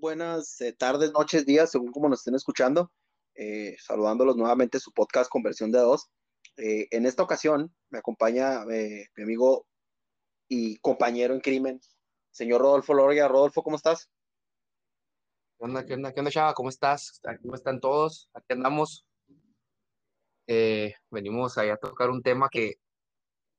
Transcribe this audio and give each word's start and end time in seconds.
buenas 0.00 0.60
eh, 0.60 0.72
tardes, 0.72 1.12
noches, 1.12 1.46
días, 1.46 1.70
según 1.70 1.92
como 1.92 2.08
nos 2.08 2.20
estén 2.20 2.34
escuchando. 2.34 2.90
Eh, 3.34 3.76
saludándolos 3.80 4.36
nuevamente 4.36 4.78
su 4.78 4.92
podcast 4.92 5.30
Conversión 5.30 5.70
de 5.72 5.78
Dos. 5.78 6.10
Eh, 6.56 6.86
en 6.90 7.06
esta 7.06 7.22
ocasión 7.22 7.74
me 7.90 7.98
acompaña 7.98 8.64
mi 8.64 9.22
amigo 9.22 9.66
y 10.48 10.76
compañero 10.78 11.34
en 11.34 11.40
crimen, 11.40 11.80
señor 12.30 12.60
Rodolfo 12.60 12.94
Loria. 12.94 13.28
Rodolfo, 13.28 13.62
¿cómo 13.62 13.76
estás? 13.76 14.08
¿Qué 15.58 15.64
onda, 15.64 15.84
qué 15.84 15.94
onda, 15.94 16.12
qué 16.12 16.20
onda, 16.20 16.30
Chava? 16.30 16.54
¿Cómo 16.54 16.68
estás? 16.68 17.20
¿Cómo 17.42 17.54
están 17.54 17.80
todos? 17.80 18.30
Aquí 18.34 18.52
andamos. 18.52 19.06
venimos 21.10 21.58
ahí 21.58 21.70
a 21.70 21.76
tocar 21.76 22.10
un 22.10 22.22
tema 22.22 22.48
que, 22.50 22.74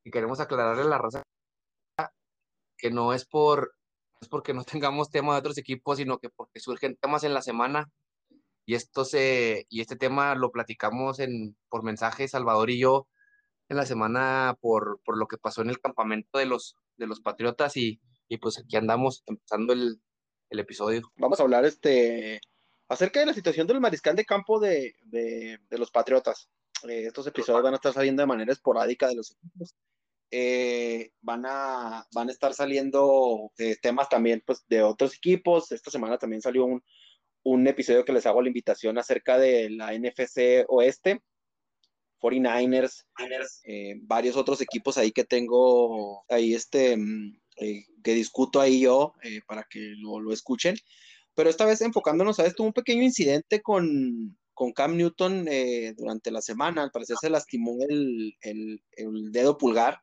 que 0.04 0.12
queremos 0.12 0.40
aclararle 0.40 0.86
la 0.86 0.98
raza 0.98 1.24
que 2.78 2.92
no 2.92 3.14
es 3.14 3.26
por 3.26 3.74
es 4.22 4.28
porque 4.30 4.54
no 4.54 4.64
tengamos 4.82 5.10
temas 5.10 5.36
de 5.36 5.40
otros 5.40 5.58
equipos, 5.58 5.98
sino 5.98 6.20
que 6.20 6.30
porque 6.30 6.60
surgen 6.60 6.96
temas 6.96 7.24
en 7.24 7.34
la 7.34 7.42
semana. 7.42 7.90
Y, 8.66 8.76
esto 8.76 9.06
se, 9.06 9.68
y 9.70 9.82
este 9.82 9.96
tema 9.96 10.34
lo 10.36 10.52
platicamos 10.52 11.20
en, 11.20 11.56
por 11.70 11.84
mensaje 11.84 12.28
Salvador 12.28 12.72
y 12.72 12.80
yo 12.80 13.08
en 13.70 13.78
la 13.78 13.86
semana 13.86 14.58
por, 14.60 15.00
por 15.04 15.18
lo 15.18 15.28
que 15.28 15.38
pasó 15.38 15.62
en 15.62 15.70
el 15.70 15.80
campamento 15.80 16.40
de 16.40 16.46
los, 16.46 16.76
de 16.98 17.08
los 17.08 17.22
Patriotas 17.22 17.78
y, 17.78 18.02
y 18.28 18.38
pues 18.38 18.58
aquí 18.58 18.76
andamos 18.76 19.24
empezando 19.28 19.74
el, 19.74 20.02
el, 20.50 20.60
episodio. 20.60 21.12
Vamos 21.18 21.40
a 21.40 21.44
hablar 21.44 21.66
este, 21.66 22.42
acerca 22.88 23.20
de 23.20 23.28
la 23.28 23.34
situación 23.34 23.68
del 23.68 23.82
mariscal 23.82 24.16
de 24.16 24.26
campo 24.26 24.60
de, 24.60 24.96
de, 25.04 25.60
de 25.70 25.78
los 25.78 25.92
Patriotas. 25.92 26.50
Eh, 26.84 27.06
estos 27.08 27.28
episodios 27.28 27.64
van 27.64 27.74
a 27.74 27.78
estar 27.78 27.94
saliendo 27.94 28.22
de 28.22 28.28
manera 28.28 28.52
esporádica 28.52 29.08
de 29.08 29.16
los 29.16 29.32
equipos. 29.32 29.76
Eh, 30.38 31.12
van, 31.22 31.46
a, 31.46 32.06
van 32.14 32.28
a 32.28 32.32
estar 32.34 32.54
saliendo 32.54 33.54
eh, 33.58 33.78
temas 33.82 34.10
también 34.10 34.44
pues, 34.46 34.66
de 34.68 34.84
otros 34.84 35.16
equipos. 35.16 35.72
Esta 35.72 35.90
semana 35.90 36.18
también 36.18 36.42
salió 36.42 36.66
un, 36.66 36.84
un 37.44 37.66
episodio 37.68 38.04
que 38.04 38.12
les 38.12 38.26
hago 38.26 38.42
la 38.42 38.50
invitación 38.50 38.98
acerca 38.98 39.38
de 39.38 39.70
la 39.70 39.94
NFC 39.94 40.66
Oeste, 40.68 41.22
49ers, 42.20 43.06
eh, 43.64 43.96
varios 44.02 44.36
otros 44.36 44.60
equipos 44.60 44.98
ahí 44.98 45.14
que 45.14 45.24
tengo 45.24 46.26
ahí 46.28 46.54
este 46.54 46.98
mm, 46.98 47.40
que 48.04 48.14
discuto 48.14 48.60
ahí 48.60 48.82
yo 48.82 49.14
para 49.48 49.64
que 49.70 49.94
lo, 50.00 50.20
lo, 50.20 50.34
escuchen. 50.34 50.76
Pero 51.34 51.50
esta 51.50 51.66
vez 51.66 51.80
enfocándonos 51.80 52.42
a 52.42 52.46
esto, 52.46 52.64
un 52.64 52.74
pequeño 52.74 53.04
incidente 53.04 53.62
con, 53.62 54.38
con 54.54 54.74
Cam 54.74 54.98
Newton 54.98 55.46
durante 55.96 56.30
la 56.30 56.42
semana. 56.42 56.84
Al 56.84 56.92
parecer 56.92 57.16
se 57.22 57.30
lastimó 57.30 57.78
el, 57.88 58.36
el, 58.42 58.84
el 58.98 59.32
dedo 59.32 59.58
pulgar 59.58 60.02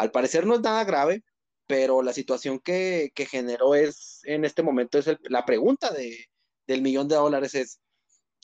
al 0.00 0.10
parecer 0.10 0.46
no 0.46 0.54
es 0.54 0.62
nada 0.62 0.82
grave, 0.84 1.22
pero 1.66 2.00
la 2.00 2.14
situación 2.14 2.58
que, 2.58 3.12
generó 3.14 3.74
es, 3.74 4.20
en 4.24 4.46
este 4.46 4.62
momento, 4.62 4.96
es 4.98 5.06
la 5.28 5.44
pregunta 5.44 5.92
de, 5.92 6.24
del 6.66 6.80
millón 6.80 7.06
de 7.06 7.16
dólares 7.16 7.54
es, 7.54 7.80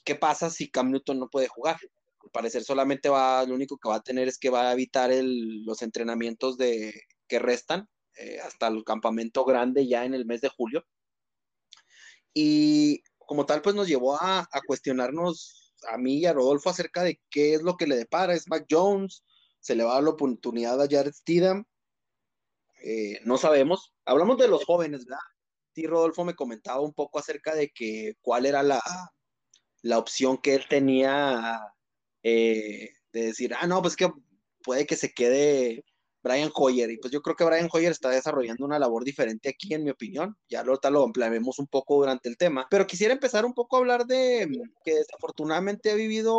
¿qué 0.04 0.16
pasa 0.16 0.50
si 0.50 0.70
Cam 0.70 0.90
Newton 0.90 1.18
no 1.18 1.30
puede 1.30 1.48
jugar? 1.48 1.78
Al 2.22 2.30
parecer 2.30 2.62
solamente 2.62 3.08
va, 3.08 3.42
lo 3.44 3.54
único 3.54 3.78
que 3.78 3.88
va 3.88 3.94
a 3.96 4.02
tener 4.02 4.28
es 4.28 4.36
que 4.36 4.50
va 4.50 4.68
a 4.68 4.74
evitar 4.74 5.10
los 5.14 5.80
entrenamientos 5.80 6.58
de, 6.58 6.92
que 7.26 7.38
restan 7.38 7.88
eh, 8.18 8.38
hasta 8.40 8.66
el 8.66 8.84
campamento 8.84 9.46
grande 9.46 9.86
ya 9.86 10.04
en 10.04 10.12
el 10.12 10.26
mes 10.26 10.42
de 10.42 10.50
julio. 10.50 10.84
Y 12.34 13.02
como 13.16 13.46
tal, 13.46 13.62
pues 13.62 13.74
nos 13.74 13.88
llevó 13.88 14.20
a, 14.20 14.40
a 14.40 14.60
cuestionarnos 14.66 15.72
a 15.90 15.96
mí 15.96 16.18
y 16.18 16.26
a 16.26 16.34
Rodolfo 16.34 16.68
acerca 16.68 17.02
de 17.02 17.18
qué 17.30 17.54
es 17.54 17.62
lo 17.62 17.78
que 17.78 17.86
le 17.86 17.96
depara. 17.96 18.34
¿Es 18.34 18.46
Mac 18.46 18.66
Jones? 18.70 19.24
Se 19.66 19.74
le 19.74 19.82
va 19.82 19.90
a 19.90 19.94
dar 19.94 20.04
la 20.04 20.10
oportunidad 20.10 20.80
a 20.80 20.86
Jared 20.88 21.12
Steedham. 21.12 21.64
Eh, 22.84 23.18
no 23.24 23.36
sabemos. 23.36 23.92
Hablamos 24.04 24.38
de 24.38 24.46
los 24.46 24.64
jóvenes, 24.64 25.06
¿verdad? 25.06 25.18
Sí, 25.74 25.88
Rodolfo 25.88 26.24
me 26.24 26.36
comentaba 26.36 26.80
un 26.80 26.94
poco 26.94 27.18
acerca 27.18 27.52
de 27.52 27.70
que 27.70 28.14
cuál 28.20 28.46
era 28.46 28.62
la, 28.62 28.80
la 29.82 29.98
opción 29.98 30.38
que 30.38 30.54
él 30.54 30.66
tenía 30.68 31.60
eh, 32.22 32.90
de 33.12 33.26
decir, 33.26 33.54
ah, 33.60 33.66
no, 33.66 33.82
pues 33.82 33.96
que 33.96 34.08
puede 34.62 34.86
que 34.86 34.94
se 34.94 35.12
quede 35.12 35.84
Brian 36.22 36.52
Hoyer. 36.54 36.88
Y 36.92 36.98
pues 36.98 37.12
yo 37.12 37.20
creo 37.20 37.34
que 37.34 37.44
Brian 37.44 37.68
Hoyer 37.72 37.90
está 37.90 38.10
desarrollando 38.10 38.64
una 38.64 38.78
labor 38.78 39.02
diferente 39.02 39.48
aquí, 39.48 39.74
en 39.74 39.82
mi 39.82 39.90
opinión. 39.90 40.36
Ya 40.48 40.60
ahorita 40.60 40.90
lo 40.90 41.02
ampliaremos 41.02 41.58
un 41.58 41.66
poco 41.66 41.96
durante 41.96 42.28
el 42.28 42.36
tema. 42.36 42.68
Pero 42.70 42.86
quisiera 42.86 43.12
empezar 43.14 43.44
un 43.44 43.52
poco 43.52 43.74
a 43.74 43.80
hablar 43.80 44.06
de 44.06 44.48
que 44.84 44.94
desafortunadamente 44.94 45.90
ha 45.90 45.94
vivido 45.94 46.38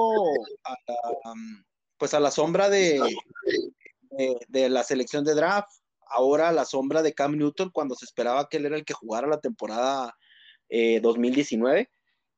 a, 0.63 1.33
pues 1.97 2.13
a 2.13 2.19
la 2.19 2.31
sombra 2.31 2.69
de, 2.69 3.01
de, 4.47 4.69
la 4.69 4.83
selección 4.83 5.23
de 5.23 5.35
draft, 5.35 5.69
ahora 6.09 6.49
a 6.49 6.53
la 6.53 6.65
sombra 6.65 7.01
de 7.01 7.13
Cam 7.13 7.37
Newton 7.37 7.69
cuando 7.71 7.95
se 7.95 8.05
esperaba 8.05 8.47
que 8.49 8.57
él 8.57 8.65
era 8.65 8.75
el 8.75 8.85
que 8.85 8.93
jugara 8.93 9.27
la 9.27 9.39
temporada 9.39 10.15
2019, 10.69 11.81
eh, 11.81 11.87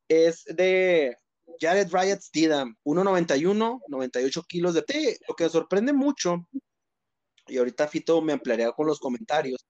es 0.07 0.45
de 0.45 1.15
Jared 1.59 1.89
Bryant 1.89 2.21
Steedham, 2.21 2.75
1.91, 2.83 3.81
98 3.87 4.43
kilos 4.43 4.73
de 4.73 4.81
té. 4.83 5.19
Lo 5.27 5.35
que 5.35 5.49
sorprende 5.49 5.93
mucho, 5.93 6.47
y 7.47 7.57
ahorita 7.57 7.87
Fito 7.87 8.21
me 8.21 8.33
ampliaría 8.33 8.71
con 8.71 8.87
los 8.87 8.99
comentarios, 8.99 9.65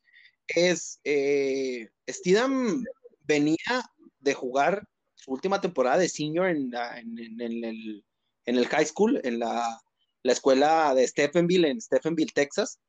es 0.47 0.99
eh, 1.03 1.89
Steedham 2.07 2.83
venía 3.21 3.83
de 4.19 4.33
jugar 4.33 4.87
su 5.15 5.31
última 5.31 5.61
temporada 5.61 5.97
de 5.97 6.09
senior 6.09 6.47
en, 6.47 6.71
en 6.75 7.63
el 7.63 8.03
en 8.45 8.57
el 8.57 8.67
high 8.67 8.85
school, 8.85 9.19
en 9.23 9.39
la, 9.39 9.79
escuela 10.23 10.93
de 10.93 11.07
Stephenville, 11.07 11.69
en 11.69 11.81
Stephenville, 11.81 12.31
Texas. 12.33 12.79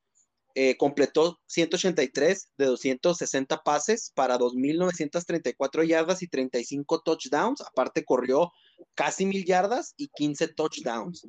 Eh, 0.57 0.77
completó 0.77 1.39
183 1.47 2.51
de 2.59 2.65
260 2.65 3.63
pases 3.63 4.11
para 4.17 4.37
2.934 4.37 5.87
yardas 5.87 6.23
y 6.23 6.29
35 6.29 7.03
touchdowns. 7.03 7.61
Aparte 7.61 8.05
corrió 8.05 8.51
casi 8.97 9.27
mil 9.27 9.45
yardas 9.45 9.95
y 9.97 10.09
15 10.09 10.49
touchdowns. 10.49 11.25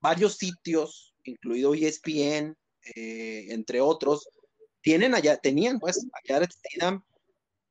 Varios 0.00 0.36
sitios, 0.38 1.14
incluido 1.24 1.74
ESPN, 1.74 2.56
eh, 2.94 3.46
entre 3.50 3.82
otros, 3.82 4.28
tienen 4.80 5.14
allá, 5.14 5.36
tenían 5.36 5.78
pues 5.78 6.06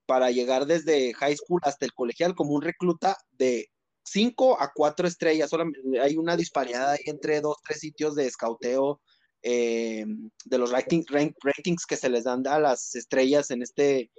para 0.06 0.32
llegar 0.32 0.66
desde 0.66 1.14
high 1.14 1.36
school 1.38 1.62
hasta 1.64 1.86
el 1.86 1.94
colegial 1.94 2.36
como 2.36 2.54
un 2.54 2.62
recluta 2.62 3.18
de 3.32 3.70
5 4.04 4.62
a 4.62 4.72
4 4.74 5.08
estrellas, 5.08 5.50
solamente 5.50 5.80
hay 6.00 6.18
una 6.18 6.36
disparidad 6.36 6.96
entre 7.06 7.42
dos, 7.42 7.58
tres 7.66 7.80
sitios 7.80 8.16
de 8.16 8.28
escauteo 8.28 9.02
eh, 9.42 10.06
de 10.46 10.58
los 10.58 10.72
ratings 10.72 11.86
que 11.86 11.98
se 11.98 12.10
les 12.10 12.24
dan 12.24 12.48
a 12.48 12.60
las 12.60 12.96
estrellas 12.96 13.52
en 13.52 13.62
este, 13.62 14.12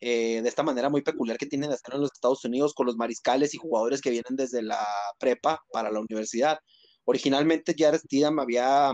eh, 0.00 0.42
de 0.42 0.48
esta 0.48 0.64
manera 0.64 0.88
muy 0.88 1.02
peculiar 1.02 1.38
que 1.38 1.46
tienen 1.46 1.70
de 1.70 1.76
hacer 1.76 1.94
en 1.94 2.00
los 2.00 2.10
Estados 2.12 2.44
Unidos 2.44 2.74
con 2.74 2.86
los 2.86 2.96
mariscales 2.96 3.54
y 3.54 3.58
jugadores 3.58 4.00
que 4.00 4.10
vienen 4.10 4.34
desde 4.36 4.62
la 4.62 4.84
prepa 5.18 5.62
para 5.72 5.90
la 5.90 6.00
universidad. 6.00 6.58
Originalmente 7.04 7.74
Jared 7.78 8.00
Steedham 8.00 8.40
había, 8.40 8.92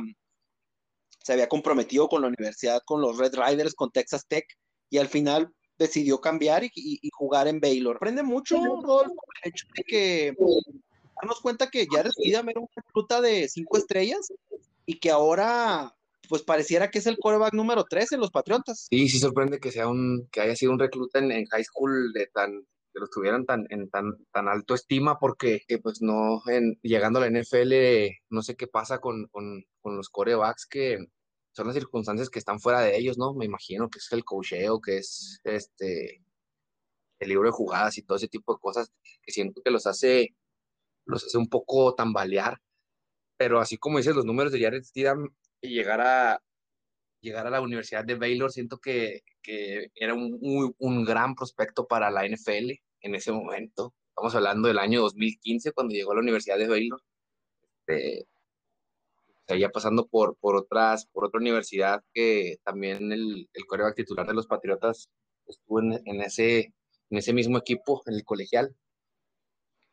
se 1.25 1.33
había 1.33 1.49
comprometido 1.49 2.09
con 2.09 2.23
la 2.23 2.29
universidad, 2.29 2.81
con 2.85 3.01
los 3.01 3.17
Red 3.17 3.35
Riders, 3.35 3.75
con 3.75 3.91
Texas 3.91 4.27
Tech, 4.29 4.45
y 4.91 4.99
al 4.99 5.09
final 5.09 5.51
decidió 5.79 6.21
cambiar 6.21 6.65
y, 6.65 7.11
jugar 7.13 7.49
en 7.49 7.61
Baylor. 7.61 7.97
Aprende 7.97 8.23
mucho, 8.23 8.57
el 8.57 9.51
hecho 9.51 9.67
de 9.77 9.83
que 9.85 10.37
darnos 11.17 11.41
cuenta 11.41 11.71
que 11.71 11.87
Jared 11.91 12.11
Steedham 12.11 12.49
era 12.49 12.61
una 12.61 12.83
fruta 12.93 13.21
de 13.21 13.49
cinco 13.49 13.79
estrellas 13.79 14.33
y 14.87 14.99
que 14.99 15.11
ahora 15.11 15.95
pues 16.29 16.43
pareciera 16.43 16.91
que 16.91 16.99
es 16.99 17.07
el 17.07 17.19
coreback 17.19 17.55
número 17.55 17.85
3 17.85 18.13
en 18.13 18.21
los 18.21 18.31
Patriotas. 18.31 18.87
Sí, 18.91 19.09
sí 19.09 19.19
sorprende 19.19 19.61
que 19.61 19.73
sea 19.73 19.89
un, 19.89 20.29
que 20.31 20.43
haya 20.43 20.55
sido 20.55 20.73
un 20.73 20.79
recluta 20.79 21.19
en, 21.19 21.47
high 21.47 21.65
school 21.65 22.13
de 22.13 22.27
tan, 22.27 22.67
que 22.93 23.01
los 23.01 23.11
tuvieran 23.11 23.47
tan, 23.47 23.67
en 23.71 23.89
tan, 23.89 24.13
tan 24.31 24.47
alto 24.47 24.75
estima, 24.75 25.19
porque 25.19 25.63
pues 25.83 26.03
no, 26.03 26.43
en, 26.47 26.79
llegando 26.83 27.19
a 27.19 27.27
la 27.27 27.41
NFL, 27.41 27.73
no 28.29 28.43
sé 28.43 28.57
qué 28.57 28.67
pasa 28.67 28.99
con, 28.99 29.27
con, 29.29 29.65
con 29.81 29.97
los 29.97 30.11
corebacks 30.11 30.67
que, 30.67 30.99
son 31.53 31.67
las 31.67 31.75
circunstancias 31.75 32.31
que 32.31 32.39
están 32.39 32.61
fuera 32.61 32.81
de 32.81 32.97
ellos, 32.97 33.19
¿no? 33.19 33.35
Me 33.35 33.45
imagino 33.45 33.89
que 33.91 33.99
es 33.99 34.13
el 34.13 34.25
cocheo, 34.25 34.81
que 34.81 34.99
es 34.99 35.41
este 35.45 36.23
el 37.21 37.29
libro 37.29 37.49
de 37.49 37.53
jugadas 37.53 37.99
y 37.99 38.03
todo 38.03 38.17
ese 38.17 38.29
tipo 38.29 38.55
de 38.55 38.61
cosas 38.61 38.93
que 39.23 39.33
siento 39.33 39.61
que 39.63 39.71
los 39.71 39.87
hace 39.87 40.37
los 41.05 41.25
hace 41.25 41.39
un 41.39 41.49
poco 41.49 41.95
tambalear. 41.95 42.59
Pero 43.37 43.61
así 43.61 43.79
como 43.79 43.99
dices 43.99 44.17
los 44.17 44.25
números 44.25 44.53
de 44.53 44.61
Jared 44.61 44.83
Steedham 44.85 45.29
y 45.61 45.71
llegar 45.71 46.01
a 46.01 46.43
llegar 47.21 47.47
a 47.47 47.51
la 47.51 47.61
Universidad 47.61 48.05
de 48.05 48.15
Baylor, 48.15 48.53
siento 48.53 48.79
que, 48.79 49.23
que 49.43 49.91
era 49.95 50.15
un, 50.15 50.39
un 50.79 51.05
gran 51.05 51.35
prospecto 51.35 51.87
para 51.87 52.11
la 52.11 52.27
NFL 52.27 52.73
en 53.01 53.15
ese 53.15 53.33
momento. 53.33 53.95
Estamos 54.11 54.35
hablando 54.35 54.69
del 54.69 54.79
año 54.79 55.01
2015 55.03 55.73
cuando 55.73 55.95
llegó 55.95 56.13
a 56.13 56.17
la 56.17 56.21
Universidad 56.23 56.59
de 56.59 56.69
Baylor. 56.69 57.03
Este, 57.87 58.29
ya 59.57 59.71
pasando 59.71 60.07
por, 60.07 60.37
por, 60.37 60.57
otras, 60.57 61.07
por 61.07 61.25
otra 61.25 61.41
universidad 61.41 62.03
que 62.13 62.59
también 62.65 63.13
el, 63.13 63.49
el 63.53 63.67
coreback 63.67 63.97
titular 63.97 64.27
de 64.27 64.35
los 64.35 64.47
Patriotas 64.47 65.09
estuvo 65.47 65.81
en, 65.81 66.01
en, 66.05 66.21
ese, 66.21 66.75
en 67.11 67.19
ese 67.19 67.33
mismo 67.33 67.59
equipo, 67.59 68.03
en 68.07 68.15
el 68.15 68.25
colegial. 68.25 68.75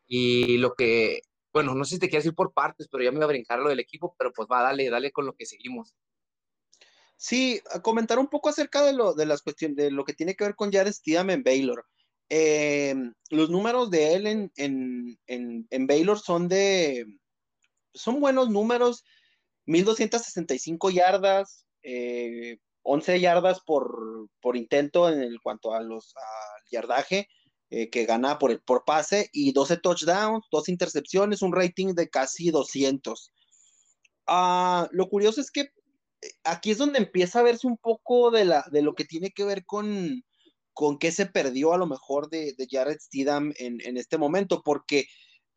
Y 0.06 0.58
lo 0.58 0.74
que, 0.74 1.22
bueno, 1.52 1.74
no 1.74 1.84
sé 1.84 1.94
si 1.94 2.00
te 2.00 2.08
quieres 2.08 2.26
ir 2.26 2.34
por 2.34 2.52
partes, 2.52 2.88
pero 2.90 3.02
ya 3.02 3.10
me 3.10 3.16
voy 3.16 3.24
a 3.24 3.28
brincar 3.28 3.58
lo 3.58 3.68
del 3.68 3.80
equipo, 3.80 4.14
pero 4.18 4.32
pues 4.32 4.48
va, 4.50 4.62
dale, 4.62 4.90
dale 4.90 5.10
con 5.10 5.26
lo 5.26 5.34
que 5.34 5.46
seguimos. 5.46 5.94
Sí, 7.16 7.60
a 7.72 7.80
comentar 7.80 8.18
un 8.18 8.28
poco 8.28 8.50
acerca 8.50 8.82
de 8.84 8.92
lo, 8.92 9.14
de 9.14 9.26
las 9.26 9.42
cuestiones, 9.42 9.76
de 9.76 9.90
lo 9.90 10.04
que 10.04 10.12
tiene 10.12 10.34
que 10.34 10.44
ver 10.44 10.54
con 10.54 10.70
Jared 10.70 10.92
Steedham 10.92 11.30
en 11.30 11.42
Baylor. 11.42 11.86
Eh, 12.28 12.94
los 13.30 13.50
números 13.50 13.90
de 13.90 14.14
él 14.14 14.26
en, 14.26 14.52
en, 14.56 15.18
en, 15.26 15.66
en, 15.70 15.86
Baylor 15.86 16.18
son 16.18 16.48
de, 16.48 17.06
son 17.94 18.20
buenos 18.20 18.50
números, 18.50 19.04
1265 19.66 20.90
yardas, 20.90 21.66
eh, 21.82 22.58
11 22.82 23.20
yardas 23.20 23.60
por, 23.60 24.28
por, 24.40 24.56
intento 24.56 25.08
en 25.08 25.20
el, 25.20 25.40
cuanto 25.40 25.74
a 25.74 25.80
los 25.80 26.14
al 26.16 26.62
yardaje, 26.70 27.28
eh, 27.70 27.90
que 27.90 28.06
gana 28.06 28.38
por, 28.38 28.62
por 28.64 28.84
pase, 28.84 29.28
y 29.32 29.52
12 29.52 29.78
touchdowns, 29.78 30.46
dos 30.50 30.68
intercepciones, 30.68 31.42
un 31.42 31.52
rating 31.52 31.94
de 31.94 32.08
casi 32.08 32.50
200. 32.50 33.32
Uh, 34.28 34.86
lo 34.92 35.08
curioso 35.08 35.40
es 35.40 35.50
que 35.50 35.60
eh, 35.60 36.30
aquí 36.44 36.70
es 36.70 36.78
donde 36.78 36.98
empieza 36.98 37.40
a 37.40 37.42
verse 37.42 37.66
un 37.66 37.76
poco 37.76 38.30
de, 38.30 38.44
la, 38.44 38.64
de 38.70 38.82
lo 38.82 38.94
que 38.94 39.04
tiene 39.04 39.30
que 39.30 39.44
ver 39.44 39.64
con, 39.64 40.22
con 40.72 40.98
qué 40.98 41.10
se 41.12 41.26
perdió 41.26 41.72
a 41.72 41.78
lo 41.78 41.86
mejor 41.86 42.28
de, 42.28 42.54
de 42.56 42.66
Jared 42.70 42.98
Steedham 43.00 43.52
en, 43.58 43.80
en, 43.84 43.96
este 43.96 44.18
momento, 44.18 44.62
porque 44.64 45.06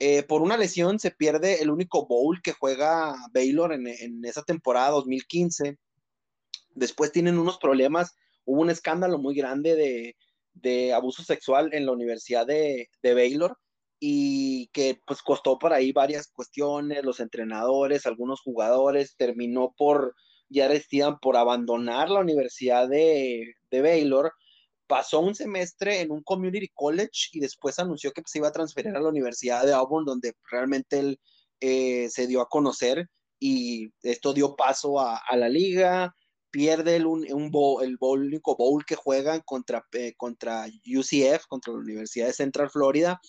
eh, 0.01 0.23
por 0.23 0.41
una 0.41 0.55
lesión 0.55 0.97
se 0.97 1.11
pierde 1.11 1.61
el 1.61 1.69
único 1.69 2.07
bowl 2.07 2.41
que 2.41 2.53
juega 2.53 3.13
Baylor 3.33 3.73
en, 3.73 4.23
esa 4.23 4.43
temporada 4.43 4.91
2015. 4.91 5.77
Después 6.73 7.11
tienen 7.11 7.37
unos 7.37 7.57
problemas, 7.57 8.15
hubo 8.45 8.61
un 8.61 8.69
escándalo 8.69 9.19
muy 9.19 9.35
grande 9.35 9.75
de, 9.75 10.93
abuso 10.93 11.23
sexual 11.23 11.73
en 11.73 11.85
la 11.85 11.91
Universidad 11.91 12.47
de, 12.47 12.87
Baylor 13.03 13.57
y 13.99 14.67
que 14.67 15.01
pues 15.05 15.21
costó 15.21 15.59
por 15.59 15.73
ahí 15.73 15.91
varias 15.91 16.27
cuestiones, 16.31 17.03
los 17.03 17.19
entrenadores, 17.19 18.05
algunos 18.05 18.41
jugadores, 18.41 19.15
terminó 19.17 19.73
por 19.77 20.15
Steedham 20.49 21.19
por 21.19 21.35
abandonar 21.35 22.09
la 22.09 22.21
Universidad 22.21 22.87
de 22.87 23.55
Baylor 23.69 24.31
pasó 24.89 25.19
un 25.19 25.35
semestre 25.35 26.01
en 26.01 26.09
un 26.09 26.23
community 26.23 26.67
college 26.73 27.29
y 27.33 27.39
después 27.39 27.77
anunció 27.77 28.11
que 28.11 28.23
se 28.25 28.39
iba 28.39 28.47
a 28.47 28.51
transferir 28.51 28.95
a 28.95 28.99
la 28.99 29.09
Universidad 29.09 29.63
de 29.63 29.71
Auburn, 29.71 30.03
donde 30.03 30.33
realmente 30.49 30.97
él 30.97 31.19
eh, 31.59 32.09
se 32.09 32.25
dio 32.25 32.41
a 32.41 32.49
conocer 32.49 33.07
y 33.39 33.93
esto 34.01 34.33
dio 34.33 34.55
paso 34.55 34.99
a, 34.99 35.21
la 35.37 35.47
liga, 35.47 36.15
pierde 36.49 36.95
el, 36.95 37.05
un, 37.05 37.23
un 37.31 37.51
bowl, 37.51 37.83
el 37.83 37.97
bowl, 37.97 38.25
único 38.25 38.57
bowl 38.57 38.83
que 38.83 38.95
juegan 38.95 39.41
contra, 39.45 39.85
eh, 39.91 40.15
contra 40.17 40.65
UCF, 40.65 41.45
contra 41.47 41.71
la 41.71 41.79
Universidad 41.79 42.25
de 42.25 42.33
Central 42.33 42.71
Florida, 42.71 43.21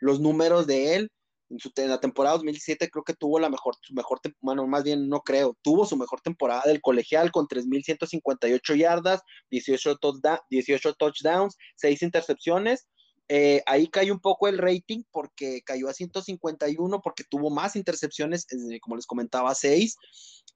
los 0.00 0.18
números 0.18 0.66
de 0.66 0.96
él, 0.96 1.10
en, 1.52 1.58
su, 1.58 1.70
la 1.76 2.00
temporada 2.00 2.36
2017 2.36 2.88
creo 2.90 3.04
que 3.04 3.14
tuvo 3.14 3.38
la 3.38 3.50
mejor, 3.50 3.76
su 3.80 3.94
mejor, 3.94 4.20
más 4.40 4.82
bien 4.82 5.08
no 5.08 5.20
creo, 5.20 5.56
tuvo 5.62 5.86
su 5.86 5.96
mejor 5.96 6.20
temporada 6.20 6.62
del 6.66 6.80
colegial 6.80 7.30
con 7.30 7.46
3.158 7.46 8.76
yardas, 8.76 9.20
18, 9.50 9.96
touchdown, 9.96 10.38
18 10.50 10.94
touchdowns, 10.94 11.56
6 11.76 12.02
intercepciones. 12.02 12.88
Eh, 13.28 13.62
ahí 13.66 13.88
cayó 13.88 14.12
un 14.12 14.20
poco 14.20 14.48
el 14.48 14.58
rating 14.58 15.02
porque 15.10 15.62
cayó 15.62 15.88
a 15.88 15.94
151 15.94 17.00
porque 17.02 17.24
tuvo 17.24 17.50
más 17.50 17.76
intercepciones, 17.76 18.46
eh, 18.50 18.80
como 18.80 18.96
les 18.96 19.06
comentaba, 19.06 19.54
6. 19.54 19.96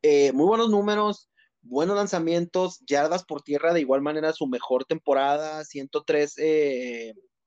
Eh, 0.03 0.33
muy 0.33 0.47
buenos 0.47 0.71
números, 0.71 1.29
buenos 1.63 1.97
lanzamientos, 1.97 2.81
yardas 2.87 3.25
por 3.25 3.43
tierra, 3.43 3.73
de 3.73 3.81
igual 3.81 4.03
manera 4.03 4.33
su 4.33 4.47
mejor 4.47 4.85
temporada, 4.85 5.65
103, 5.65 6.35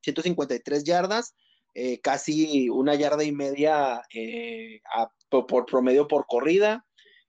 153 0.01 0.83
yardas 0.83 1.33
eh, 1.73 1.99
casi 2.01 2.69
una 2.69 2.95
yarda 2.95 3.23
y 3.23 3.31
media 3.31 4.01
eh, 4.13 4.81
por, 5.29 5.65
promedio 5.65 6.07
por 6.07 6.25
corrida 6.25 6.85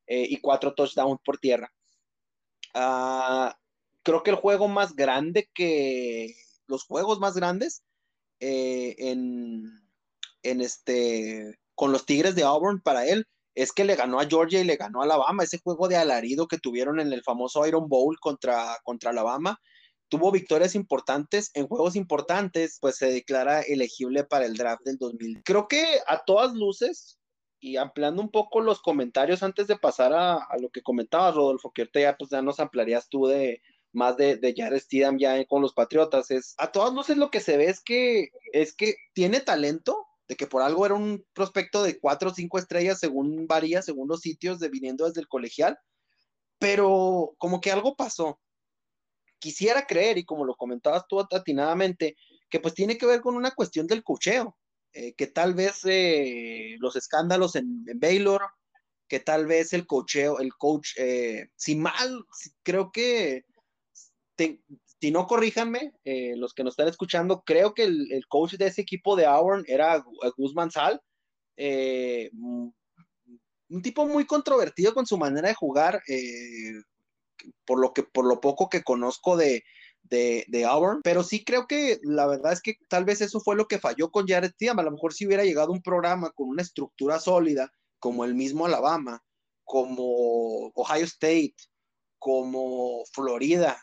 eh, 0.07 0.27
y 0.29 0.41
cuatro 0.41 0.75
touchdowns 0.75 1.21
por 1.25 1.39
tierra. 1.39 1.71
Uh, 2.75 3.51
creo 4.03 4.23
que 4.23 4.31
el 4.31 4.37
juego 4.37 4.69
más 4.69 4.95
grande 4.95 5.51
que 5.53 6.35
los 6.67 6.85
juegos 6.85 7.19
más 7.19 7.35
grandes 7.35 7.83
en, 8.39 9.65
en, 10.43 10.61
este 10.61 11.59
con 11.75 11.93
los 11.93 12.07
Tigres 12.07 12.35
de 12.35 12.45
Auburn 12.45 12.81
para 12.81 13.07
él 13.07 13.27
es 13.55 13.73
que 13.73 13.85
le 13.85 13.97
ganó 13.97 14.21
a 14.21 14.27
Georgia 14.27 14.61
y 14.61 14.65
le 14.65 14.77
ganó 14.77 15.01
a 15.01 15.05
Alabama, 15.05 15.43
ese 15.43 15.59
juego 15.59 15.89
de 15.89 15.97
alarido 15.97 16.47
que 16.47 16.59
tuvieron 16.59 17.01
en 17.01 17.13
el 17.13 17.23
famoso 17.23 17.67
Iron 17.67 17.89
Bowl 17.89 18.19
contra, 18.21 18.79
contra 18.85 19.11
Alabama, 19.11 19.59
tuvo 20.11 20.33
victorias 20.33 20.75
importantes 20.75 21.51
en 21.55 21.69
juegos 21.69 21.97
importantes, 21.97 22.79
pues 22.81 22.97
se 22.97 23.11
declara 23.11 23.63
elegible 23.63 24.25
para 24.25 24.45
el 24.45 24.57
draft 24.57 24.83
del 24.85 24.99
2000. 24.99 25.43
Creo 25.45 25.69
que 25.69 26.01
a 26.07 26.25
todas 26.25 26.53
luces, 26.53 27.19
y 27.61 27.77
ampliando 27.77 28.21
un 28.21 28.31
poco 28.31 28.61
los 28.61 28.83
comentarios 28.83 29.43
antes 29.43 29.69
de 29.69 29.79
pasar 29.79 30.13
a, 30.13 30.47
lo 30.61 30.71
que 30.71 30.83
comentabas, 30.83 31.35
Rodolfo, 31.35 31.73
que 31.73 31.83
ahorita 31.83 32.01
ya, 32.01 32.17
pues, 32.17 32.31
ya 32.31 32.43
nos 32.43 32.59
ampliarías 32.59 33.09
tú 33.09 33.27
de 33.27 33.63
más 33.93 34.17
de, 34.17 34.37
de 34.37 34.55
Jared 34.57 34.81
Steedham 34.81 35.19
ya 35.19 35.45
con 35.47 35.63
los 35.63 35.75
Patriotas, 35.75 36.31
es 36.31 36.55
a 36.59 36.71
todas 36.71 36.93
luces 36.93 37.17
lo 37.17 37.31
que 37.31 37.41
se 37.41 37.57
ve 37.57 37.67
es 37.67 37.81
que, 37.81 38.31
es 38.53 38.75
que 38.75 38.95
tiene 39.15 39.41
talento, 39.41 40.07
de 40.29 40.37
que 40.37 40.47
por 40.47 40.63
algo 40.63 40.87
era 40.87 40.95
un 40.95 41.25
prospecto 41.33 41.83
de 41.83 41.99
cuatro 41.99 42.31
o 42.31 42.35
cinco 42.35 42.59
estrellas 42.59 43.01
según 43.01 43.49
varía, 43.49 43.83
según 43.83 44.09
los 44.09 44.21
sitios 44.21 44.61
de 44.61 44.69
viniendo 44.69 45.07
desde 45.07 45.21
el 45.21 45.29
colegial, 45.29 45.79
pero 46.61 47.35
como 47.39 47.61
que 47.61 47.73
algo 47.73 47.97
pasó, 47.97 48.41
quisiera 49.41 49.87
creer, 49.87 50.19
y 50.19 50.25
como 50.25 50.45
lo 50.45 50.55
comentabas 50.55 51.07
tú 51.09 51.19
atinadamente, 51.19 52.17
que 52.49 52.61
pues 52.61 52.75
tiene 52.75 52.99
que 52.99 53.07
ver 53.07 53.21
con 53.21 53.35
una 53.35 53.53
cuestión 53.53 53.87
del 53.87 54.05
cocheo, 54.05 54.57
eh, 54.93 55.15
que 55.15 55.27
tal 55.29 55.55
vez 55.55 55.81
eh, 55.85 56.77
los 56.79 56.97
escándalos 56.97 57.57
en, 57.57 57.85
Baylor, 57.97 58.43
que 59.09 59.21
tal 59.21 59.47
vez 59.47 59.73
el 59.73 59.87
cocheo, 59.87 60.39
el 60.41 60.55
coach, 60.55 60.91
eh, 60.99 61.49
si 61.57 61.77
mal, 61.77 62.25
creo 62.63 62.93
que, 62.93 63.45
si 64.37 65.11
no 65.11 65.27
corríjanme, 65.27 65.95
eh, 66.05 66.35
los 66.37 66.55
que 66.55 66.65
nos 66.65 66.73
están 66.73 66.89
escuchando, 66.89 67.43
creo 67.43 67.73
que 67.73 67.85
el, 67.85 68.13
el, 68.13 68.27
coach 68.27 68.55
de 68.55 68.67
ese 68.67 68.83
equipo 68.83 69.17
de 69.17 69.27
Auburn 69.27 69.65
era 69.67 70.05
Guzmán 70.37 70.71
Sal, 70.71 71.01
un 73.69 73.83
tipo 73.83 74.07
muy 74.07 74.27
controvertido 74.27 74.93
con 74.93 75.07
su 75.07 75.17
manera 75.17 75.49
de 75.49 75.55
jugar, 75.55 76.03
por 77.65 77.81
lo 77.81 77.93
que, 77.93 78.03
por 78.03 78.27
lo 78.27 78.41
poco 78.41 78.69
que 78.69 78.83
conozco 78.83 79.37
de, 79.37 79.65
de, 80.03 80.45
de, 80.49 80.65
Auburn, 80.65 81.01
pero 81.03 81.23
sí 81.23 81.45
creo 81.45 81.67
que 81.67 81.99
la 82.03 82.27
verdad 82.27 82.53
es 82.53 82.63
que 82.63 82.75
tal 82.89 83.05
vez 83.05 83.21
eso 83.21 83.41
fue 83.41 83.57
lo 83.57 83.67
que 83.67 83.79
falló 83.79 84.11
con 84.11 84.27
Jared 84.27 84.53
Steedham, 84.53 84.79
a 84.79 84.83
lo 84.83 84.93
mejor 84.93 85.13
si 85.13 85.27
hubiera 85.27 85.45
llegado 85.45 85.73
un 85.73 85.83
programa 85.83 86.31
con 86.31 86.49
una 86.49 86.63
estructura 86.63 87.19
sólida, 87.21 87.71
como 87.99 88.25
el 88.25 88.35
mismo 88.35 88.67
Alabama, 88.67 89.23
como 89.65 90.73
Ohio 90.75 91.05
State, 91.05 91.55
como 92.19 93.05
Florida, 93.13 93.79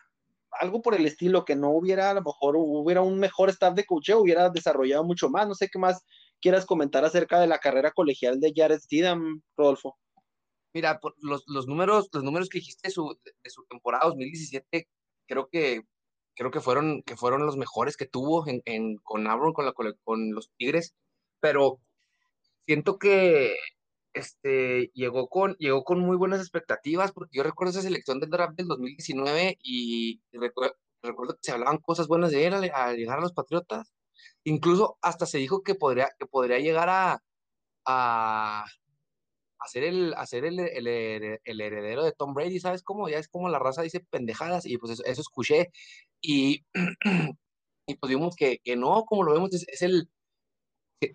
algo 0.59 0.81
por 0.81 0.95
el 0.95 1.05
estilo, 1.05 1.45
que 1.45 1.55
no 1.55 1.71
hubiera, 1.71 2.11
a 2.11 2.13
lo 2.13 2.21
mejor 2.21 2.55
hubiera 2.57 3.01
un 3.01 3.19
mejor 3.19 3.49
staff 3.49 3.73
de 3.75 3.85
coaching, 3.85 4.15
hubiera 4.15 4.49
desarrollado 4.49 5.03
mucho 5.03 5.29
más, 5.29 5.47
no 5.47 5.55
sé 5.55 5.69
qué 5.69 5.79
más 5.79 6.03
quieras 6.41 6.65
comentar 6.65 7.03
acerca 7.05 7.39
de 7.39 7.47
la 7.47 7.59
carrera 7.59 7.91
colegial 7.91 8.39
de 8.39 8.53
Jared 8.55 8.79
Steedham, 8.79 9.41
Rodolfo. 9.55 9.97
Mira, 10.77 10.99
los, 11.23 11.43
los, 11.47 11.65
números, 11.65 12.07
los 12.13 12.23
números 12.23 12.49
que 12.49 12.59
dijiste 12.59 12.89
de 12.89 12.91
su, 12.91 13.65
temporada 13.67 14.05
2017, 14.05 14.87
creo 15.25 15.49
que, 15.49 15.81
creo 16.35 16.51
que 16.51 16.61
fueron, 16.61 17.01
que 17.01 17.17
fueron 17.17 17.47
los 17.47 17.57
mejores 17.57 17.97
que 17.97 18.05
tuvo 18.05 18.45
en, 18.47 18.97
con 18.97 19.25
Auburn, 19.25 19.53
con, 19.53 19.65
la, 19.65 19.73
con 19.73 20.35
los 20.35 20.51
Tigres, 20.55 20.93
pero 21.39 21.79
siento 22.67 22.99
que 22.99 23.55
este, 24.13 24.91
llegó, 24.93 25.29
con, 25.29 25.55
llegó 25.55 25.83
con 25.83 25.99
muy 25.99 26.15
buenas 26.15 26.41
expectativas, 26.41 27.11
porque 27.11 27.37
yo 27.37 27.41
recuerdo 27.41 27.71
esa 27.71 27.81
selección 27.81 28.19
del 28.19 28.29
draft 28.29 28.55
del 28.55 28.67
2019 28.67 29.57
y, 29.63 30.21
y 30.31 30.37
recuerdo, 30.37 30.75
que 31.01 31.39
se 31.41 31.53
hablaban 31.53 31.79
cosas 31.79 32.07
buenas 32.07 32.29
de 32.29 32.45
él 32.45 32.53
al, 32.53 32.95
llegar 32.95 33.17
a 33.17 33.21
los 33.21 33.33
Patriotas. 33.33 33.91
Incluso 34.43 34.99
hasta 35.01 35.25
se 35.25 35.39
dijo 35.39 35.63
que 35.63 35.73
podría, 35.73 36.11
que 36.19 36.27
podría 36.27 36.59
llegar 36.59 37.19
a, 37.85 38.63
hacer 39.67 39.83
el, 39.83 40.13
hacer 40.15 40.45
el, 40.45 40.59
el, 40.59 40.87
el, 41.43 41.61
heredero 41.61 42.03
de 42.03 42.13
Tom 42.13 42.33
Brady, 42.33 42.59
¿sabes 42.59 42.83
cómo? 42.83 43.09
Ya 43.09 43.19
es 43.19 43.27
como 43.27 43.49
la 43.49 43.59
raza 43.59 43.81
dice 43.81 43.99
pendejadas 43.99 44.65
y 44.65 44.77
pues 44.77 44.93
eso, 44.93 45.03
eso 45.05 45.21
escuché 45.21 45.71
y, 46.21 46.65
y 47.87 47.95
pues 47.95 48.09
vimos 48.09 48.35
que, 48.35 48.59
que, 48.63 48.75
no, 48.77 49.03
como 49.05 49.23
lo 49.23 49.33
vemos, 49.33 49.53
es, 49.53 49.65
es, 49.67 49.81
el, 49.81 50.09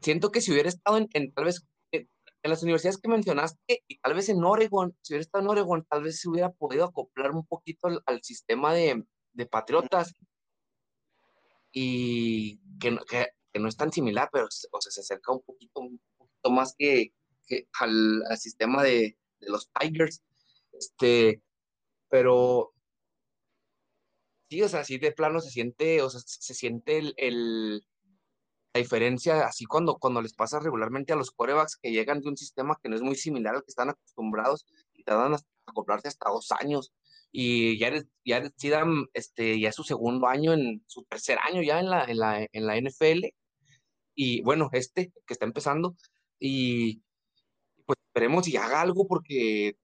siento 0.03 0.31
que 0.31 0.41
si 0.43 0.53
hubiera 0.53 0.69
estado 0.69 0.99
en, 0.99 1.09
en, 1.15 1.33
tal 1.33 1.47
vez 1.47 1.67
en 1.93 2.51
las 2.51 2.63
universidades 2.63 3.01
que 3.01 3.09
mencionaste 3.09 3.85
y 3.89 3.99
tal 3.99 4.15
vez 4.15 4.29
en 4.29 4.45
Oregon, 4.45 4.97
si 5.01 5.13
hubiera 5.15 5.23
estado 5.23 5.45
en 5.45 5.51
Oregon, 5.51 5.87
tal 5.89 6.03
vez 6.03 6.21
se 6.21 6.29
hubiera 6.29 6.51
podido 6.51 6.85
acoplar 6.85 7.31
un 7.31 7.47
poquito 7.47 7.87
al, 7.87 8.03
al 8.05 8.23
sistema 8.23 8.75
de, 8.75 9.05
de, 9.33 9.47
Patriotas 9.47 10.15
y 11.73 12.59
que, 12.79 12.99
que, 13.09 13.29
que, 13.53 13.61
no 13.61 13.69
es 13.69 13.77
tan 13.77 13.93
similar, 13.93 14.29
pero 14.33 14.47
o 14.47 14.81
sea, 14.81 14.91
se 14.91 15.01
acerca 15.01 15.33
un 15.33 15.43
poquito, 15.43 15.81
un 15.81 16.01
poquito 16.19 16.51
más 16.51 16.75
que, 16.77 17.13
que, 17.47 17.69
al, 17.81 18.23
al, 18.29 18.39
sistema 18.39 18.83
de, 18.83 19.17
de, 19.41 19.49
los 19.51 19.71
Tigers. 19.73 20.23
Este, 20.73 21.43
pero 22.09 22.73
sí, 24.51 24.63
o 24.63 24.69
sea, 24.69 24.81
así 24.81 24.99
de 24.99 25.13
plano 25.13 25.41
se 25.41 25.51
siente, 25.51 26.03
o 26.03 26.11
sea, 26.11 26.21
se 26.25 26.55
siente 26.55 26.99
el, 26.99 27.15
el 27.17 27.85
la 28.75 28.81
diferencia, 28.81 29.47
así 29.47 29.67
cuando, 29.67 29.97
cuando 29.99 30.23
les 30.23 30.33
pasa 30.33 30.59
regularmente 30.59 31.13
a 31.13 31.17
los 31.17 31.31
corebacks 31.31 31.77
que 31.77 31.91
llegan 31.91 32.21
de 32.21 32.29
un 32.29 32.37
sistema 32.37 32.79
que 32.83 32.89
no 32.89 32.97
es 32.97 33.03
muy 33.03 33.17
similar 33.17 33.55
al 33.55 33.63
que 33.63 33.71
están 33.71 33.91
acostumbrados 33.91 34.67
y 34.95 35.05
tardan 35.05 35.35
a 35.35 35.39
acoplarse 35.67 36.09
hasta 36.09 36.31
dos 36.31 36.51
años. 36.53 36.93
Y 37.31 37.79
ya 37.79 37.91
ya 38.25 38.43
este, 39.15 39.61
ya 39.61 39.69
es 39.69 39.75
su 39.75 39.85
segundo 39.85 40.27
año, 40.27 40.53
en 40.53 40.83
su 40.87 41.05
tercer 41.05 41.39
año 41.39 41.63
ya 41.63 41.81
en 41.81 41.91
la, 41.91 42.05
en 42.05 42.19
la, 42.19 42.47
en 42.51 42.67
la 42.67 42.77
NFL. 42.81 43.27
Y 44.15 44.43
bueno, 44.43 44.69
este 44.73 45.13
que 45.27 45.35
está 45.35 45.47
empezando. 45.47 45.97
Y 46.39 47.03
pues 47.87 47.99
esperemos 48.07 48.49
y 48.49 48.57
haga 48.57 48.81
algo 48.81 49.07
porque 49.07 49.77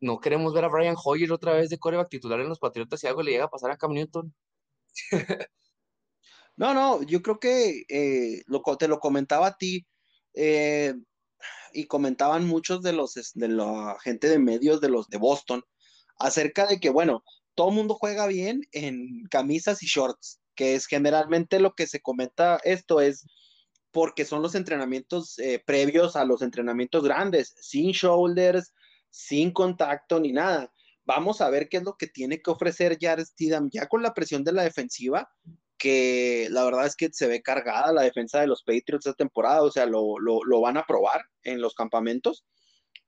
no 0.00 0.20
queremos 0.20 0.54
ver 0.54 0.64
a 0.64 0.68
Brian 0.68 0.96
Hoyer 1.02 1.32
otra 1.32 1.54
vez 1.54 1.70
de 1.70 1.78
coreback 1.78 2.08
titular 2.08 2.40
en 2.40 2.48
los 2.48 2.58
Patriotas 2.58 3.00
si 3.00 3.06
algo 3.06 3.22
le 3.22 3.32
llega 3.32 3.44
a 3.44 3.50
pasar 3.50 3.70
a 3.70 3.76
Cam 3.76 3.92
Newton. 3.92 4.34
no, 6.56 6.74
no, 6.74 7.02
yo 7.02 7.22
creo 7.22 7.38
que 7.38 7.84
eh, 7.88 8.42
lo, 8.46 8.62
te 8.76 8.88
lo 8.88 9.00
comentaba 9.00 9.48
a 9.48 9.56
ti 9.56 9.86
eh, 10.34 10.94
y 11.72 11.86
comentaban 11.86 12.46
muchos 12.46 12.82
de 12.82 12.92
los 12.92 13.14
de 13.34 13.48
la 13.48 13.96
gente 14.02 14.28
de 14.28 14.38
medios 14.38 14.80
de 14.80 14.88
los 14.88 15.08
de 15.08 15.18
Boston 15.18 15.62
acerca 16.18 16.66
de 16.66 16.80
que, 16.80 16.90
bueno, 16.90 17.22
todo 17.54 17.70
el 17.70 17.74
mundo 17.74 17.94
juega 17.94 18.26
bien 18.26 18.62
en 18.72 19.24
camisas 19.30 19.82
y 19.82 19.86
shorts, 19.86 20.40
que 20.54 20.74
es 20.74 20.86
generalmente 20.86 21.60
lo 21.60 21.74
que 21.74 21.86
se 21.86 22.00
comenta 22.00 22.60
esto 22.64 23.00
es 23.00 23.24
porque 23.90 24.24
son 24.24 24.42
los 24.42 24.54
entrenamientos 24.54 25.38
eh, 25.38 25.62
previos 25.64 26.16
a 26.16 26.24
los 26.24 26.42
entrenamientos 26.42 27.02
grandes, 27.02 27.54
sin 27.60 27.92
shoulders, 27.92 28.72
sin 29.10 29.52
contacto 29.52 30.20
ni 30.20 30.32
nada. 30.32 30.72
Vamos 31.04 31.40
a 31.40 31.48
ver 31.48 31.68
qué 31.68 31.78
es 31.78 31.84
lo 31.84 31.96
que 31.96 32.06
tiene 32.06 32.42
que 32.42 32.50
ofrecer 32.50 32.98
Jared 33.00 33.24
Stidham 33.24 33.70
ya 33.72 33.86
con 33.86 34.02
la 34.02 34.12
presión 34.12 34.44
de 34.44 34.52
la 34.52 34.62
defensiva, 34.62 35.30
que 35.78 36.48
la 36.50 36.64
verdad 36.64 36.86
es 36.86 36.96
que 36.96 37.08
se 37.12 37.28
ve 37.28 37.42
cargada 37.42 37.92
la 37.92 38.02
defensa 38.02 38.40
de 38.40 38.46
los 38.46 38.62
Patriots 38.62 39.06
esta 39.06 39.14
temporada, 39.14 39.62
o 39.62 39.70
sea, 39.70 39.86
lo, 39.86 40.16
van 40.60 40.76
a 40.76 40.84
probar 40.84 41.22
en 41.44 41.60
los 41.60 41.74
campamentos. 41.74 42.44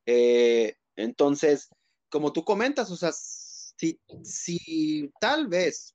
Eh, 0.07 0.77
entonces, 0.97 1.69
como 2.09 2.33
tú 2.33 2.45
comentas, 2.45 2.91
o 2.91 2.97
sea, 2.97 3.13
si, 3.13 4.01
si 4.23 5.11
tal 5.21 5.49
vez 5.49 5.95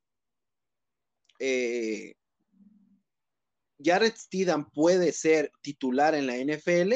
eh, 1.39 2.13
Jared 3.83 4.15
Stidham 4.15 4.69
puede 4.71 5.11
ser 5.11 5.51
titular 5.61 6.15
en 6.15 6.27
la 6.27 6.37
NFL, 6.37 6.93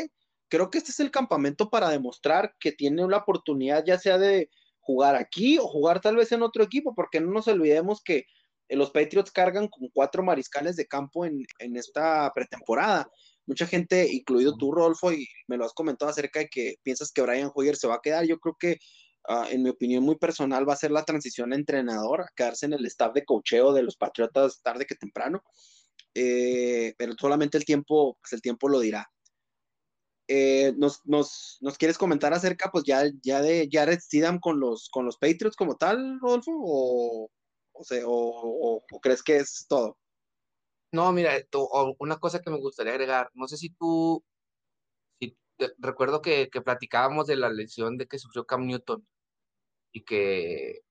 creo 0.49 0.69
que 0.69 0.79
este 0.79 0.91
es 0.91 0.99
el 0.99 1.11
campamento 1.11 1.69
para 1.69 1.89
demostrar 1.89 2.55
que 2.59 2.71
tiene 2.71 3.05
una 3.05 3.17
oportunidad 3.17 3.83
ya 3.85 3.97
sea 3.99 4.17
de 4.17 4.49
jugar 4.79 5.15
aquí 5.15 5.59
o 5.59 5.67
jugar 5.67 6.01
tal 6.01 6.15
vez 6.15 6.31
en 6.31 6.41
otro 6.41 6.63
equipo, 6.63 6.95
porque 6.95 7.21
no 7.21 7.31
nos 7.31 7.47
olvidemos 7.47 8.01
que 8.03 8.25
eh, 8.67 8.75
los 8.75 8.91
Patriots 8.91 9.31
cargan 9.31 9.67
con 9.67 9.89
cuatro 9.93 10.23
mariscales 10.23 10.75
de 10.75 10.87
campo 10.87 11.25
en, 11.25 11.45
esta 11.75 12.31
pretemporada. 12.33 13.07
Mucha 13.45 13.67
gente, 13.67 14.11
incluido 14.11 14.57
tú, 14.57 14.71
Rolfo, 14.71 15.11
y 15.11 15.27
me 15.47 15.57
lo 15.57 15.65
has 15.65 15.73
comentado 15.73 16.09
acerca 16.09 16.39
de 16.39 16.49
que 16.49 16.75
piensas 16.83 17.11
que 17.11 17.21
Brian 17.21 17.51
Hoyer 17.53 17.75
se 17.75 17.87
va 17.87 17.95
a 17.95 18.01
quedar. 18.01 18.25
Yo 18.25 18.39
creo 18.39 18.55
que, 18.59 18.77
ah, 19.27 19.47
en 19.51 19.63
mi 19.63 19.69
opinión 19.69 20.03
muy 20.03 20.17
personal, 20.17 20.67
va 20.67 20.73
a 20.73 20.77
ser 20.77 20.91
la 20.91 21.05
transición 21.05 21.53
a 21.53 21.55
entrenador, 21.55 22.25
quedarse 22.35 22.65
en 22.65 22.73
el 22.73 22.85
staff 22.85 23.13
de 23.13 23.25
cocheo 23.25 23.73
de 23.73 23.83
los 23.83 23.97
Patriotas 23.97 24.61
tarde 24.61 24.85
que 24.85 24.95
temprano. 24.95 25.43
Eh, 26.21 26.95
pero 26.97 27.13
solamente 27.17 27.57
el 27.57 27.63
tiempo, 27.63 28.17
pues 28.19 28.33
el 28.33 28.41
tiempo 28.41 28.67
lo 28.67 28.81
dirá. 28.81 29.09
Eh, 30.27 30.73
nos, 30.75 31.01
quieres 31.77 31.97
comentar 31.97 32.33
acerca, 32.33 32.69
pues 32.71 32.83
ya, 32.83 33.03
ya 33.23 33.41
de 33.41 33.69
Jared 33.71 33.99
Stidham 34.01 34.39
con 34.39 34.59
los, 34.59 34.89
con 34.89 35.05
los 35.05 35.17
Patriots 35.17 35.55
como 35.55 35.77
tal, 35.77 36.19
Rodolfo? 36.19 36.51
¿O, 36.61 37.29
o, 37.71 38.99
crees 39.01 39.23
que 39.23 39.37
es 39.37 39.65
todo? 39.69 39.97
No, 40.91 41.11
mira, 41.13 41.31
una 41.99 42.17
cosa 42.17 42.41
que 42.41 42.49
me 42.49 42.59
gustaría 42.59 42.91
agregar, 42.91 43.31
no 43.33 43.47
sé 43.47 43.55
si 43.55 43.69
tú, 43.69 44.21
recuerdo 45.77 46.21
que, 46.21 46.49
platicábamos 46.65 47.27
de 47.27 47.37
la 47.37 47.49
lesión 47.49 47.97
de 47.97 48.07
que 48.07 48.19
sufrió 48.19 48.45
Cam 48.45 48.67
Newton 48.67 49.07
y 49.93 50.03
que, 50.03 50.81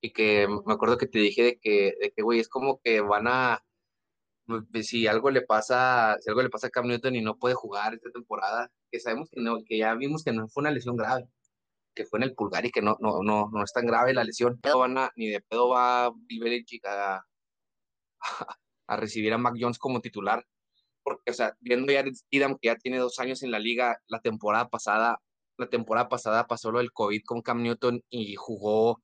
y 0.00 0.12
que 0.12 0.48
me 0.48 0.72
acuerdo 0.72 0.96
que 0.96 1.06
te 1.06 1.18
dije 1.18 1.42
de 1.42 1.58
que, 1.58 1.94
de 2.00 2.12
que, 2.12 2.22
güey, 2.22 2.40
es 2.40 2.48
como 2.48 2.80
que 2.82 3.00
van 3.02 3.26
a, 3.28 3.62
si 4.82 5.06
algo 5.06 5.30
le 5.30 5.42
pasa, 5.42 6.16
si 6.20 6.30
algo 6.30 6.42
le 6.42 6.50
pasa 6.50 6.68
a 6.68 6.70
Cam 6.70 6.86
Newton 6.86 7.16
y 7.16 7.22
no 7.22 7.38
puede 7.38 7.54
jugar 7.54 7.94
esta 7.94 8.10
temporada, 8.10 8.70
que 8.90 9.00
sabemos 9.00 9.28
que 9.30 9.40
no, 9.40 9.58
que 9.64 9.78
ya 9.78 9.94
vimos 9.94 10.24
que 10.24 10.32
no 10.32 10.48
fue 10.48 10.62
una 10.62 10.70
lesión 10.70 10.96
grave, 10.96 11.28
que 11.94 12.04
fue 12.06 12.18
en 12.20 12.24
el 12.24 12.34
pulgar 12.34 12.66
y 12.66 12.70
que 12.70 12.82
no, 12.82 12.96
no, 13.00 13.22
no, 13.22 13.50
no 13.52 13.64
es 13.64 13.72
tan 13.72 13.86
grave 13.86 14.14
la 14.14 14.24
lesión. 14.24 14.58
van 14.62 14.96
ni 15.16 15.28
de 15.28 15.40
pedo 15.40 15.68
va 15.70 16.10
Bill 16.26 16.64
a, 16.84 17.24
a, 18.86 18.96
recibir 18.96 19.32
a 19.32 19.38
Mac 19.38 19.54
Jones 19.58 19.78
como 19.78 20.00
titular, 20.00 20.46
porque, 21.02 21.30
o 21.30 21.34
sea, 21.34 21.56
viendo 21.60 21.92
ya 21.92 22.04
que 22.04 22.12
ya 22.62 22.76
tiene 22.76 22.98
dos 22.98 23.18
años 23.18 23.42
en 23.42 23.50
la 23.50 23.58
liga, 23.58 23.98
la 24.08 24.20
temporada 24.20 24.68
pasada, 24.68 25.20
la 25.58 25.68
temporada 25.68 26.08
pasada 26.08 26.46
pasó 26.46 26.70
lo 26.72 26.78
del 26.78 26.92
COVID 26.92 27.22
con 27.24 27.42
Cam 27.42 27.62
Newton 27.62 28.02
y 28.10 28.36
jugó 28.36 29.02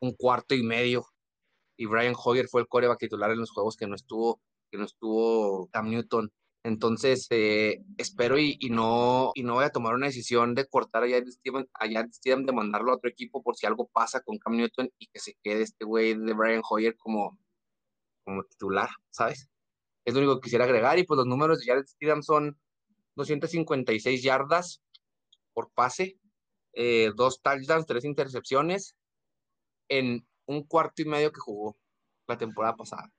un 0.00 0.12
cuarto 0.14 0.54
y 0.54 0.62
medio 0.62 1.06
y 1.78 1.86
Brian 1.86 2.14
Hoyer 2.22 2.48
fue 2.48 2.60
el 2.60 2.68
coreback 2.68 2.98
titular 2.98 3.30
en 3.30 3.38
los 3.38 3.52
juegos 3.52 3.76
que 3.76 3.86
no 3.86 3.94
estuvo, 3.94 4.42
que 4.70 4.76
no 4.76 4.84
estuvo 4.84 5.68
Cam 5.68 5.88
Newton. 5.88 6.30
Entonces, 6.64 7.28
eh, 7.30 7.84
espero 7.96 8.36
y, 8.36 8.58
no, 8.68 9.30
y 9.34 9.44
no 9.44 9.54
voy 9.54 9.64
a 9.64 9.70
tomar 9.70 9.94
una 9.94 10.08
decisión 10.08 10.56
de 10.56 10.66
cortar 10.66 11.04
a 11.04 11.08
Jared 11.08 11.28
Steven, 11.28 11.68
a 11.72 11.86
de 11.86 12.52
mandarlo 12.52 12.90
a 12.90 12.96
otro 12.96 13.08
equipo 13.08 13.42
por 13.44 13.56
si 13.56 13.66
algo 13.66 13.88
pasa 13.92 14.20
con 14.20 14.38
Cam 14.38 14.56
Newton 14.56 14.90
y 14.98 15.06
que 15.06 15.20
se 15.20 15.36
quede 15.40 15.62
este 15.62 15.84
güey 15.84 16.14
de 16.14 16.34
Brian 16.34 16.62
Hoyer 16.68 16.96
como, 16.96 17.38
como 18.24 18.42
titular, 18.42 18.90
¿sabes? 19.10 19.48
Es 20.04 20.14
lo 20.14 20.20
único 20.20 20.40
que 20.40 20.46
quisiera 20.46 20.64
agregar. 20.64 20.98
Y 20.98 21.04
pues 21.04 21.16
los 21.16 21.26
números 21.26 21.60
de 21.60 21.66
Jared 21.66 21.86
Steven 21.86 22.24
son 22.24 22.58
256 23.14 24.20
yardas 24.20 24.82
por 25.54 25.70
pase, 25.70 26.18
eh, 26.72 27.12
dos 27.14 27.40
touchdowns, 27.40 27.86
tres 27.86 28.04
intercepciones 28.04 28.96
en 29.88 30.26
un 30.48 30.64
cuarto 30.64 31.02
y 31.02 31.04
medio 31.04 31.32
que 31.32 31.40
jugó 31.40 31.76
la 32.26 32.38
temporada 32.38 32.76
pasada. 32.76 33.12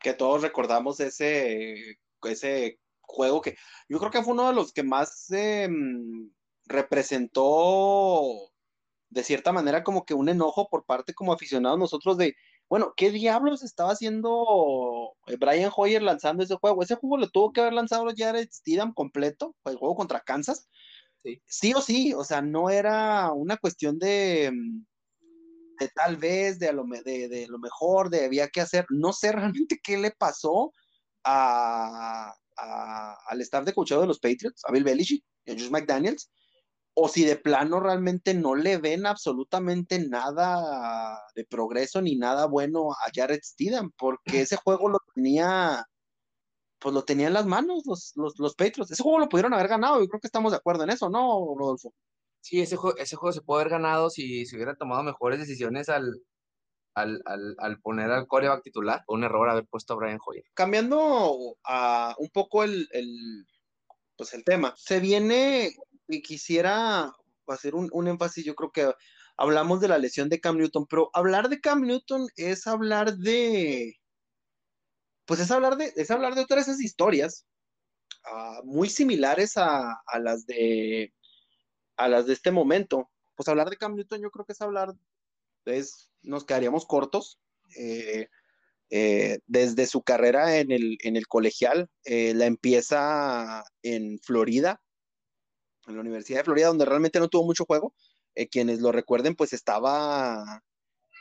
Que 0.00 0.12
todos 0.12 0.42
recordamos 0.42 1.00
ese, 1.00 1.98
ese 2.24 2.78
juego 3.00 3.40
que 3.40 3.56
yo 3.88 3.98
creo 3.98 4.10
que 4.10 4.22
fue 4.22 4.34
uno 4.34 4.48
de 4.48 4.54
los 4.54 4.72
que 4.72 4.82
más 4.82 5.30
em, 5.30 6.30
representó 6.66 8.50
de 9.10 9.22
cierta 9.22 9.52
manera 9.52 9.84
como 9.84 10.04
que 10.04 10.14
un 10.14 10.28
enojo 10.28 10.68
por 10.68 10.84
parte 10.84 11.14
como 11.14 11.32
aficionados 11.32 11.78
nosotros 11.78 12.18
de, 12.18 12.34
bueno, 12.68 12.92
¿qué 12.96 13.10
diablos 13.12 13.62
estaba 13.62 13.92
haciendo 13.92 15.14
eh, 15.28 15.36
Brian 15.38 15.70
Hoyer 15.74 16.02
lanzando 16.02 16.42
ese 16.42 16.56
juego? 16.56 16.82
Ese 16.82 16.96
juego 16.96 17.18
lo 17.18 17.30
tuvo 17.30 17.52
que 17.52 17.60
haber 17.60 17.74
lanzado 17.74 18.06
Jared 18.16 18.48
Steedham 18.50 18.92
completo, 18.92 19.54
el 19.64 19.76
juego 19.76 19.94
contra 19.94 20.20
Kansas. 20.20 20.68
Sí. 21.22 21.42
sí 21.46 21.74
o 21.74 21.80
sí, 21.80 22.14
o 22.14 22.24
sea, 22.24 22.40
no 22.42 22.70
era 22.70 23.32
una 23.32 23.56
cuestión 23.56 23.98
de, 23.98 24.46
em, 24.46 24.86
de 25.78 25.88
tal 25.88 26.16
vez, 26.16 26.58
de, 26.58 26.72
lo, 26.72 26.84
de, 26.84 27.46
lo 27.48 27.58
mejor, 27.58 28.10
de 28.10 28.24
había 28.24 28.48
que 28.48 28.60
hacer. 28.60 28.86
No 28.90 29.12
sé 29.12 29.32
realmente 29.32 29.80
qué 29.82 29.96
le 29.96 30.10
pasó 30.10 30.72
a, 31.24 32.34
al 32.56 33.40
staff 33.40 33.64
de 33.64 33.74
cocheo 33.74 34.00
de 34.00 34.06
los 34.06 34.18
Patriots, 34.18 34.62
a 34.64 34.72
Bill 34.72 34.84
Belichick 34.84 35.24
y 35.44 35.50
a 35.50 35.54
Josh 35.54 35.70
McDaniels, 35.70 36.30
o 36.94 37.08
si 37.08 37.24
de 37.24 37.36
plano 37.36 37.80
realmente 37.80 38.32
no 38.32 38.54
le 38.54 38.78
ven 38.78 39.04
absolutamente 39.06 39.98
nada 39.98 41.20
de 41.34 41.44
progreso 41.44 42.00
ni 42.00 42.16
nada 42.16 42.46
bueno 42.46 42.92
a 42.92 43.10
Jared 43.14 43.40
Steedham, 43.42 43.92
porque 43.98 44.42
ese 44.42 44.56
juego 44.56 44.88
lo 44.88 44.98
tenía, 45.14 45.84
pues 46.78 46.94
lo 46.94 47.04
tenía 47.04 47.26
en 47.26 47.34
las 47.34 47.46
manos 47.46 47.84
los, 47.84 48.12
los, 48.16 48.38
los 48.38 48.54
Patriots. 48.54 48.90
Ese 48.90 49.02
juego 49.02 49.18
lo 49.18 49.28
pudieron 49.28 49.52
haber 49.52 49.68
ganado, 49.68 50.00
yo 50.00 50.08
creo 50.08 50.20
que 50.20 50.28
estamos 50.28 50.52
de 50.52 50.58
acuerdo 50.58 50.84
en 50.84 50.90
eso, 50.90 51.10
¿no, 51.10 51.54
Rodolfo? 51.58 51.92
Sí, 52.46 52.60
ese 52.60 52.76
juego, 52.76 52.96
ese 52.98 53.16
juego 53.16 53.32
se 53.32 53.40
puede 53.40 53.62
haber 53.62 53.72
ganado 53.72 54.08
si 54.08 54.46
se 54.46 54.54
hubiera 54.54 54.76
tomado 54.76 55.02
mejores 55.02 55.40
decisiones 55.40 55.88
al, 55.88 56.22
al, 56.94 57.80
poner 57.82 58.12
al 58.12 58.28
coreback 58.28 58.62
titular. 58.62 59.02
un 59.08 59.24
error 59.24 59.50
haber 59.50 59.66
puesto 59.66 59.94
a 59.94 59.96
Brian 59.96 60.20
Hoyer. 60.24 60.44
Cambiando 60.54 61.56
a 61.64 62.14
un 62.18 62.28
poco 62.30 62.62
el, 62.62 62.88
pues 64.16 64.32
el 64.32 64.44
tema, 64.44 64.72
se 64.76 65.00
viene 65.00 65.74
y 66.06 66.22
quisiera 66.22 67.12
hacer 67.48 67.74
un, 67.74 67.88
un, 67.90 68.06
énfasis, 68.06 68.44
yo 68.44 68.54
creo 68.54 68.70
que 68.70 68.94
hablamos 69.36 69.80
de 69.80 69.88
la 69.88 69.98
lesión 69.98 70.28
de 70.28 70.38
Cam 70.38 70.56
Newton, 70.56 70.86
pero 70.88 71.10
hablar 71.14 71.48
de 71.48 71.60
Cam 71.60 71.82
Newton 71.82 72.28
es 72.36 72.68
hablar 72.68 73.16
de, 73.16 73.98
pues 75.24 75.40
es 75.40 75.50
hablar 75.50 75.76
de, 75.76 75.92
es 75.96 76.12
hablar 76.12 76.36
de 76.36 76.42
otras 76.42 76.68
esas 76.68 76.80
historias 76.80 77.44
ah, 78.24 78.60
muy 78.62 78.88
similares 78.88 79.56
a, 79.56 80.00
a, 80.06 80.18
las 80.20 80.46
de 80.46 81.12
a 81.96 82.08
las 82.08 82.26
de 82.26 82.32
este 82.32 82.50
momento. 82.50 83.10
Pues 83.34 83.48
hablar 83.48 83.70
de 83.70 83.76
Cam 83.76 83.94
Newton 83.94 84.20
yo 84.20 84.30
creo 84.30 84.44
que 84.44 84.52
es 84.52 84.60
hablar, 84.60 84.94
es, 85.64 86.10
nos 86.22 86.44
quedaríamos 86.44 86.86
cortos. 86.86 87.38
Eh, 87.76 88.28
eh, 88.88 89.40
desde 89.46 89.86
su 89.86 90.02
carrera 90.02 90.58
en 90.58 90.70
el, 90.70 90.96
en 91.02 91.16
el 91.16 91.26
colegial, 91.26 91.90
eh, 92.04 92.34
la 92.34 92.46
empieza 92.46 93.64
en 93.82 94.20
Florida, 94.20 94.80
en 95.88 95.96
la 95.96 96.02
Universidad 96.02 96.38
de 96.38 96.44
Florida, 96.44 96.68
donde 96.68 96.84
realmente 96.84 97.18
no 97.18 97.28
tuvo 97.28 97.44
mucho 97.44 97.64
juego. 97.64 97.94
quienes 98.50 98.80
lo 98.80 98.92
recuerden, 98.92 99.34
pues 99.34 99.52
estaba, 99.52 100.62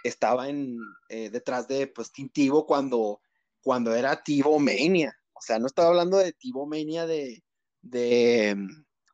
estaba 0.03 0.49
en, 0.49 0.77
detrás 1.09 1.67
de 1.67 1.87
pues, 1.87 2.11
Tintivo 2.11 2.65
cuando, 2.65 3.21
cuando 3.61 3.95
era 3.95 4.21
Tivo 4.21 4.59
Mania. 4.59 5.17
O 5.33 5.41
sea, 5.41 5.59
no 5.59 5.67
estaba 5.67 5.89
hablando 5.89 6.17
de 6.17 6.33
Tivo 6.33 6.67
Mania 6.67 7.05
de, 7.07 7.43
de, 7.81 8.55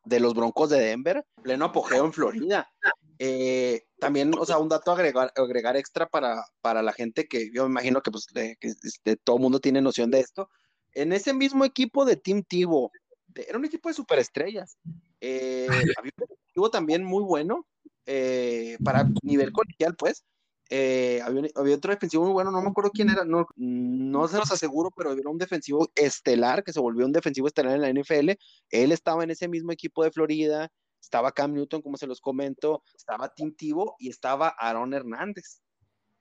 de 0.04 0.20
los 0.20 0.34
Broncos 0.34 0.70
de 0.70 0.80
Denver, 0.80 1.24
pleno 1.42 1.66
apogeo 1.66 2.04
en 2.04 2.12
Florida. 2.12 2.70
Eh, 3.18 3.84
también, 3.98 4.32
o 4.36 4.44
sea, 4.44 4.58
un 4.58 4.68
dato 4.68 4.90
a 4.90 4.94
agregar, 4.94 5.32
agregar 5.36 5.76
extra 5.76 6.06
para, 6.06 6.44
para 6.60 6.82
la 6.82 6.92
gente 6.92 7.28
que 7.28 7.50
yo 7.52 7.64
me 7.64 7.70
imagino 7.70 8.02
que, 8.02 8.10
pues, 8.10 8.26
que 8.26 8.56
este, 8.60 9.16
todo 9.16 9.36
el 9.36 9.42
mundo 9.42 9.60
tiene 9.60 9.80
noción 9.80 10.10
de 10.10 10.20
esto. 10.20 10.48
En 10.92 11.12
ese 11.12 11.32
mismo 11.32 11.64
equipo 11.64 12.04
de 12.04 12.16
Team 12.16 12.42
Tivo, 12.42 12.90
era 13.34 13.58
un 13.58 13.64
equipo 13.64 13.88
de 13.88 13.94
superestrellas. 13.94 14.76
Eh, 15.20 15.66
había 15.98 16.12
un 16.18 16.36
equipo 16.48 16.70
también 16.70 17.04
muy 17.04 17.22
bueno 17.22 17.66
eh, 18.06 18.76
para 18.84 19.08
nivel 19.22 19.52
colegial, 19.52 19.94
pues. 19.96 20.24
Eh, 20.70 21.20
había, 21.22 21.76
otro 21.76 21.92
defensivo 21.92 22.24
muy 22.24 22.32
bueno, 22.32 22.50
no 22.50 22.62
me 22.62 22.70
acuerdo 22.70 22.90
quién 22.92 23.10
era, 23.10 23.24
no, 23.24 23.46
no 23.56 24.28
se 24.28 24.38
los 24.38 24.50
aseguro, 24.50 24.90
pero 24.90 25.12
era 25.12 25.28
un 25.28 25.36
defensivo 25.36 25.90
estelar 25.94 26.64
que 26.64 26.72
se 26.72 26.80
volvió 26.80 27.04
un 27.04 27.12
defensivo 27.12 27.46
estelar 27.46 27.74
en 27.74 27.82
la 27.82 27.90
NFL. 27.90 28.30
Él 28.70 28.92
estaba 28.92 29.22
en 29.24 29.30
ese 29.30 29.48
mismo 29.48 29.72
equipo 29.72 30.02
de 30.02 30.10
Florida, 30.10 30.70
estaba 31.00 31.32
Cam 31.32 31.52
Newton, 31.52 31.82
como 31.82 31.96
se 31.96 32.06
los 32.06 32.20
comento, 32.20 32.82
estaba 32.94 33.28
Tim 33.34 33.54
Tebow 33.54 33.96
y 33.98 34.08
estaba 34.08 34.48
Aaron 34.48 34.94
Hernández, 34.94 35.60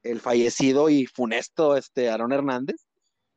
el 0.03 0.19
fallecido 0.19 0.89
y 0.89 1.05
funesto 1.05 1.77
este 1.77 2.09
Aaron 2.09 2.33
Hernández, 2.33 2.87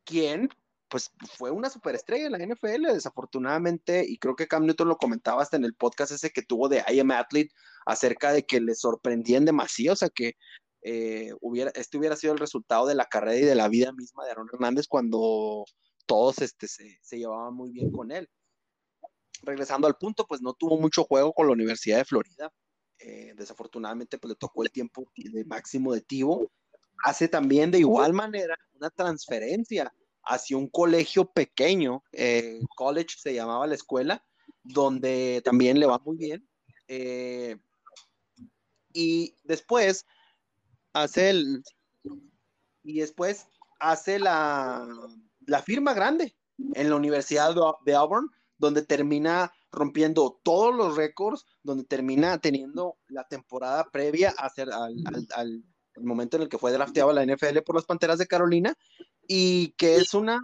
quien 0.05 0.49
pues 0.89 1.11
fue 1.37 1.51
una 1.51 1.71
superestrella 1.71 2.27
en 2.27 2.33
la 2.33 2.39
NFL, 2.39 2.93
desafortunadamente, 2.93 4.05
y 4.07 4.19
creo 4.19 4.37
que 4.37 4.47
Cam 4.47 4.65
Newton 4.65 4.89
lo 4.89 4.97
comentaba 4.97 5.43
hasta 5.43 5.57
en 5.57 5.65
el 5.65 5.75
podcast 5.75 6.13
ese 6.13 6.31
que 6.31 6.43
tuvo 6.43 6.69
de 6.69 6.85
I 6.89 7.01
Am 7.01 7.11
Athlete 7.11 7.53
acerca 7.85 8.33
de 8.33 8.45
que 8.45 8.61
le 8.61 8.75
sorprendían 8.75 9.45
demasiado, 9.45 9.95
o 9.95 9.97
sea 9.97 10.09
que 10.09 10.35
eh, 10.87 11.33
hubiera, 11.41 11.71
este 11.75 11.97
hubiera 11.97 12.15
sido 12.15 12.35
el 12.35 12.39
resultado 12.39 12.87
de 12.87 12.95
la 12.95 13.07
carrera 13.07 13.39
y 13.39 13.45
de 13.45 13.55
la 13.55 13.69
vida 13.69 13.91
misma 13.93 14.25
de 14.25 14.33
Aaron 14.33 14.51
Hernández 14.53 14.87
cuando 14.87 15.65
todos 16.05 16.39
este, 16.41 16.69
se, 16.69 16.99
se 17.01 17.19
llevaban 17.19 17.55
muy 17.55 17.71
bien 17.71 17.91
con 17.91 18.13
él. 18.13 18.29
Regresando 19.43 19.87
al 19.87 19.97
punto, 19.97 20.27
pues 20.27 20.43
no 20.43 20.53
tuvo 20.53 20.79
mucho 20.79 21.05
juego 21.05 21.33
con 21.33 21.47
la 21.47 21.55
Universidad 21.55 21.97
de 21.97 22.05
Florida. 22.05 22.53
Eh, 22.99 23.33
desafortunadamente, 23.35 24.19
pues 24.19 24.31
le 24.31 24.37
tocó 24.37 24.63
el 24.63 24.71
tiempo 24.71 25.11
de 25.17 25.45
máximo 25.47 25.95
de 25.95 26.03
Tivo. 26.03 26.53
Hace 27.03 27.29
también 27.29 27.71
de 27.71 27.79
igual 27.79 28.13
manera 28.13 28.55
una 28.75 28.91
transferencia 28.91 29.91
hacia 30.23 30.59
un 30.59 30.69
colegio 30.69 31.31
pequeño, 31.31 32.03
eh, 32.13 32.61
college 32.77 33.17
se 33.19 33.35
llamaba 33.35 33.67
la 33.67 33.75
escuela, 33.75 34.25
donde 34.63 35.41
también 35.45 35.81
le 35.81 35.87
va 35.87 35.99
muy 35.99 36.19
bien. 36.19 36.47
Eh, 36.89 37.57
y 38.93 39.35
después 39.45 40.07
hace 40.95 41.31
el 41.31 41.63
y 42.83 43.01
después 43.01 43.49
hace 43.81 44.19
la, 44.19 44.87
la 45.47 45.63
firma 45.63 45.95
grande 45.95 46.37
en 46.75 46.91
la 46.91 46.97
Universidad 46.97 47.55
de 47.85 47.95
Auburn, 47.95 48.31
donde 48.59 48.83
termina 48.83 49.53
rompiendo 49.73 50.41
todos 50.43 50.75
los 50.75 50.97
récords, 50.97 51.45
donde 51.63 51.85
termina 51.85 52.39
teniendo 52.39 52.97
la 53.09 53.25
temporada 53.25 53.91
previa 53.91 54.35
a 54.39 54.47
hacer 54.47 54.71
al, 54.71 54.95
al, 55.35 55.65
momento 55.97 56.37
en 56.37 56.43
el 56.43 56.49
que 56.49 56.59
fue 56.59 56.73
drafteado 56.73 57.11
a 57.11 57.13
la 57.13 57.25
NFL 57.25 57.59
por 57.65 57.77
las 57.77 57.85
Panteras 57.85 58.19
de 58.19 58.27
Carolina 58.27 58.75
y 59.29 59.73
que 59.77 59.97
es 59.97 60.13
una, 60.13 60.41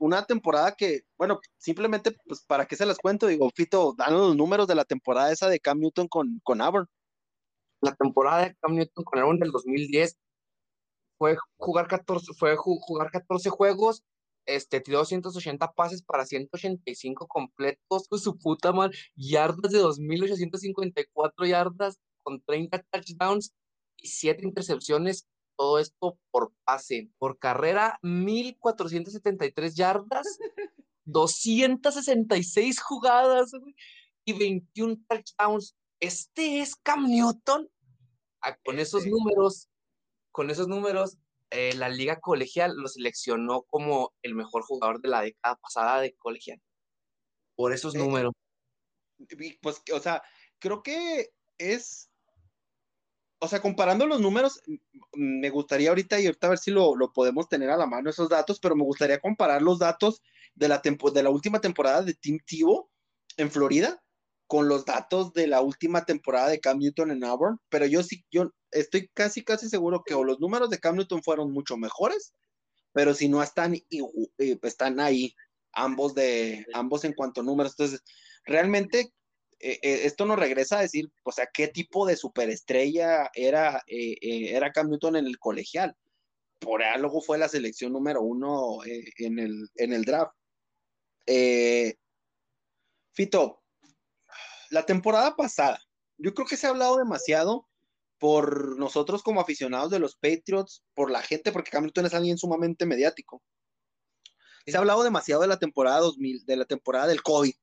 una 0.00 0.24
temporada 0.24 0.72
que, 0.72 1.02
bueno, 1.18 1.40
simplemente, 1.58 2.16
pues, 2.26 2.42
¿para 2.42 2.66
qué 2.66 2.74
se 2.74 2.86
las 2.86 2.98
cuento? 2.98 3.26
Digo, 3.26 3.50
Fito, 3.54 3.94
dan 3.96 4.14
los 4.14 4.34
números 4.34 4.66
de 4.66 4.74
la 4.74 4.84
temporada 4.84 5.30
esa 5.30 5.48
de 5.48 5.60
Cam 5.60 5.78
Newton 5.78 6.08
con, 6.08 6.40
con 6.42 6.62
Auburn. 6.62 6.88
La 7.84 7.94
temporada 7.94 8.46
de 8.46 8.56
Cam 8.62 8.74
Newton 8.74 9.04
con 9.04 9.18
Auburn 9.18 9.38
del 9.38 9.50
2010 9.50 10.16
fue 11.18 11.36
jugar 11.58 11.86
14, 11.86 12.32
fue 12.32 12.56
jugar 12.56 13.10
14 13.10 13.50
juegos, 13.50 14.02
este, 14.46 14.80
tiró 14.80 15.00
280 15.00 15.70
pases 15.72 16.02
para 16.02 16.24
185 16.24 17.26
completos, 17.28 18.08
con 18.08 18.18
su 18.18 18.38
puta 18.38 18.72
madre, 18.72 18.96
yardas 19.14 19.70
de 19.70 19.82
2.854 19.82 21.46
yardas 21.46 22.00
con 22.22 22.42
30 22.42 22.82
touchdowns 22.90 23.52
y 23.98 24.08
7 24.08 24.46
intercepciones 24.46 25.28
todo 25.58 25.78
esto 25.78 26.18
por 26.30 26.54
pase, 26.64 27.10
por 27.18 27.38
carrera, 27.38 27.98
1473 28.00 29.74
yardas, 29.74 30.26
266 31.04 32.80
jugadas 32.80 33.52
y 34.24 34.32
21 34.32 34.96
touchdowns. 35.06 35.76
Este 36.00 36.60
es 36.60 36.76
Cam 36.76 37.08
Newton. 37.08 37.68
Con 38.64 38.78
esos 38.78 39.00
este. 39.00 39.10
números, 39.10 39.68
con 40.32 40.50
esos 40.50 40.68
números, 40.68 41.18
eh, 41.50 41.74
la 41.74 41.88
liga 41.88 42.20
colegial 42.20 42.74
lo 42.76 42.88
seleccionó 42.88 43.62
como 43.62 44.12
el 44.22 44.34
mejor 44.34 44.62
jugador 44.62 45.00
de 45.00 45.08
la 45.08 45.22
década 45.22 45.56
pasada 45.56 46.00
de 46.00 46.14
colegial. 46.14 46.60
Por 47.56 47.72
esos 47.72 47.94
números. 47.94 48.32
Pues, 49.62 49.82
o 49.92 50.00
sea, 50.00 50.22
creo 50.58 50.82
que 50.82 51.30
es 51.58 52.10
o 53.44 53.48
sea, 53.48 53.60
comparando 53.60 54.06
los 54.06 54.20
números, 54.22 54.62
me 55.12 55.50
gustaría 55.50 55.90
ahorita 55.90 56.18
y 56.18 56.26
ahorita 56.26 56.46
a 56.46 56.50
ver 56.50 56.58
si 56.58 56.70
lo, 56.70 56.94
podemos 57.12 57.46
tener 57.46 57.68
a 57.68 57.76
la 57.76 57.86
mano 57.86 58.08
esos 58.08 58.30
datos, 58.30 58.58
pero 58.58 58.74
me 58.74 58.84
gustaría 58.84 59.20
comparar 59.20 59.60
los 59.60 59.78
datos 59.78 60.22
de 60.54 60.68
la, 60.68 60.80
de 60.80 61.22
la 61.22 61.30
última 61.30 61.60
temporada 61.60 62.02
de 62.02 62.14
Team 62.14 62.38
Tivo 62.46 62.90
en 63.36 63.50
Florida 63.50 64.02
con 64.46 64.68
los 64.68 64.84
datos 64.84 65.32
de 65.32 65.46
la 65.46 65.60
última 65.62 66.04
temporada 66.04 66.48
de 66.48 66.60
Cam 66.60 66.78
Newton 66.78 67.10
en 67.10 67.24
Auburn, 67.24 67.58
pero 67.68 67.86
yo 67.86 68.02
sí, 68.02 68.24
yo 68.30 68.50
estoy 68.70 69.08
casi, 69.14 69.42
casi 69.42 69.68
seguro 69.68 70.02
que 70.04 70.14
o 70.14 70.24
los 70.24 70.40
números 70.40 70.70
de 70.70 70.78
Cam 70.78 70.96
Newton 70.96 71.22
fueron 71.22 71.52
mucho 71.52 71.76
mejores, 71.76 72.32
pero 72.92 73.14
si 73.14 73.28
no 73.28 73.42
están, 73.42 73.74
eh, 73.74 74.58
están 74.62 75.00
ahí 75.00 75.34
ambos 75.72 76.14
de 76.14 76.66
ambos 76.74 77.04
en 77.04 77.14
cuanto 77.14 77.40
a 77.40 77.44
números. 77.44 77.72
Entonces, 77.72 78.02
realmente 78.44 79.12
eh, 79.66 79.78
eh, 79.82 80.00
esto 80.04 80.26
nos 80.26 80.38
regresa 80.38 80.78
a 80.78 80.82
decir, 80.82 81.10
o 81.22 81.32
sea, 81.32 81.48
qué 81.52 81.68
tipo 81.68 82.06
de 82.06 82.16
superestrella 82.16 83.30
era, 83.32 83.82
eh, 83.86 84.16
era 84.54 84.72
Cam 84.72 84.90
Newton 84.90 85.16
en 85.16 85.26
el 85.26 85.38
colegial. 85.38 85.96
Por 86.60 86.82
algo 86.82 87.22
fue 87.22 87.38
la 87.38 87.48
selección 87.48 87.92
número 87.92 88.20
uno 88.20 88.80
en, 88.84 89.38
el, 89.38 89.68
en 89.76 89.92
el 89.94 90.04
draft. 90.04 90.34
Fito, 93.12 93.63
la 94.70 94.86
temporada 94.86 95.36
pasada, 95.36 95.80
yo 96.18 96.34
creo 96.34 96.46
que 96.46 96.56
se 96.56 96.66
ha 96.66 96.70
hablado 96.70 96.96
demasiado 96.96 97.68
por 98.18 98.78
nosotros 98.78 99.22
como 99.22 99.40
aficionados 99.40 99.90
de 99.90 99.98
los 99.98 100.16
Patriots, 100.16 100.82
por 100.94 101.10
la 101.10 101.22
gente, 101.22 101.52
porque 101.52 101.70
Cam 101.70 101.84
Newton 101.84 102.06
es 102.06 102.14
alguien 102.14 102.38
sumamente 102.38 102.86
mediático. 102.86 103.42
Se 104.66 104.76
ha 104.76 104.80
hablado 104.80 105.02
demasiado 105.02 105.42
de 105.42 105.48
la 105.48 105.58
temporada 105.58 106.00
2000, 106.00 106.46
de 106.46 106.56
la 106.56 106.64
temporada 106.64 107.06
del 107.06 107.22
COVID, 107.22 107.54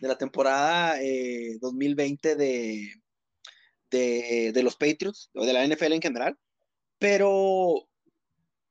de 0.00 0.08
la 0.08 0.18
temporada 0.18 0.96
2020 1.60 2.32
eh, 2.32 2.36
de, 3.90 4.52
de, 4.52 4.62
los 4.62 4.76
Patriots, 4.76 5.30
o 5.34 5.46
de 5.46 5.52
la 5.52 5.66
NFL 5.66 5.92
en 5.92 6.02
general, 6.02 6.38
pero 6.98 7.88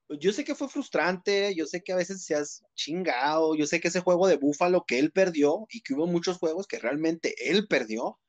yo 0.10 0.34
sé 0.34 0.44
que 0.44 0.56
fue 0.56 0.70
frustrante, 0.70 1.56
yo 1.56 1.66
sé 1.66 1.82
que 1.84 1.94
a 1.94 1.98
veces 1.98 2.24
se 2.24 2.36
has 2.36 2.64
chingado, 2.76 3.56
yo 3.56 3.66
sé 3.66 3.80
que 3.80 3.88
ese 3.88 4.02
juego 4.02 4.28
de 4.28 4.38
Búfalo 4.38 4.84
que 4.86 5.00
él 5.00 5.12
perdió 5.12 5.66
y 5.70 5.82
que 5.82 5.94
hubo 5.94 6.08
muchos 6.08 6.38
juegos 6.38 6.68
que 6.68 6.80
realmente 6.80 7.36
él 7.50 7.68
perdió, 7.68 8.20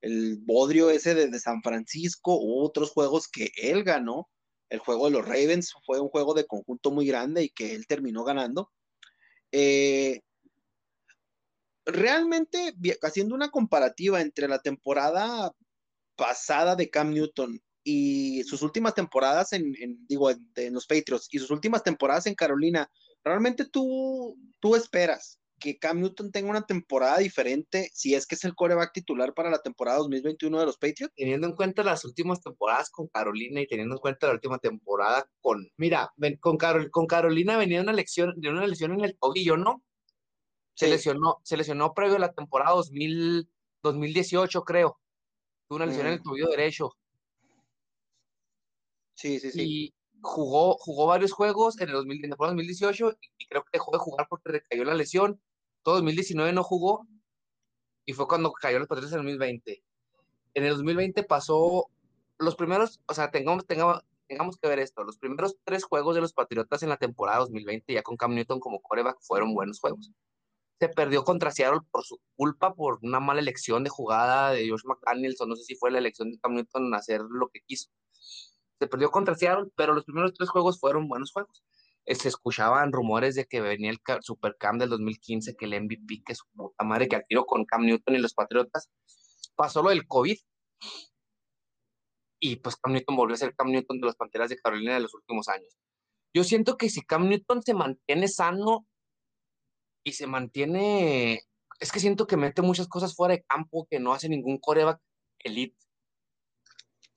el 0.00 0.38
bodrio 0.38 0.90
ese 0.90 1.14
de, 1.14 1.38
San 1.38 1.62
Francisco, 1.62 2.38
otros 2.40 2.90
juegos 2.90 3.28
que 3.28 3.52
él 3.56 3.84
ganó, 3.84 4.28
el 4.68 4.80
juego 4.80 5.06
de 5.06 5.12
los 5.12 5.26
Ravens 5.26 5.74
fue 5.84 6.00
un 6.00 6.08
juego 6.08 6.34
de 6.34 6.46
conjunto 6.46 6.90
muy 6.90 7.06
grande 7.06 7.44
y 7.44 7.50
que 7.50 7.74
él 7.74 7.86
terminó 7.86 8.24
ganando. 8.24 8.72
Eh, 9.52 10.20
realmente, 11.84 12.74
haciendo 13.02 13.34
una 13.34 13.50
comparativa 13.50 14.20
entre 14.20 14.48
la 14.48 14.60
temporada 14.60 15.52
pasada 16.16 16.74
de 16.74 16.90
Cam 16.90 17.12
Newton 17.12 17.60
y 17.84 18.42
sus 18.44 18.62
últimas 18.62 18.94
temporadas 18.94 19.52
en, 19.52 19.74
digo, 20.06 20.30
en, 20.30 20.74
los 20.74 20.86
Patriots 20.86 21.28
y 21.30 21.38
sus 21.38 21.50
últimas 21.50 21.82
temporadas 21.82 22.26
en 22.26 22.34
Carolina, 22.34 22.90
realmente 23.24 23.64
tú, 23.64 24.36
tú 24.60 24.76
esperas 24.76 25.40
que 25.58 25.78
Cam 25.78 26.00
Newton 26.00 26.32
tenga 26.32 26.50
una 26.50 26.66
temporada 26.66 27.18
diferente 27.18 27.88
si 27.94 28.14
es 28.14 28.26
que 28.26 28.34
es 28.34 28.44
el 28.44 28.54
coreback 28.54 28.92
titular 28.92 29.32
para 29.32 29.48
la 29.48 29.62
temporada 29.62 29.98
2021 29.98 30.58
de 30.58 30.66
los 30.66 30.76
Patriots? 30.76 31.14
Teniendo 31.16 31.46
en 31.46 31.54
cuenta 31.54 31.84
las 31.84 32.04
últimas 32.04 32.40
temporadas 32.40 32.90
con 32.90 33.06
Carolina 33.08 33.60
y 33.60 33.68
teniendo 33.68 33.94
en 33.94 34.00
cuenta 34.00 34.26
la 34.26 34.32
última 34.34 34.58
temporada 34.58 35.28
con, 35.40 35.68
mira, 35.76 36.12
con, 36.40 36.58
con 36.90 37.06
Carolina 37.06 37.56
venía 37.56 37.80
una 37.80 37.92
lección, 37.92 38.34
de 38.36 38.50
una 38.50 38.66
lesión 38.66 38.92
en 38.92 39.04
el 39.04 39.16
tobillo, 39.18 39.56
¿no? 39.56 39.84
Se, 40.74 40.88
lesionó, 40.88 41.38
se 41.44 41.56
lesionó 41.56 41.94
previo 41.94 42.16
a 42.16 42.20
la 42.20 42.32
temporada 42.32 42.74
2000, 42.74 43.48
2018, 43.84 44.64
creo. 44.64 44.98
Tuvo 45.68 45.76
una 45.76 45.86
lesión 45.86 46.06
en 46.06 46.14
el 46.14 46.20
mm. 46.20 46.22
tobillo 46.22 46.48
derecho. 46.48 46.92
Sí, 49.14 49.38
sí, 49.38 49.50
sí. 49.50 49.62
Y 49.62 49.94
jugó, 50.20 50.76
jugó 50.78 51.06
varios 51.06 51.32
juegos 51.32 51.80
en 51.80 51.88
el 51.88 51.94
2018 51.94 53.18
y, 53.38 53.46
creo 53.46 53.62
que 53.64 53.70
dejó 53.72 53.92
de 53.92 53.98
jugar 53.98 54.26
porque 54.28 54.52
recayó 54.52 54.84
la 54.84 54.94
lesión. 54.94 55.40
Todo 55.82 55.96
2019 55.96 56.52
no 56.52 56.62
jugó 56.62 57.06
y 58.04 58.12
fue 58.12 58.26
cuando 58.26 58.52
cayó 58.52 58.78
los 58.78 58.88
Patriotas 58.88 59.12
en 59.12 59.20
el 59.20 59.24
2020. 59.24 59.82
En 60.54 60.64
el 60.64 60.70
2020 60.74 61.22
pasó 61.24 61.86
los 62.38 62.56
primeros, 62.56 63.00
o 63.06 63.14
sea, 63.14 63.30
tengamos, 63.30 63.66
tengamos, 63.66 64.00
tengamos 64.26 64.56
que 64.56 64.68
ver 64.68 64.78
esto, 64.78 65.04
los 65.04 65.18
primeros 65.18 65.56
tres 65.64 65.84
juegos 65.84 66.14
de 66.14 66.20
los 66.20 66.32
Patriotas 66.32 66.82
en 66.82 66.88
la 66.88 66.96
temporada 66.96 67.38
2020 67.40 67.92
ya 67.92 68.02
con 68.02 68.16
Cam 68.16 68.34
Newton 68.34 68.60
como 68.60 68.80
coreback 68.80 69.18
fueron 69.20 69.54
buenos 69.54 69.80
juegos 69.80 70.12
se 70.82 70.88
perdió 70.88 71.22
contra 71.22 71.52
Seattle 71.52 71.82
por 71.92 72.02
su 72.02 72.20
culpa, 72.34 72.74
por 72.74 72.98
una 73.02 73.20
mala 73.20 73.40
elección 73.40 73.84
de 73.84 73.90
jugada 73.90 74.50
de 74.50 74.68
Josh 74.68 74.82
McDaniels, 74.84 75.40
o 75.40 75.46
no 75.46 75.54
sé 75.54 75.62
si 75.62 75.76
fue 75.76 75.92
la 75.92 75.98
elección 75.98 76.32
de 76.32 76.40
Cam 76.40 76.54
Newton 76.54 76.92
hacer 76.92 77.20
lo 77.20 77.50
que 77.50 77.60
quiso. 77.60 77.88
Se 78.82 78.88
perdió 78.88 79.12
contra 79.12 79.36
Seattle, 79.36 79.70
pero 79.76 79.94
los 79.94 80.04
primeros 80.04 80.34
tres 80.34 80.50
juegos 80.50 80.80
fueron 80.80 81.06
buenos 81.06 81.30
juegos. 81.30 81.62
Eh, 82.04 82.16
se 82.16 82.26
escuchaban 82.26 82.90
rumores 82.90 83.36
de 83.36 83.44
que 83.44 83.60
venía 83.60 83.92
el 83.92 84.00
Supercam 84.22 84.76
del 84.76 84.88
2015, 84.88 85.54
que 85.54 85.66
el 85.66 85.80
MVP, 85.84 86.24
que 86.26 86.34
su 86.34 86.44
puta 86.52 86.82
madre, 86.82 87.06
que 87.06 87.14
al 87.14 87.24
tiro 87.28 87.46
con 87.46 87.64
Cam 87.64 87.82
Newton 87.82 88.16
y 88.16 88.18
los 88.18 88.34
Patriotas. 88.34 88.90
Pasó 89.54 89.84
lo 89.84 89.90
del 89.90 90.08
COVID. 90.08 90.36
Y 92.40 92.56
pues 92.56 92.74
Cam 92.74 92.92
Newton 92.92 93.14
volvió 93.14 93.34
a 93.34 93.38
ser 93.38 93.54
Cam 93.54 93.70
Newton 93.70 94.00
de 94.00 94.06
los 94.06 94.16
Panteras 94.16 94.50
de 94.50 94.56
Carolina 94.56 94.94
de 94.94 95.00
los 95.00 95.14
últimos 95.14 95.48
años. 95.48 95.78
Yo 96.34 96.42
siento 96.42 96.76
que 96.76 96.90
si 96.90 97.02
Cam 97.02 97.28
Newton 97.28 97.62
se 97.62 97.74
mantiene 97.74 98.26
sano 98.26 98.84
y 100.02 100.14
se 100.14 100.26
mantiene, 100.26 101.42
es 101.78 101.92
que 101.92 102.00
siento 102.00 102.26
que 102.26 102.36
mete 102.36 102.62
muchas 102.62 102.88
cosas 102.88 103.14
fuera 103.14 103.34
de 103.34 103.44
campo 103.44 103.86
que 103.88 104.00
no 104.00 104.12
hace 104.12 104.28
ningún 104.28 104.58
coreback 104.58 105.00
elite. 105.38 105.76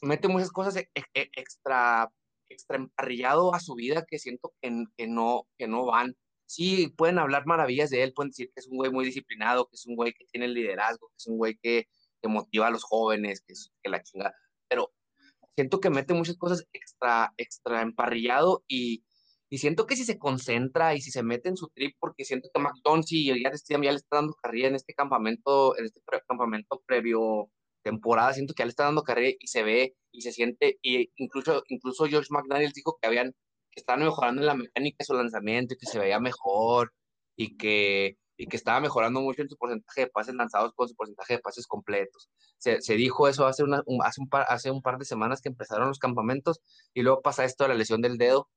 Mete 0.05 0.27
muchas 0.27 0.51
cosas 0.51 0.75
e, 0.75 0.87
e, 0.93 1.29
extra, 1.35 2.11
extra 2.49 2.77
emparrillado 2.77 3.55
a 3.55 3.59
su 3.59 3.73
vida 3.73 4.05
que 4.07 4.19
siento 4.19 4.53
que, 4.61 4.85
que, 4.95 5.07
no, 5.07 5.47
que 5.57 5.67
no 5.67 5.85
van. 5.85 6.15
Sí, 6.45 6.93
pueden 6.95 7.17
hablar 7.17 7.47
maravillas 7.47 7.89
de 7.89 8.03
él, 8.03 8.13
pueden 8.13 8.29
decir 8.29 8.51
que 8.53 8.59
es 8.59 8.67
un 8.67 8.77
güey 8.77 8.91
muy 8.91 9.05
disciplinado, 9.05 9.67
que 9.67 9.75
es 9.75 9.85
un 9.87 9.95
güey 9.95 10.13
que 10.13 10.25
tiene 10.31 10.47
liderazgo, 10.47 11.07
que 11.09 11.15
es 11.17 11.27
un 11.27 11.37
güey 11.37 11.57
que, 11.59 11.87
que 12.21 12.27
motiva 12.29 12.67
a 12.67 12.69
los 12.69 12.83
jóvenes, 12.83 13.41
que, 13.41 13.53
es, 13.53 13.71
que 13.81 13.89
la 13.89 14.03
chingada. 14.03 14.35
Pero 14.69 14.93
siento 15.55 15.79
que 15.79 15.89
mete 15.89 16.13
muchas 16.13 16.37
cosas 16.37 16.67
extra, 16.71 17.33
extra 17.37 17.81
emparrillado 17.81 18.63
y, 18.67 19.03
y 19.49 19.57
siento 19.57 19.87
que 19.87 19.95
si 19.95 20.05
se 20.05 20.19
concentra 20.19 20.93
y 20.93 21.01
si 21.01 21.09
se 21.09 21.23
mete 21.23 21.49
en 21.49 21.57
su 21.57 21.69
trip, 21.69 21.95
porque 21.99 22.25
siento 22.25 22.49
que 22.53 22.61
McDonald's 22.61 23.11
y 23.11 23.27
ya, 23.27 23.35
ya 23.41 23.79
le 23.91 23.95
está 23.95 24.17
dando 24.17 24.35
carrera 24.35 24.67
en 24.67 24.75
este 24.75 24.93
campamento, 24.93 25.75
en 25.79 25.85
este 25.85 26.01
campamento 26.27 26.83
previo 26.85 27.49
temporada, 27.85 28.33
siento 28.33 28.53
que 28.53 28.61
ya 28.61 28.65
le 28.65 28.71
está 28.71 28.85
dando 28.85 29.03
carrera 29.03 29.37
y 29.39 29.47
se 29.47 29.63
ve 29.63 29.95
y 30.11 30.21
se 30.21 30.31
siente, 30.31 30.79
y 30.81 31.11
incluso, 31.17 31.63
incluso 31.69 32.05
George 32.07 32.29
McDaniels 32.31 32.73
dijo 32.73 32.97
que 32.99 33.07
habían, 33.07 33.31
que 33.71 33.79
estaban 33.81 34.03
mejorando 34.03 34.41
en 34.41 34.47
la 34.47 34.55
mecánica 34.55 34.97
de 34.99 35.05
su 35.05 35.13
lanzamiento 35.13 35.75
que 35.79 35.85
se 35.85 35.99
veía 35.99 36.19
mejor 36.19 36.93
y 37.35 37.57
que, 37.57 38.17
y 38.37 38.47
que 38.47 38.57
estaba 38.57 38.79
mejorando 38.79 39.21
mucho 39.21 39.43
en 39.43 39.49
su 39.49 39.57
porcentaje 39.57 40.01
de 40.01 40.07
pases 40.07 40.33
lanzados 40.33 40.73
con 40.75 40.87
su 40.87 40.95
porcentaje 40.95 41.35
de 41.35 41.39
pases 41.41 41.67
completos. 41.67 42.29
Se, 42.57 42.81
se 42.81 42.95
dijo 42.95 43.27
eso 43.27 43.45
hace, 43.45 43.63
una, 43.63 43.83
hace, 44.03 44.21
un 44.21 44.29
par, 44.29 44.45
hace 44.49 44.71
un 44.71 44.81
par 44.81 44.97
de 44.97 45.05
semanas 45.05 45.41
que 45.41 45.49
empezaron 45.49 45.87
los 45.89 45.99
campamentos 45.99 46.61
y 46.93 47.03
luego 47.03 47.21
pasa 47.21 47.45
esto 47.45 47.65
de 47.65 47.69
la 47.69 47.75
lesión 47.75 48.01
del 48.01 48.17
dedo 48.17 48.49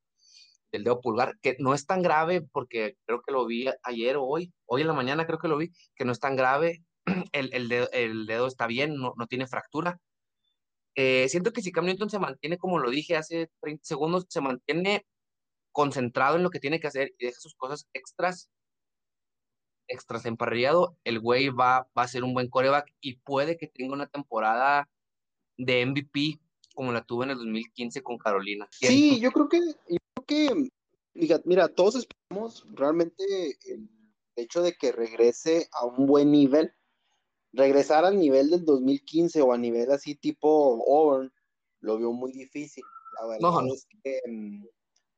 del 0.73 0.85
dedo 0.85 1.01
pulgar, 1.01 1.35
que 1.41 1.57
no 1.59 1.75
es 1.75 1.87
tan 1.87 2.03
grave 2.03 2.43
porque 2.53 2.97
creo 3.07 3.23
que 3.23 3.33
lo 3.33 3.47
vi 3.47 3.67
ayer 3.83 4.17
o 4.17 4.25
hoy, 4.25 4.53
hoy 4.67 4.83
en 4.83 4.88
la 4.88 4.93
mañana 4.93 5.27
creo 5.27 5.38
que 5.38 5.49
lo 5.49 5.57
vi, 5.57 5.73
que 5.97 6.05
no 6.05 6.12
es 6.12 6.21
tan 6.21 6.37
grave, 6.37 6.85
el, 7.33 7.53
el, 7.53 7.68
dedo, 7.68 7.88
el 7.92 8.27
dedo, 8.27 8.47
está 8.47 8.66
bien, 8.66 8.97
no, 8.97 9.14
no 9.16 9.27
tiene 9.27 9.47
fractura. 9.47 10.01
Eh, 10.94 11.29
siento 11.29 11.53
que 11.53 11.62
si 11.62 11.71
Cam 11.71 11.87
Newton 11.87 12.11
se 12.11 12.18
mantiene, 12.18 12.59
como 12.59 12.79
lo 12.79 12.90
dije 12.90 13.16
hace 13.16 13.51
30 13.61 13.85
segundos, 13.85 14.27
se 14.29 14.40
mantiene 14.40 15.07
concentrado 15.73 16.37
en 16.37 16.42
lo 16.42 16.51
que 16.51 16.61
tiene 16.61 16.81
que 16.81 16.88
hacer 16.88 17.14
y 17.18 17.27
deja 17.27 17.40
sus 17.40 17.55
cosas 17.55 17.87
extras, 17.92 18.51
extras 19.87 20.27
emparrillado, 20.27 20.97
el 21.05 21.21
güey 21.21 21.51
va, 21.51 21.88
va 21.97 22.03
a 22.03 22.09
ser 22.09 22.25
un 22.25 22.35
buen 22.35 22.49
coreback 22.49 22.92
y 23.01 23.16
puede 23.18 23.57
que 23.57 23.68
tenga 23.68 23.94
una 23.94 24.07
temporada 24.07 24.88
de 25.57 25.87
MVP 25.87 26.40
como 26.75 26.92
la 26.92 27.03
tuvo 27.03 27.25
en 27.25 27.31
el 27.31 27.38
2015 27.38 28.03
con 28.03 28.18
Carolina. 28.18 28.68
Sí, 28.71 29.21
yo 29.21 29.33
creo 29.33 29.49
que 29.49 29.61
que, 30.29 30.71
mira, 31.44 31.68
todos 31.68 31.97
esperamos 31.97 32.64
realmente 32.75 33.25
el 33.66 33.88
hecho 34.37 34.62
de 34.62 34.75
que 34.75 34.92
regrese 34.92 35.68
a 35.73 35.87
un 35.87 36.07
buen 36.07 36.31
nivel. 36.31 36.73
Regresar 37.53 38.05
al 38.05 38.19
nivel 38.19 38.51
del 38.51 38.65
2015 38.65 39.41
o 39.43 39.53
a 39.53 39.59
nivel 39.59 39.91
así 39.91 40.15
tipo 40.15 40.85
Auburn, 40.87 41.33
lo 41.81 41.99
veo 41.99 42.13
muy 42.13 42.33
difícil. 42.33 42.85
La 43.21 43.27
verdad 43.27 43.67
es 43.73 43.87
que 44.03 44.21
mm, 44.29 44.65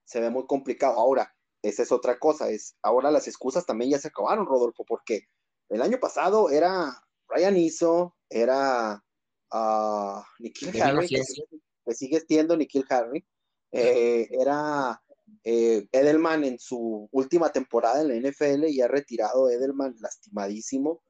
se 0.05 0.21
ve 0.21 0.31
muy 0.31 0.47
complicado. 0.47 0.99
Ahora, 0.99 1.35
esa 1.63 1.83
es 1.83 1.93
otra 1.93 2.19
cosa, 2.19 2.49
es 2.49 2.77
ahora 2.83 3.11
las 3.11 3.29
excusas 3.29 3.67
también 3.67 3.91
ya 3.91 3.99
se 3.99 4.09
acabaron, 4.09 4.47
Rodolfo, 4.47 4.85
porque 4.85 5.29
el 5.69 5.83
año 5.83 5.99
pasado 6.01 6.51
era 6.51 7.03
Ryan 7.29 7.57
Iso, 7.57 8.17
era 8.29 9.05
uh, 9.53 10.21
Nikhil 10.39 10.83
Harry, 10.83 11.09
que, 11.09 11.95
sigue 11.95 12.21
siendo 12.21 12.57
Nikhil 12.57 12.85
Harry, 12.89 13.27
eh, 13.73 14.29
era 14.31 15.03
eh, 15.45 15.87
Edelman 15.93 16.45
en 16.45 16.59
su 16.59 17.09
última 17.13 17.53
temporada 17.53 18.01
en 18.01 18.09
la 18.09 18.31
NFL 18.31 18.65
y 18.67 18.81
ha 18.81 18.89
retirado 18.89 19.51
Edelman 19.51 19.95
lastimadísimo. 20.01 21.03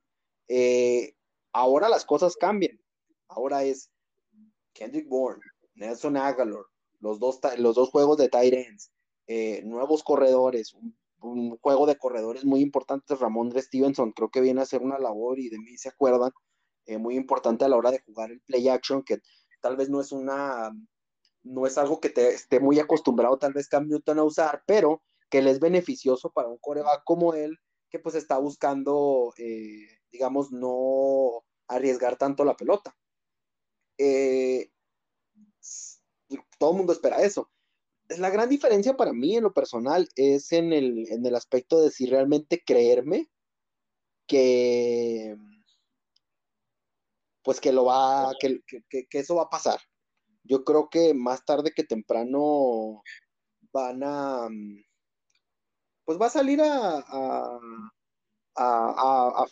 Eh, 0.53 1.15
ahora 1.53 1.89
las 1.89 2.05
cosas 2.05 2.37
cambian. 2.37 2.77
Ahora 3.29 3.63
es 3.63 3.91
Kendrick 4.73 5.09
Bourne, 5.09 5.41
Nelson 5.75 6.17
Aguilar, 6.17 6.65
los 6.99 7.21
dos, 7.21 7.39
los 7.59 7.77
dos 7.77 7.91
juegos 7.91 8.19
de 8.19 8.29
tight 8.29 8.55
ends, 8.55 8.91
nuevos 9.65 10.03
corredores, 10.03 10.75
un, 10.75 11.57
juego 11.61 11.87
de 11.87 11.97
corredores 11.97 12.45
muy 12.45 12.61
importante. 12.61 13.15
Ramón 13.15 13.53
Stevenson 13.57 14.11
creo 14.11 14.31
que 14.31 14.41
viene 14.41 14.61
a 14.61 14.65
hacer 14.65 14.83
una 14.83 14.99
labor 14.99 15.39
y 15.39 15.49
de 15.49 15.59
mí 15.59 15.77
se 15.79 15.91
acuerdan, 15.91 16.33
muy 16.99 17.15
importante 17.15 17.65
a 17.65 17.69
la 17.69 17.77
hora 17.77 17.93
de 17.93 18.01
jugar 18.01 18.33
el 18.33 18.41
play 18.41 18.69
action, 18.69 19.05
que 19.05 19.19
tal 19.61 19.77
vez 19.77 19.89
no 19.89 20.01
es 20.01 20.11
una 20.11 20.73
no 21.43 21.67
es 21.67 21.79
algo 21.79 22.01
que 22.01 22.11
te 22.11 22.35
esté 22.35 22.61
muy 22.61 22.79
acostumbrado 22.79 23.39
tal 23.39 23.53
vez 23.53 23.69
Cam 23.69 23.87
Newton 23.87 24.19
a 24.19 24.25
usar, 24.25 24.63
pero 24.67 25.03
que 25.31 25.43
le 25.43 25.51
es 25.51 25.61
beneficioso 25.61 26.31
para 26.31 26.49
un 26.49 26.59
coreback 26.59 27.03
como 27.05 27.35
él, 27.35 27.57
que 27.89 27.99
pues 27.99 28.15
está 28.15 28.39
buscando, 28.39 29.33
eh, 29.39 29.87
digamos, 30.11 30.53
no 30.53 31.45
arriesgar 31.69 32.17
tanto 32.17 32.45
la 32.45 32.57
pelota. 32.57 32.97
Eh, 33.99 34.71
todo 36.59 36.73
el 36.73 36.77
mundo 36.77 36.93
espera 36.93 37.23
eso. 37.23 37.51
La 38.19 38.31
gran 38.31 38.49
diferencia 38.49 38.97
para 38.97 39.13
mí 39.13 39.37
en 39.37 39.45
lo 39.45 39.53
personal 39.53 40.09
es 40.17 40.53
en 40.53 40.73
el, 40.73 41.11
en 41.11 41.25
el 41.25 41.35
aspecto 41.35 41.81
de 41.81 41.91
si 41.91 42.07
realmente 42.07 42.63
creerme 42.65 43.31
que 44.27 45.37
pues 47.43 47.61
que 47.61 47.73
lo 47.73 47.87
va, 47.87 48.33
que, 48.39 48.61
que 48.89 49.19
eso 49.19 49.37
va 49.37 49.45
a 49.45 49.49
pasar 49.49 49.81
yo 50.45 50.65
creo 50.65 50.89
que 50.91 51.15
más 51.15 51.45
tarde 51.45 51.73
que 51.75 51.85
temprano 51.85 53.03
van 53.73 54.03
a, 54.03 54.49
pues 56.05 56.21
va 56.21 56.27
a 56.27 56.31
salir 56.31 56.61
a, 56.63 57.61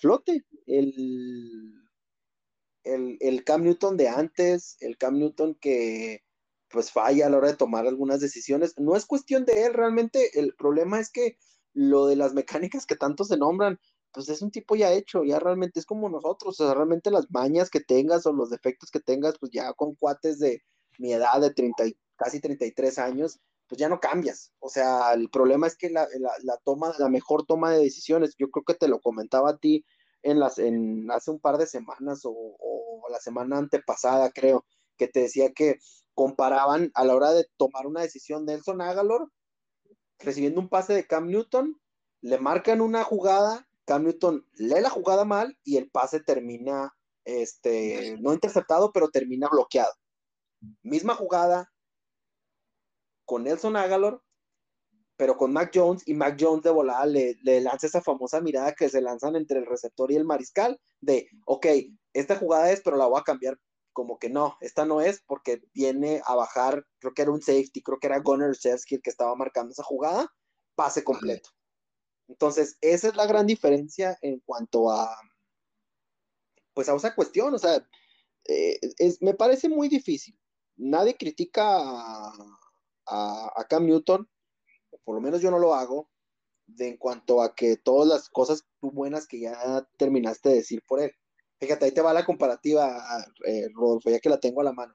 flote. 0.00 0.44
El, 0.66 1.74
el, 2.84 3.16
el, 3.20 3.44
Cam 3.44 3.62
Newton 3.64 3.96
de 3.96 4.08
antes, 4.08 4.76
el 4.80 4.96
Cam 4.98 5.18
Newton 5.18 5.54
que 5.60 6.22
pues 6.70 6.92
falla 6.92 7.26
a 7.26 7.30
la 7.30 7.38
hora 7.38 7.48
de 7.48 7.56
tomar 7.56 7.86
algunas 7.86 8.20
decisiones. 8.20 8.74
No 8.78 8.96
es 8.96 9.06
cuestión 9.06 9.44
de 9.44 9.64
él, 9.64 9.74
realmente. 9.74 10.38
El 10.38 10.54
problema 10.54 11.00
es 11.00 11.10
que 11.10 11.38
lo 11.72 12.06
de 12.06 12.16
las 12.16 12.34
mecánicas 12.34 12.86
que 12.86 12.96
tanto 12.96 13.24
se 13.24 13.38
nombran, 13.38 13.78
pues 14.12 14.28
es 14.28 14.42
un 14.42 14.50
tipo 14.50 14.76
ya 14.76 14.92
hecho, 14.92 15.24
ya 15.24 15.38
realmente 15.38 15.80
es 15.80 15.86
como 15.86 16.08
nosotros, 16.08 16.60
o 16.60 16.64
sea, 16.64 16.74
realmente 16.74 17.10
las 17.10 17.30
mañas 17.30 17.70
que 17.70 17.80
tengas 17.80 18.26
o 18.26 18.32
los 18.32 18.50
defectos 18.50 18.90
que 18.90 19.00
tengas, 19.00 19.38
pues 19.38 19.52
ya 19.52 19.72
con 19.74 19.94
cuates 19.94 20.38
de, 20.38 20.62
mi 20.98 21.12
edad 21.12 21.40
de 21.40 21.52
30, 21.54 21.84
casi 22.16 22.40
33 22.40 22.98
años, 22.98 23.40
pues 23.68 23.78
ya 23.78 23.88
no 23.88 24.00
cambias. 24.00 24.52
O 24.58 24.68
sea, 24.68 25.12
el 25.12 25.28
problema 25.30 25.66
es 25.66 25.76
que 25.76 25.90
la, 25.90 26.08
toma, 26.64 26.94
la 26.98 27.08
mejor 27.08 27.44
toma 27.44 27.72
de 27.72 27.84
decisiones, 27.84 28.34
yo 28.38 28.50
creo 28.50 28.64
que 28.64 28.74
te 28.74 28.88
lo 28.88 29.00
comentaba 29.00 29.50
a 29.50 29.58
ti 29.58 29.84
en 30.22 30.40
las, 30.40 30.58
en, 30.58 31.10
hace 31.10 31.30
un 31.30 31.38
par 31.38 31.58
de 31.58 31.66
semanas 31.66 32.22
o, 32.24 32.56
la 33.10 33.20
semana 33.20 33.58
antepasada, 33.58 34.30
creo, 34.30 34.66
que 34.96 35.08
te 35.08 35.20
decía 35.20 35.52
que 35.52 35.78
comparaban 36.14 36.90
a 36.94 37.04
la 37.04 37.14
hora 37.14 37.32
de 37.32 37.46
tomar 37.56 37.86
una 37.86 38.02
decisión 38.02 38.44
Nelson 38.44 38.80
Agalor, 38.80 39.30
recibiendo 40.18 40.60
un 40.60 40.68
pase 40.68 40.94
de 40.94 41.06
Cam 41.06 41.28
Newton, 41.28 41.80
le 42.20 42.38
marcan 42.38 42.80
una 42.80 43.04
jugada, 43.04 43.66
Cam 43.86 44.04
Newton 44.04 44.46
lee 44.54 44.80
la 44.80 44.90
jugada 44.90 45.24
mal 45.24 45.56
y 45.64 45.76
el 45.76 45.90
pase 45.90 46.20
termina, 46.20 46.92
este, 47.24 48.16
no 48.20 48.32
interceptado, 48.34 48.92
pero 48.92 49.08
termina 49.08 49.48
bloqueado. 49.48 49.92
Misma 50.82 51.14
jugada 51.14 51.70
con 53.28 53.44
Nelson 53.44 53.76
Agalor, 53.76 54.24
pero 55.18 55.36
con 55.36 55.52
Mac 55.52 55.70
Jones 55.74 56.02
y 56.06 56.14
Mac 56.14 56.38
Jones 56.40 56.62
de 56.62 56.70
volada 56.70 57.04
le, 57.04 57.36
lanza 57.60 57.86
esa 57.86 58.00
famosa 58.00 58.40
mirada 58.40 58.72
que 58.72 58.88
se 58.88 59.02
lanzan 59.02 59.36
entre 59.36 59.58
el 59.58 59.66
receptor 59.66 60.10
y 60.10 60.16
el 60.16 60.24
mariscal 60.24 60.80
de, 61.02 61.28
ok, 61.44 61.66
esta 62.14 62.36
jugada 62.36 62.72
es, 62.72 62.80
pero 62.80 62.96
la 62.96 63.04
voy 63.04 63.20
a 63.20 63.24
cambiar. 63.24 63.58
Como 63.92 64.18
que 64.18 64.30
no, 64.30 64.56
esta 64.60 64.86
no 64.86 65.02
es 65.02 65.22
porque 65.26 65.60
viene 65.74 66.22
a 66.24 66.36
bajar, 66.36 66.86
creo 67.00 67.12
que 67.12 67.20
era 67.20 67.30
un 67.30 67.42
safety, 67.42 67.82
creo 67.82 67.98
que 67.98 68.06
era 68.06 68.22
Shevsky 68.22 68.94
el 68.94 69.02
que 69.02 69.10
estaba 69.10 69.34
marcando 69.34 69.72
esa 69.72 69.82
jugada, 69.82 70.32
pase 70.74 71.04
completo. 71.04 71.50
Entonces, 72.28 72.78
esa 72.80 73.08
es 73.08 73.16
la 73.16 73.26
gran 73.26 73.46
diferencia 73.46 74.16
en 74.22 74.40
cuanto 74.40 74.90
a, 74.90 75.14
pues 76.72 76.88
a 76.88 76.94
esa 76.94 77.14
cuestión, 77.14 77.52
o 77.52 77.58
sea, 77.58 77.86
eh, 78.46 78.78
es, 78.96 79.20
me 79.20 79.34
parece 79.34 79.68
muy 79.68 79.88
difícil. 79.88 80.38
Nadie 80.76 81.16
critica 81.16 82.32
Cam 83.68 83.86
Newton, 83.86 84.28
por 85.04 85.14
lo 85.14 85.20
menos 85.20 85.40
yo 85.40 85.50
no 85.50 85.58
lo 85.58 85.74
hago, 85.74 86.08
de 86.66 86.88
en 86.88 86.96
cuanto 86.98 87.42
a 87.42 87.54
que 87.54 87.76
todas 87.76 88.08
las 88.08 88.28
cosas 88.28 88.66
buenas 88.80 89.26
que 89.26 89.40
ya 89.40 89.88
terminaste 89.96 90.50
de 90.50 90.54
decir 90.56 90.82
por 90.86 91.00
él. 91.00 91.12
Fíjate, 91.60 91.86
ahí 91.86 91.92
te 91.92 92.02
va 92.02 92.12
la 92.12 92.24
comparativa, 92.24 93.02
eh, 93.46 93.68
Rodolfo, 93.74 94.10
ya 94.10 94.20
que 94.20 94.28
la 94.28 94.38
tengo 94.38 94.60
a 94.60 94.64
la 94.64 94.72
mano. 94.72 94.94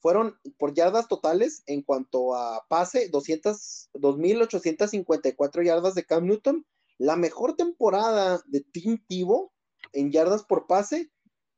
Fueron 0.00 0.38
por 0.58 0.74
yardas 0.74 1.08
totales 1.08 1.62
en 1.66 1.82
cuanto 1.82 2.34
a 2.34 2.66
pase, 2.68 3.08
200, 3.08 3.90
2.854 3.94 5.64
yardas 5.64 5.94
de 5.94 6.04
Cam 6.04 6.26
Newton. 6.26 6.66
La 6.98 7.16
mejor 7.16 7.56
temporada 7.56 8.42
de 8.46 8.60
Team 8.60 9.02
Tivo 9.08 9.52
en 9.92 10.12
yardas 10.12 10.44
por 10.44 10.66
pase, 10.66 11.10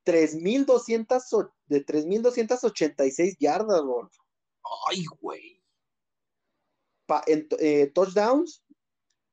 3.200 0.04 1.50
de 1.66 1.84
3.286 1.84 3.36
yardas, 3.40 3.80
Rodolfo. 3.80 4.22
Ay, 4.88 5.04
güey. 5.20 5.60
En, 7.26 7.48
eh, 7.60 7.90
touchdowns, 7.94 8.64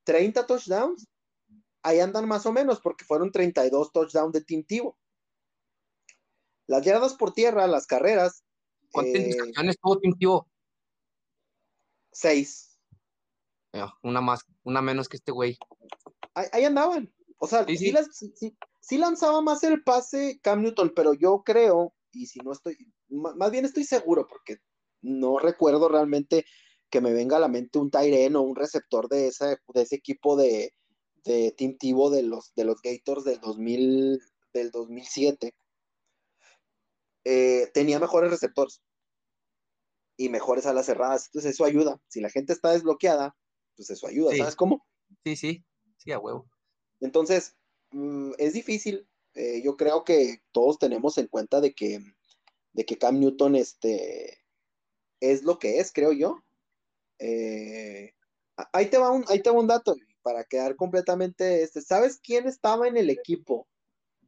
30 0.04 0.46
touchdowns, 0.46 1.08
ahí 1.82 2.00
andan 2.00 2.28
más 2.28 2.46
o 2.46 2.52
menos, 2.52 2.80
porque 2.80 3.06
fueron 3.06 3.32
32 3.32 3.92
touchdowns 3.92 4.34
de 4.34 4.42
Team 4.42 4.64
Tivo. 4.64 4.98
Las 6.68 6.84
yardas 6.84 7.14
por 7.16 7.34
tierra, 7.34 7.68
las 7.68 7.88
carreras. 7.88 8.44
¿Cuántas 8.92 9.16
eh, 9.16 9.26
intercepciones 9.26 9.78
tuvo 9.82 10.00
Team 10.00 10.14
Tivo? 10.18 10.48
Seis. 12.12 12.80
una 14.04 14.22
más, 14.22 14.46
una 14.64 14.82
menos 14.82 15.10
que 15.10 15.18
este 15.18 15.32
güey. 15.32 15.58
Ahí, 16.36 16.64
andaban. 16.64 17.14
O 17.38 17.48
sea, 17.48 17.66
sí, 17.66 18.98
lanzaba 18.98 19.42
más 19.42 19.64
el 19.64 19.84
pase 19.84 20.40
Cam 20.42 20.62
Newton, 20.62 20.94
pero 20.96 21.14
yo 21.14 21.44
creo, 21.44 21.94
y 22.12 22.28
si 22.28 22.40
no 22.40 22.54
estoy, 22.54 22.78
más 23.10 23.52
bien 23.52 23.66
estoy 23.66 23.84
seguro, 23.84 24.28
porque 24.28 24.58
no 25.02 25.40
recuerdo 25.40 25.90
realmente 25.90 26.46
que 26.94 27.02
me 27.02 27.12
venga 27.12 27.38
a 27.38 27.40
la 27.40 27.48
mente 27.48 27.80
un 27.80 27.90
Tyren 27.90 28.36
o 28.36 28.44
un 28.44 28.56
receptor 28.56 29.10
de, 29.10 29.26
ese, 29.26 29.58
de 29.74 29.82
ese 29.82 29.96
equipo 29.96 30.36
de, 30.36 30.76
de 31.24 31.52
Team 31.58 31.76
Tivo 31.80 32.12
de 32.12 32.22
los, 32.22 32.54
de 32.54 32.66
los 32.66 32.84
Gators 32.84 33.24
del, 33.24 33.40
2000, 33.42 34.22
del 34.54 34.70
2007. 34.70 35.56
Eh, 37.26 37.72
tenía 37.74 38.00
mejores 38.00 38.30
receptores 38.30 38.84
y 40.18 40.30
mejores 40.30 40.68
alas 40.68 40.86
cerradas. 40.86 41.26
Entonces 41.26 41.56
eso 41.56 41.66
ayuda. 41.66 42.00
Si 42.10 42.22
la 42.22 42.30
gente 42.30 42.54
está 42.54 42.70
desbloqueada, 42.70 43.36
pues 43.76 43.90
eso 43.90 44.06
ayuda. 44.06 44.38
¿Sabes 44.38 44.56
cómo? 44.56 44.86
Sí, 45.24 45.36
sí, 45.36 45.66
sí, 45.98 46.12
a 46.12 46.20
huevo. 46.20 46.48
Entonces, 47.00 47.56
mm, 47.90 48.34
es 48.38 48.54
difícil. 48.54 49.10
Eh, 49.34 49.64
yo 49.64 49.78
creo 49.78 50.04
que 50.04 50.44
todos 50.52 50.78
tenemos 50.78 51.18
en 51.18 51.26
cuenta 51.26 51.60
de 51.60 51.74
que, 51.74 52.02
de 52.74 52.86
que 52.86 53.00
Cam 53.00 53.20
Newton 53.20 53.56
este, 53.56 54.44
es 55.22 55.42
lo 55.42 55.58
que 55.58 55.80
es, 55.80 55.92
creo 55.92 56.12
yo. 56.12 56.44
Eh, 57.26 58.14
ahí, 58.74 58.88
te 58.88 58.98
va 58.98 59.12
un, 59.12 59.24
ahí 59.30 59.42
te 59.42 59.50
va 59.50 59.60
un 59.60 59.68
dato 59.68 59.96
para 60.22 60.44
quedar 60.44 60.76
completamente. 60.76 61.64
Este, 61.64 61.82
¿Sabes 61.82 62.20
quién 62.22 62.48
estaba 62.48 62.88
en 62.88 62.98
el 62.98 63.10
equipo 63.10 63.68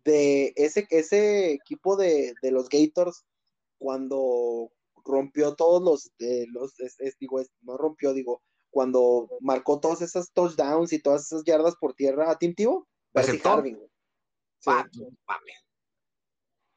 de 0.06 0.54
ese, 0.56 0.88
ese 0.90 1.52
equipo 1.52 1.98
de, 1.98 2.34
los 2.44 2.70
Gators 2.70 3.26
cuando 3.78 4.72
rompió 5.04 5.56
todos 5.56 5.82
los, 5.84 6.12
los 6.54 6.74
digo, 7.20 7.44
no 7.62 7.78
rompió, 7.78 8.14
digo, 8.14 8.42
cuando 8.70 9.28
marcó 9.42 9.80
todos 9.80 10.02
esos 10.02 10.32
touchdowns 10.32 10.94
y 10.94 11.02
todas 11.02 11.26
esas 11.26 11.44
yardas 11.44 11.76
por 11.76 11.94
tierra 11.94 12.32
a 12.32 12.38
Tim 12.38 12.56
Tebow? 12.56 12.86
Percy 13.12 13.42
Harvin. 13.44 13.80
Ah, 14.68 14.88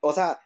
o 0.01 0.13
sea, 0.13 0.41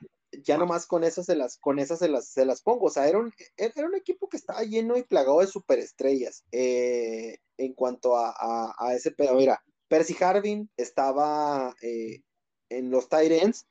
ya 0.44 0.56
nomás 0.56 0.86
con 0.86 1.04
eso 1.04 1.22
se 1.22 1.36
las, 1.36 1.58
con 1.58 1.78
esas 1.78 1.98
se 1.98 2.08
las, 2.08 2.28
se 2.28 2.44
las 2.44 2.62
pongo. 2.62 2.86
O 2.86 2.90
sea, 2.90 3.08
era 3.08 3.18
un, 3.18 3.32
era 3.56 3.86
un 3.86 3.94
equipo 3.94 4.28
que 4.28 4.36
estaba 4.36 4.62
lleno 4.62 4.96
y 4.96 5.02
plagado 5.02 5.40
de 5.40 5.46
superestrellas. 5.46 6.44
Eh, 6.52 7.38
en 7.58 7.74
cuanto 7.74 8.16
a, 8.16 8.74
ese 8.94 9.12
pedo, 9.12 9.34
mira, 9.34 9.62
Percy 9.88 10.16
Harvin 10.20 10.70
estaba 10.76 11.74
eh, 11.82 12.22
en 12.70 12.90
los 12.90 13.06
ends. 13.12 13.66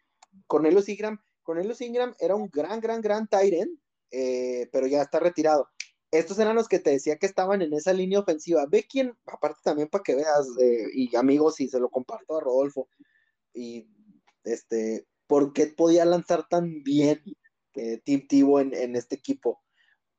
Cornelius 0.47 0.87
Ingram, 0.87 1.19
Cornelius 1.43 1.81
Ingram 1.81 2.15
era 2.19 2.35
un 2.35 2.49
gran, 2.49 2.79
gran, 2.79 3.01
gran 3.01 3.27
end, 3.31 3.77
eh, 4.11 4.69
pero 4.71 4.87
ya 4.87 5.01
está 5.01 5.19
retirado. 5.19 5.67
Estos 6.11 6.39
eran 6.39 6.55
los 6.55 6.67
que 6.67 6.79
te 6.79 6.91
decía 6.91 7.17
que 7.17 7.25
estaban 7.25 7.61
en 7.61 7.73
esa 7.73 7.93
línea 7.93 8.19
ofensiva. 8.19 8.65
Ve 8.69 8.85
quién, 8.89 9.17
aparte 9.25 9.59
también 9.63 9.87
para 9.89 10.03
que 10.03 10.15
veas, 10.15 10.47
y 10.93 11.13
amigos, 11.15 11.59
y 11.61 11.69
se 11.69 11.79
lo 11.79 11.89
comparto 11.89 12.37
a 12.37 12.41
Rodolfo, 12.41 12.89
y 13.53 13.87
este, 14.43 15.05
¿por 15.31 15.53
qué 15.53 15.67
podía 15.67 16.03
lanzar 16.03 16.45
tan 16.49 16.83
bien 16.83 17.23
eh, 17.75 18.01
Tim 18.03 18.27
Tivo 18.27 18.59
en, 18.59 18.97
este 18.97 19.15
equipo? 19.15 19.63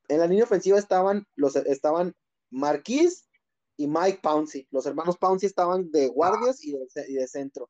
En 0.08 0.20
la 0.20 0.26
línea 0.26 0.44
ofensiva 0.44 0.78
estaban, 0.78 1.26
los, 1.36 1.54
estaban 1.54 2.16
Marquis 2.48 3.28
y 3.76 3.88
Mike 3.88 4.20
Pouncey. 4.22 4.66
Los 4.70 4.86
hermanos 4.86 5.18
Pouncey 5.18 5.48
estaban 5.48 5.90
de 5.90 6.08
guardias 6.08 6.64
y 6.64 6.72
de, 6.72 7.28
centro. 7.28 7.68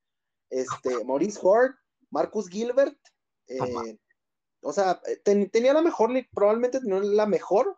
Este, 0.51 1.05
Maurice 1.05 1.41
Hort, 1.43 1.75
Marcus 2.11 2.49
Gilbert, 2.49 2.97
eh, 3.49 3.99
o 4.61 4.73
sea, 4.73 5.03
tenía 5.25 5.75
la 5.75 5.83
mejor, 5.83 6.13
probablemente 6.33 6.79
no 6.85 7.01
la 7.01 7.27
mejor, 7.27 7.77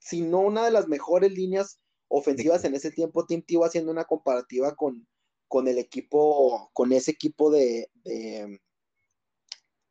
sino 0.00 0.40
una 0.40 0.66
de 0.66 0.70
las 0.70 0.86
mejores 0.86 1.32
líneas 1.32 1.80
ofensivas 2.08 2.62
en 2.66 2.74
ese 2.74 2.90
tiempo. 2.90 3.24
Tim 3.24 3.40
Tivo 3.40 3.64
haciendo 3.64 3.90
una 3.90 4.04
comparativa 4.04 4.76
con, 4.76 5.08
con 5.48 5.68
el 5.68 5.78
equipo, 5.78 6.70
con 6.72 6.92
ese 6.92 7.10
equipo 7.12 7.50
de, 7.50 7.90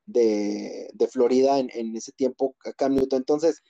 de, 0.06 1.08
Florida 1.12 1.60
en, 1.60 1.96
ese 1.96 2.12
tiempo, 2.12 2.56
Cam 2.78 2.96
Newton. 2.96 3.20
Entonces, 3.20 3.62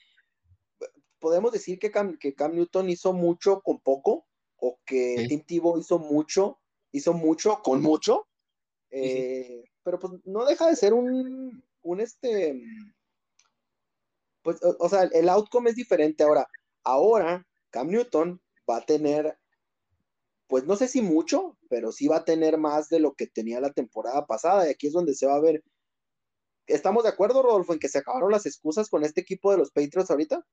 podemos 1.19 1.52
decir 1.52 1.80
que 1.80 1.91
Cam, 1.91 2.17
que 2.17 2.34
Cam 2.34 2.56
Newton 2.56 2.89
hizo 2.89 3.13
mucho 3.13 3.62
con 3.62 3.80
poco, 3.80 4.26
o 4.58 4.80
que 4.86 5.26
Tim 5.28 5.43
Tebow 5.46 5.78
hizo 5.78 6.00
mucho, 6.00 6.60
hizo 6.91 7.13
mucho 7.13 7.62
con 7.62 7.82
mucho, 7.82 8.28
eh, 8.91 9.63
pero 9.84 10.00
pues 10.00 10.13
no 10.24 10.46
deja 10.46 10.67
de 10.67 10.76
ser 10.76 10.93
un, 10.93 11.63
un 11.82 12.00
este, 12.00 12.62
pues, 14.41 14.60
o, 14.62 14.89
sea, 14.89 15.04
el 15.04 15.30
outcome 15.30 15.69
es 15.69 15.76
diferente 15.76 16.24
ahora. 16.24 16.48
Ahora, 16.84 17.46
Cam 17.72 17.89
Newton 17.89 18.41
va 18.69 18.78
a 18.78 18.86
tener 18.86 19.38
pues 20.47 20.65
no 20.65 20.75
sé 20.75 20.88
si 20.88 21.01
mucho, 21.01 21.58
pero 21.69 21.91
sí 21.91 22.08
va 22.08 22.17
a 22.17 22.25
tener 22.25 22.58
más 22.58 22.89
de 22.89 22.99
lo 22.99 23.13
que 23.13 23.27
tenía 23.27 23.60
la 23.60 23.71
temporada 23.71 24.25
pasada. 24.25 24.67
Y 24.67 24.71
aquí 24.71 24.88
es 24.88 24.93
donde 24.93 25.15
se 25.15 25.25
va 25.25 25.36
a 25.36 25.41
ver. 25.41 25.63
¿Estamos 26.67 27.03
de 27.03 27.10
acuerdo, 27.10 27.43
Rodolfo, 27.43 27.73
en 27.73 27.79
que 27.79 27.89
se 27.89 27.99
acabaron 27.99 28.32
las 28.32 28.45
excusas 28.45 28.89
con 28.89 29.03
este 29.03 29.21
equipo 29.21 29.51
de 29.51 29.58
los 29.58 29.71
Patriots 29.71 30.12
ahorita? 30.12 30.45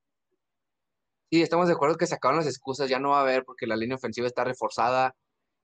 Sí, 1.31 1.43
estamos 1.43 1.69
de 1.69 1.75
acuerdo 1.75 1.97
que 1.97 2.09
se 2.09 2.17
acabaron 2.17 2.41
las 2.41 2.49
excusas, 2.49 2.91
ya 2.91 2.99
no 2.99 3.11
va 3.11 3.19
a 3.19 3.23
haber 3.23 3.45
porque 3.45 3.67
la 3.67 3.77
línea 3.77 3.95
ofensiva 3.97 4.27
está 4.27 4.43
reforzada, 4.43 5.15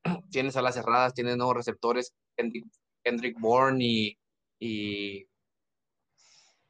tienes 0.30 0.56
alas 0.56 0.76
cerradas, 0.76 1.12
tienes 1.12 1.36
nuevos 1.36 1.56
receptores, 1.56 2.14
Kendrick, 2.36 3.40
Bourne 3.40 3.84
y, 3.84 4.18
y, 4.60 5.26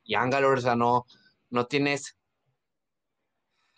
y 0.04 0.14
o 0.14 0.56
sea, 0.56 0.76
no, 0.76 1.04
no 1.50 1.66
tienes 1.66 2.16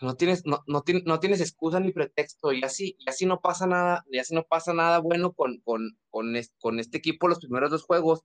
no 0.01 0.15
tienes, 0.17 0.47
no, 0.47 0.63
no, 0.67 0.85
no, 1.05 1.21
tienes 1.21 1.41
excusa 1.41 1.81
ni 1.81 1.93
pretexto, 1.93 2.53
y 2.53 2.63
así, 2.63 2.97
y 2.99 3.09
así 3.09 3.27
no 3.27 3.41
pasa 3.41 3.67
nada, 3.67 4.05
y 4.11 4.19
así 4.19 4.35
no 4.35 4.45
pasa 4.45 4.73
nada 4.73 4.99
bueno 5.01 5.33
con, 5.33 5.59
con, 5.61 5.99
con, 6.11 6.37
este, 6.37 6.99
equipo 6.99 7.29
los 7.29 7.41
primeros 7.41 7.71
dos 7.71 7.83
juegos, 7.83 8.23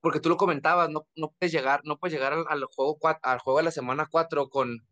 porque 0.00 0.20
tú 0.20 0.28
lo 0.28 0.36
comentabas, 0.36 0.90
no, 0.90 1.06
no 1.14 1.32
puedes 1.32 1.52
llegar, 1.52 1.80
no 1.84 1.98
puedes 1.98 2.14
llegar 2.14 2.32
al, 2.32 2.64
juego 2.64 2.98
al 3.22 3.38
juego 3.38 3.58
de 3.58 3.64
la 3.64 3.70
semana 3.70 4.08
4 4.10 4.48
con, 4.48 4.86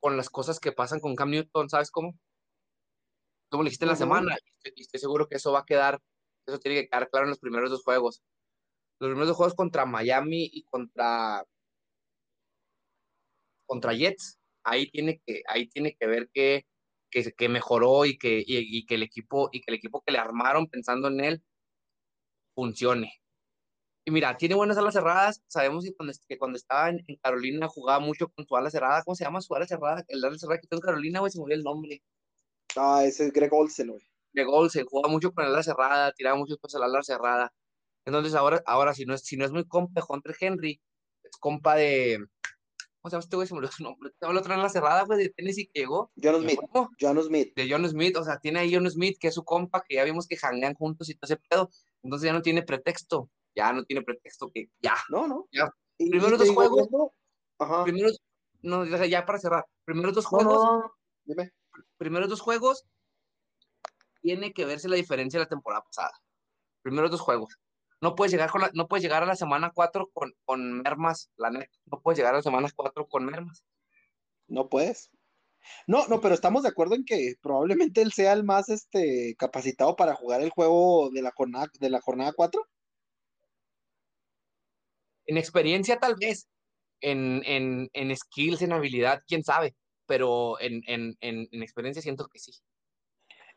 con 0.00 0.16
las 0.16 0.28
cosas 0.28 0.60
que 0.60 0.72
pasan 0.72 1.00
con 1.00 1.16
Cam 1.16 1.30
Newton, 1.30 1.70
¿sabes 1.70 1.90
cómo? 1.90 2.18
Como 3.48 3.62
le 3.62 3.68
dijiste 3.68 3.86
en 3.86 3.90
la 3.90 3.96
semana, 3.96 4.36
y 4.74 4.82
estoy, 4.82 5.00
seguro 5.00 5.28
que 5.28 5.36
eso 5.36 5.52
va 5.52 5.60
a 5.60 5.64
quedar, 5.64 6.00
eso 6.46 6.58
tiene 6.58 6.82
que 6.82 6.88
quedar 6.88 7.08
claro 7.08 7.24
en 7.24 7.30
los 7.30 7.38
primeros 7.38 7.70
dos 7.70 7.82
juegos. 7.82 8.22
Los 8.98 9.08
primeros 9.08 9.28
dos 9.28 9.36
juegos 9.36 9.54
contra 9.54 9.86
Miami 9.86 10.50
y 10.52 10.64
contra 10.64 11.44
contra 13.66 13.92
Jets, 13.94 14.38
ahí 14.64 14.90
tiene 14.90 15.20
que, 15.24 15.42
ahí 15.48 15.68
tiene 15.68 15.96
que 15.98 16.06
ver 16.06 16.28
que, 16.32 16.66
que, 17.10 17.48
mejoró 17.48 18.04
y 18.04 18.18
que, 18.18 18.44
que 18.44 18.94
el 18.94 19.02
equipo, 19.02 19.48
y 19.52 19.60
que 19.60 19.70
el 19.70 19.76
equipo 19.76 20.02
que 20.04 20.12
le 20.12 20.18
armaron 20.18 20.68
pensando 20.68 21.08
en 21.08 21.20
él 21.20 21.42
funcione. 22.54 23.12
Y 24.08 24.12
mira, 24.12 24.36
tiene 24.36 24.54
buenas 24.54 24.78
alas 24.78 24.94
cerradas. 24.94 25.42
Sabemos 25.48 25.84
que 25.84 25.92
cuando, 25.94 26.14
que 26.28 26.38
cuando 26.38 26.56
estaba 26.56 26.90
en, 26.90 27.04
Carolina 27.20 27.66
jugaba 27.68 27.98
mucho 27.98 28.28
con 28.28 28.46
su 28.46 28.56
ala 28.56 28.70
cerrada. 28.70 29.02
¿Cómo 29.02 29.16
se 29.16 29.24
llama 29.24 29.40
su 29.40 29.52
ala 29.54 29.66
cerrada? 29.66 30.04
El 30.06 30.24
ala 30.24 30.38
cerrada 30.38 30.58
que 30.58 30.66
está 30.66 30.76
en 30.76 30.82
Carolina, 30.82 31.20
güey, 31.20 31.32
se 31.32 31.42
me 31.42 31.52
el 31.52 31.64
nombre. 31.64 32.02
Ah, 32.76 33.04
ese 33.04 33.26
es 33.26 33.32
Greg 33.32 33.52
Olsen, 33.52 33.88
güey. 33.88 34.02
Greg 34.32 34.48
Olsen, 34.48 34.86
jugaba 34.86 35.12
mucho 35.12 35.32
con 35.32 35.44
el 35.44 35.50
ala 35.50 35.62
cerrada, 35.62 36.12
tiraba 36.12 36.36
mucho 36.36 36.56
con 36.58 36.70
el 36.72 36.82
ala 36.84 37.02
cerrada. 37.02 37.52
Entonces 38.04 38.34
ahora, 38.34 38.62
ahora 38.66 38.94
si, 38.94 39.04
no 39.04 39.14
es, 39.14 39.22
si 39.24 39.36
no 39.36 39.44
es 39.44 39.50
muy 39.50 39.66
compa 39.66 40.00
de 40.00 40.06
Hunter 40.08 40.36
Henry, 40.38 40.80
es 41.24 41.36
compa 41.38 41.74
de, 41.74 42.24
¿Cómo 43.06 43.10
se 43.10 43.14
llama 43.14 43.24
este 43.24 43.36
güey? 43.36 43.46
Se 43.46 43.54
me 43.54 43.58
olvidó 43.58 43.72
su 43.72 43.84
nombre. 43.84 44.10
La 44.20 44.30
otra 44.30 44.54
en 44.56 44.62
la 44.62 44.68
cerrada, 44.68 45.04
güey, 45.04 45.18
de 45.20 45.28
Tennessee 45.28 45.70
que 45.72 45.80
llegó. 45.80 46.10
John 46.20 46.42
Smith. 46.42 46.58
John 47.00 47.22
Smith. 47.22 47.54
De 47.54 47.70
John 47.70 47.88
Smith. 47.88 48.16
O 48.16 48.24
sea, 48.24 48.38
tiene 48.40 48.58
ahí 48.58 48.74
John 48.74 48.90
Smith, 48.90 49.16
que 49.20 49.28
es 49.28 49.34
su 49.34 49.44
compa, 49.44 49.84
que 49.86 49.94
ya 49.94 50.02
vimos 50.02 50.26
que 50.26 50.36
janguean 50.36 50.74
juntos 50.74 51.08
y 51.08 51.14
todo 51.14 51.32
ese 51.32 51.40
pedo. 51.48 51.70
Entonces 52.02 52.26
ya 52.26 52.32
no 52.32 52.42
tiene 52.42 52.62
pretexto. 52.62 53.30
Ya 53.54 53.72
no 53.72 53.84
tiene 53.84 54.02
pretexto 54.02 54.50
que 54.52 54.70
ya. 54.80 54.96
No, 55.08 55.28
no. 55.28 55.46
Ya. 55.52 55.70
Primeros 55.96 56.36
dos 56.36 56.50
juegos. 56.50 56.88
Ajá. 57.60 57.84
Primeros, 57.84 58.20
no, 58.62 58.84
ya 58.84 59.24
para 59.24 59.38
cerrar. 59.38 59.64
Primeros 59.84 60.12
dos 60.12 60.26
juegos. 60.26 60.90
Dime. 61.24 61.52
primeros 61.98 62.28
dos 62.28 62.40
juegos, 62.40 62.86
tiene 64.20 64.52
que 64.52 64.64
verse 64.64 64.88
la 64.88 64.96
diferencia 64.96 65.38
de 65.38 65.44
la 65.44 65.48
temporada 65.48 65.82
pasada. 65.82 66.12
Primeros 66.82 67.12
dos 67.12 67.20
juegos. 67.20 67.56
No 68.00 68.14
puedes 68.14 68.32
llegar, 68.32 68.50
con 68.50 68.62
no 68.74 68.88
puedes 68.88 69.02
llegar 69.02 69.22
a 69.22 69.26
la 69.26 69.36
semana 69.36 69.72
4 69.74 70.10
con, 70.12 70.34
con 70.44 70.82
mermas, 70.82 71.30
la 71.36 71.50
neta. 71.50 71.70
No 71.86 72.00
puedes 72.00 72.18
llegar 72.18 72.34
a 72.34 72.38
la 72.38 72.42
semana 72.42 72.68
4 72.74 73.06
con 73.08 73.24
mermas. 73.24 73.64
No 74.48 74.68
puedes. 74.68 75.10
No, 75.86 76.06
no, 76.08 76.20
pero 76.20 76.34
estamos 76.34 76.62
de 76.62 76.68
acuerdo 76.68 76.94
en 76.94 77.04
que 77.04 77.34
probablemente 77.42 78.02
él 78.02 78.12
sea 78.12 78.32
el 78.32 78.44
más 78.44 78.68
este, 78.68 79.34
capacitado 79.38 79.96
para 79.96 80.14
jugar 80.14 80.40
el 80.42 80.50
juego 80.50 81.10
de 81.10 81.22
la 81.22 81.32
jornada, 81.32 81.66
de 81.80 81.90
la 81.90 82.00
jornada 82.00 82.32
4. 82.32 82.62
En 85.26 85.36
experiencia, 85.38 85.98
tal 85.98 86.16
vez. 86.16 86.48
En, 87.00 87.42
en, 87.44 87.90
en 87.92 88.16
skills, 88.16 88.62
en 88.62 88.72
habilidad, 88.72 89.22
quién 89.26 89.44
sabe. 89.44 89.74
Pero 90.06 90.60
en, 90.60 90.82
en 90.86 91.62
experiencia 91.62 92.02
siento 92.02 92.28
que 92.28 92.38
sí. 92.38 92.52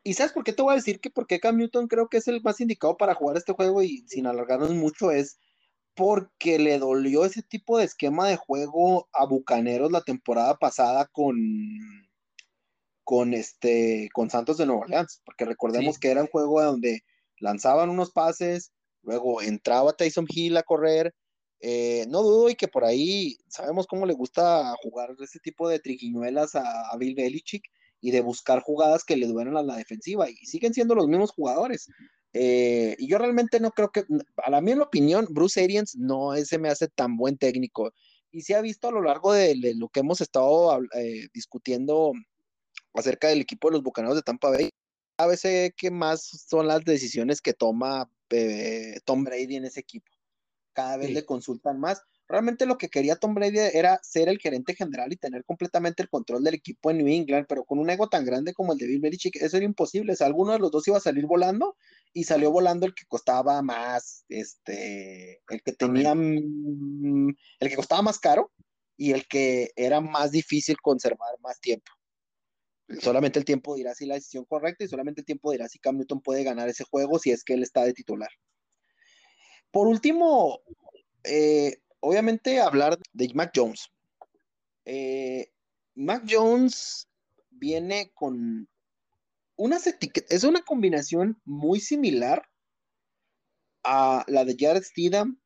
¿Y 0.02 0.14
sabes 0.14 0.32
por 0.32 0.44
qué 0.44 0.52
te 0.52 0.62
voy 0.62 0.72
a 0.72 0.76
decir 0.76 1.00
que 1.00 1.10
por 1.10 1.26
qué 1.26 1.40
Cam 1.40 1.56
Newton 1.56 1.86
creo 1.86 2.08
que 2.08 2.18
es 2.18 2.28
el 2.28 2.42
más 2.42 2.60
indicado 2.60 2.96
para 2.96 3.14
jugar 3.14 3.36
este 3.36 3.52
juego 3.52 3.82
y 3.82 4.04
sin 4.08 4.26
alargarnos 4.26 4.74
mucho 4.74 5.10
es 5.10 5.38
porque 5.94 6.58
le 6.58 6.78
dolió 6.78 7.24
ese 7.24 7.42
tipo 7.42 7.78
de 7.78 7.84
esquema 7.84 8.28
de 8.28 8.36
juego 8.36 9.08
a 9.12 9.26
Bucaneros 9.26 9.92
la 9.92 10.02
temporada 10.02 10.56
pasada 10.58 11.06
con 11.06 11.36
con 13.04 13.34
este 13.34 14.08
con 14.12 14.30
Santos 14.30 14.56
de 14.56 14.66
Nueva 14.66 14.82
Orleans, 14.82 15.20
porque 15.24 15.44
recordemos 15.44 15.98
que 15.98 16.10
era 16.10 16.22
un 16.22 16.28
juego 16.28 16.62
donde 16.62 17.02
lanzaban 17.38 17.90
unos 17.90 18.12
pases, 18.12 18.72
luego 19.02 19.42
entraba 19.42 19.92
Tyson 19.94 20.26
Hill 20.28 20.56
a 20.56 20.62
correr, 20.62 21.14
eh, 21.60 22.06
no 22.08 22.22
dudo 22.22 22.50
y 22.50 22.54
que 22.54 22.68
por 22.68 22.84
ahí 22.84 23.38
sabemos 23.48 23.86
cómo 23.86 24.06
le 24.06 24.14
gusta 24.14 24.74
jugar 24.82 25.14
ese 25.20 25.40
tipo 25.40 25.68
de 25.68 25.80
triquiñuelas 25.80 26.54
a, 26.54 26.90
a 26.90 26.96
Bill 26.96 27.14
Belichick, 27.14 27.64
y 28.00 28.10
de 28.10 28.20
buscar 28.20 28.62
jugadas 28.62 29.04
que 29.04 29.16
le 29.16 29.26
duelen 29.26 29.56
a 29.56 29.62
la 29.62 29.76
defensiva 29.76 30.28
y 30.30 30.36
siguen 30.46 30.74
siendo 30.74 30.94
los 30.94 31.08
mismos 31.08 31.32
jugadores. 31.32 31.88
Eh, 32.32 32.96
y 32.98 33.08
yo 33.08 33.18
realmente 33.18 33.60
no 33.60 33.70
creo 33.72 33.90
que, 33.90 34.04
a 34.36 34.50
la 34.50 34.60
mi 34.60 34.72
opinión, 34.72 35.26
Bruce 35.30 35.62
Arians 35.62 35.96
no 35.96 36.34
se 36.36 36.58
me 36.58 36.68
hace 36.68 36.88
tan 36.88 37.16
buen 37.16 37.36
técnico. 37.36 37.92
Y 38.30 38.42
se 38.42 38.54
ha 38.54 38.60
visto 38.60 38.88
a 38.88 38.92
lo 38.92 39.02
largo 39.02 39.32
de, 39.32 39.74
lo 39.76 39.88
que 39.88 40.00
hemos 40.00 40.20
estado 40.20 40.80
eh, 40.94 41.28
discutiendo 41.34 42.12
acerca 42.94 43.28
del 43.28 43.40
equipo 43.40 43.68
de 43.68 43.74
los 43.74 43.82
Bucaneros 43.82 44.16
de 44.16 44.22
Tampa 44.22 44.50
Bay, 44.50 44.70
a 45.16 45.26
veces 45.26 45.72
que 45.76 45.90
más 45.90 46.22
son 46.48 46.66
las 46.66 46.84
decisiones 46.84 47.40
que 47.40 47.52
toma 47.52 48.10
eh, 48.30 49.00
Tom 49.04 49.24
Brady 49.24 49.56
en 49.56 49.64
ese 49.64 49.80
equipo. 49.80 50.10
Cada 50.72 50.96
vez 50.96 51.10
le 51.10 51.24
consultan 51.24 51.78
más. 51.80 52.02
Realmente 52.30 52.64
lo 52.64 52.78
que 52.78 52.88
quería 52.88 53.16
Tom 53.16 53.34
Brady 53.34 53.58
era 53.58 53.98
ser 54.04 54.28
el 54.28 54.38
gerente 54.38 54.76
general 54.76 55.12
y 55.12 55.16
tener 55.16 55.44
completamente 55.44 56.00
el 56.00 56.08
control 56.08 56.44
del 56.44 56.54
equipo 56.54 56.88
en 56.88 56.98
New 56.98 57.08
England, 57.08 57.46
pero 57.48 57.64
con 57.64 57.80
un 57.80 57.90
ego 57.90 58.08
tan 58.08 58.24
grande 58.24 58.54
como 58.54 58.72
el 58.72 58.78
de 58.78 58.86
Bill 58.86 59.00
Belichick, 59.00 59.34
eso 59.34 59.56
era 59.56 59.66
imposible. 59.66 60.12
O 60.12 60.16
sea, 60.16 60.28
alguno 60.28 60.52
de 60.52 60.60
los 60.60 60.70
dos 60.70 60.86
iba 60.86 60.96
a 60.96 61.00
salir 61.00 61.26
volando 61.26 61.76
y 62.12 62.22
salió 62.22 62.52
volando 62.52 62.86
el 62.86 62.94
que 62.94 63.04
costaba 63.06 63.60
más, 63.62 64.24
este, 64.28 65.42
el 65.48 65.60
que 65.64 65.72
tenía, 65.72 66.12
el 66.12 67.68
que 67.68 67.74
costaba 67.74 68.02
más 68.02 68.20
caro 68.20 68.52
y 68.96 69.10
el 69.10 69.26
que 69.26 69.72
era 69.74 70.00
más 70.00 70.30
difícil 70.30 70.76
conservar 70.80 71.34
más 71.40 71.60
tiempo. 71.60 71.90
Solamente 73.00 73.40
el 73.40 73.44
tiempo 73.44 73.74
dirá 73.74 73.92
si 73.92 74.06
la 74.06 74.14
decisión 74.14 74.44
correcta 74.44 74.84
y 74.84 74.88
solamente 74.88 75.22
el 75.22 75.26
tiempo 75.26 75.50
dirá 75.50 75.68
si 75.68 75.80
Cam 75.80 75.96
Newton 75.96 76.20
puede 76.20 76.44
ganar 76.44 76.68
ese 76.68 76.84
juego 76.84 77.18
si 77.18 77.32
es 77.32 77.42
que 77.42 77.54
él 77.54 77.64
está 77.64 77.82
de 77.82 77.92
titular. 77.92 78.30
Por 79.72 79.88
último, 79.88 80.60
eh, 81.24 81.80
obviamente 82.00 82.60
hablar 82.60 82.98
de 83.12 83.30
Mac 83.34 83.52
Jones. 83.54 83.90
Eh, 84.84 85.52
Mac 85.94 86.24
Jones 86.28 87.08
viene 87.50 88.10
con 88.14 88.68
unas 89.56 89.86
etiquetas, 89.86 90.30
es 90.30 90.44
una 90.44 90.62
combinación 90.62 91.40
muy 91.44 91.80
similar 91.80 92.48
a 93.84 94.24
la 94.26 94.44
de 94.44 94.56
Jared 94.58 94.82
Steedham 94.82 95.40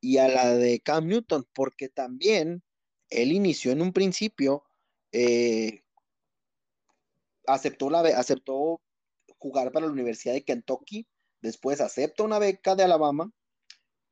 y 0.00 0.18
a 0.18 0.28
la 0.28 0.54
de 0.56 0.80
Cam 0.80 1.06
Newton, 1.06 1.46
porque 1.54 1.88
también 1.88 2.62
él 3.08 3.32
inició 3.32 3.72
en 3.72 3.82
un 3.82 3.92
principio, 3.92 4.64
eh, 5.12 5.84
aceptó, 7.46 7.90
la, 7.90 8.00
aceptó 8.00 8.80
jugar 9.38 9.70
para 9.70 9.86
la 9.86 9.92
Universidad 9.92 10.34
de 10.34 10.44
Kentucky, 10.44 11.06
después 11.40 11.80
acepta 11.80 12.24
una 12.24 12.38
beca 12.38 12.74
de 12.74 12.84
Alabama, 12.84 13.30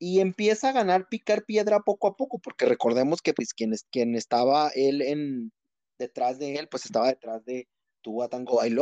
y 0.03 0.19
empieza 0.19 0.69
a 0.69 0.71
ganar 0.71 1.09
picar 1.09 1.45
piedra 1.45 1.81
poco 1.81 2.07
a 2.07 2.15
poco, 2.15 2.39
porque 2.39 2.65
recordemos 2.65 3.21
que 3.21 3.35
pues 3.35 3.53
quien, 3.53 3.75
quien 3.91 4.15
estaba 4.15 4.69
él 4.69 5.51
detrás 5.99 6.39
de 6.39 6.55
él, 6.55 6.67
pues 6.69 6.85
estaba 6.85 7.09
detrás 7.09 7.45
de 7.45 7.67
Tua 8.01 8.27
Tango 8.27 8.63
en, 8.63 8.77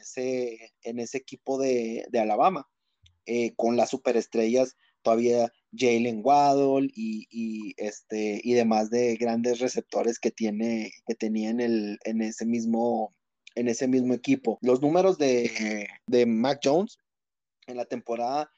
ese, 0.00 0.72
en 0.84 1.00
ese 1.00 1.18
equipo 1.18 1.58
de, 1.58 2.06
Alabama, 2.18 2.66
eh, 3.26 3.52
con 3.56 3.76
las 3.76 3.90
superestrellas 3.90 4.74
todavía 5.02 5.52
Jalen 5.76 6.22
Waddle 6.24 6.88
y, 6.94 7.74
este, 7.76 8.40
y 8.42 8.54
demás 8.54 8.88
de 8.88 9.16
grandes 9.16 9.58
receptores 9.58 10.18
que, 10.18 10.30
tiene, 10.30 10.92
que 11.06 11.14
tenía 11.14 11.50
en, 11.50 11.60
el, 11.60 11.98
en, 12.04 12.22
ese 12.22 12.46
mismo, 12.46 13.14
en 13.54 13.68
ese 13.68 13.86
mismo 13.86 14.14
equipo. 14.14 14.58
Los 14.62 14.80
números 14.80 15.18
de, 15.18 15.90
de 16.06 16.24
Mac 16.24 16.60
Jones 16.64 16.96
en 17.66 17.76
la 17.76 17.84
temporada 17.84 18.50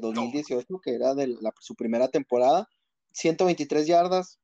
2018, 0.00 0.66
eh, 0.74 0.78
que 0.82 0.94
era 0.94 1.14
de 1.14 1.36
su 1.60 1.74
primera 1.74 2.08
temporada, 2.08 2.68
123 3.12 3.86
yardas, 3.86 4.38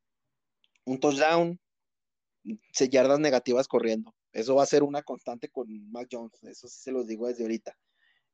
un 0.85 0.99
touchdown, 1.01 1.61
yardas 2.91 3.21
negativas 3.21 3.69
corriendo. 3.69 4.15
Eso 4.33 4.55
va 4.55 4.63
a 4.63 4.67
ser 4.67 4.83
una 4.83 5.03
constante 5.03 5.49
con 5.49 5.67
Mac 5.91 6.09
Jones, 6.11 6.43
eso 6.45 6.69
sí 6.69 6.81
se 6.81 6.93
los 6.93 7.07
digo 7.07 7.27
desde 7.27 7.45
ahorita. 7.45 7.77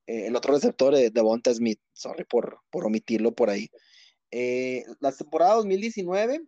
Eh, 0.07 0.27
el 0.27 0.37
otro 0.37 0.55
receptor 0.55 0.95
de 0.95 1.11
Devonta 1.11 1.53
Smith, 1.53 1.81
sorry 1.93 2.25
por, 2.25 2.61
por 2.71 2.87
omitirlo 2.87 3.35
por 3.35 3.51
ahí. 3.51 3.69
Eh, 4.31 4.85
la 5.01 5.13
temporada 5.13 5.55
2019, 5.57 6.41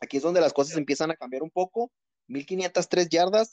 aquí 0.00 0.16
es 0.18 0.22
donde 0.22 0.40
las 0.40 0.52
cosas 0.52 0.76
empiezan 0.76 1.10
a 1.10 1.16
cambiar 1.16 1.42
un 1.42 1.50
poco. 1.50 1.90
1503 2.28 3.08
yardas, 3.08 3.50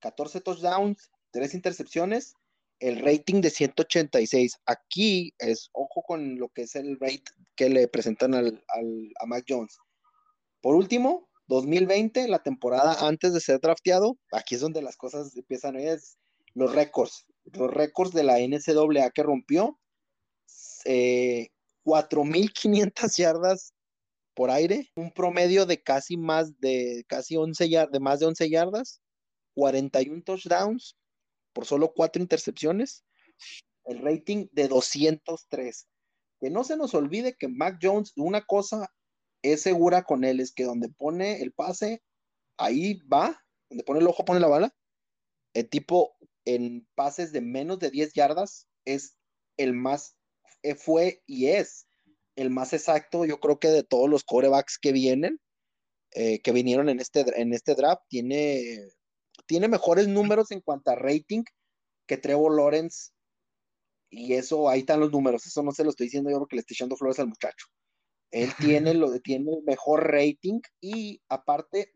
14 0.00 0.40
touchdowns, 0.40 1.10
3 1.30 1.54
intercepciones, 1.54 2.34
el 2.80 3.00
rating 3.00 3.40
de 3.40 3.50
186. 3.50 4.58
Aquí 4.66 5.32
es, 5.38 5.70
ojo 5.72 6.02
con 6.02 6.38
lo 6.38 6.48
que 6.50 6.62
es 6.62 6.76
el 6.76 6.98
rate 7.00 7.24
que 7.56 7.68
le 7.68 7.88
presentan 7.88 8.34
al, 8.34 8.62
a 9.20 9.26
Mac 9.26 9.44
Jones. 9.48 9.78
Por 10.60 10.74
último, 10.74 11.28
2020, 11.48 12.28
la 12.28 12.42
temporada 12.42 13.06
antes 13.06 13.32
de 13.32 13.40
ser 13.40 13.60
drafteado, 13.60 14.18
aquí 14.32 14.56
es 14.56 14.60
donde 14.60 14.82
las 14.82 14.96
cosas 14.96 15.36
empiezan, 15.36 15.76
es 15.76 16.18
los 16.54 16.74
récords, 16.74 17.24
los 17.44 17.70
récords 17.70 18.12
de 18.12 18.24
la 18.24 18.38
NCAA 18.38 19.10
que 19.10 19.22
rompió, 19.22 19.78
4.500 20.84 20.86
eh, 20.86 21.50
yardas 23.16 23.72
por 24.34 24.50
aire, 24.50 24.90
un 24.96 25.12
promedio 25.12 25.66
de 25.66 25.82
casi 25.82 26.16
más 26.16 26.58
de 26.60 27.04
casi 27.08 27.36
11 27.36 27.68
yardas, 27.68 27.92
de 27.92 28.00
más 28.00 28.20
de 28.20 28.26
11 28.26 28.50
yardas, 28.50 29.00
41 29.54 30.22
touchdowns, 30.24 30.96
por 31.56 31.64
solo 31.64 31.94
cuatro 31.94 32.20
intercepciones, 32.20 33.02
el 33.86 34.02
rating 34.02 34.46
de 34.52 34.68
203. 34.68 35.88
Que 36.38 36.50
no 36.50 36.64
se 36.64 36.76
nos 36.76 36.92
olvide 36.92 37.34
que 37.34 37.48
Mac 37.48 37.78
Jones, 37.80 38.12
una 38.14 38.42
cosa 38.42 38.92
es 39.40 39.62
segura 39.62 40.02
con 40.02 40.24
él, 40.24 40.40
es 40.40 40.52
que 40.52 40.64
donde 40.64 40.90
pone 40.90 41.40
el 41.40 41.54
pase, 41.54 42.02
ahí 42.58 43.00
va, 43.10 43.42
donde 43.70 43.84
pone 43.84 44.00
el 44.00 44.06
ojo, 44.06 44.26
pone 44.26 44.38
la 44.38 44.48
bala. 44.48 44.76
El 45.54 45.66
tipo 45.70 46.18
en 46.44 46.86
pases 46.94 47.32
de 47.32 47.40
menos 47.40 47.78
de 47.78 47.90
10 47.90 48.12
yardas 48.12 48.68
es 48.84 49.16
el 49.56 49.72
más, 49.72 50.14
eh, 50.62 50.74
fue 50.74 51.22
y 51.24 51.46
es 51.46 51.86
el 52.34 52.50
más 52.50 52.74
exacto, 52.74 53.24
yo 53.24 53.40
creo 53.40 53.58
que 53.58 53.68
de 53.68 53.82
todos 53.82 54.10
los 54.10 54.24
corebacks 54.24 54.78
que 54.78 54.92
vienen, 54.92 55.40
eh, 56.10 56.42
que 56.42 56.52
vinieron 56.52 56.90
en 56.90 57.00
este, 57.00 57.24
en 57.40 57.54
este 57.54 57.74
draft, 57.74 58.02
tiene 58.10 58.90
tiene 59.46 59.68
mejores 59.68 60.08
números 60.08 60.50
en 60.50 60.60
cuanto 60.60 60.90
a 60.90 60.96
rating 60.96 61.44
que 62.06 62.16
Trevor 62.16 62.56
Lawrence. 62.56 63.12
Y 64.10 64.34
eso, 64.34 64.68
ahí 64.68 64.80
están 64.80 65.00
los 65.00 65.10
números. 65.10 65.46
Eso 65.46 65.62
no 65.62 65.72
se 65.72 65.84
lo 65.84 65.90
estoy 65.90 66.06
diciendo 66.06 66.30
yo 66.30 66.38
porque 66.38 66.56
le 66.56 66.60
estoy 66.60 66.74
echando 66.74 66.96
flores 66.96 67.18
al 67.18 67.28
muchacho. 67.28 67.66
Él 68.30 68.50
tiene, 68.84 68.94
lo, 68.94 69.18
tiene 69.20 69.52
el 69.52 69.62
mejor 69.64 70.10
rating 70.10 70.60
y 70.80 71.20
aparte 71.28 71.92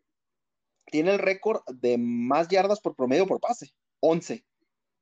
tiene 0.86 1.12
el 1.12 1.18
récord 1.18 1.62
de 1.72 1.98
más 1.98 2.48
yardas 2.48 2.80
por 2.80 2.96
promedio 2.96 3.26
por 3.26 3.40
pase. 3.40 3.72
11. 4.00 4.44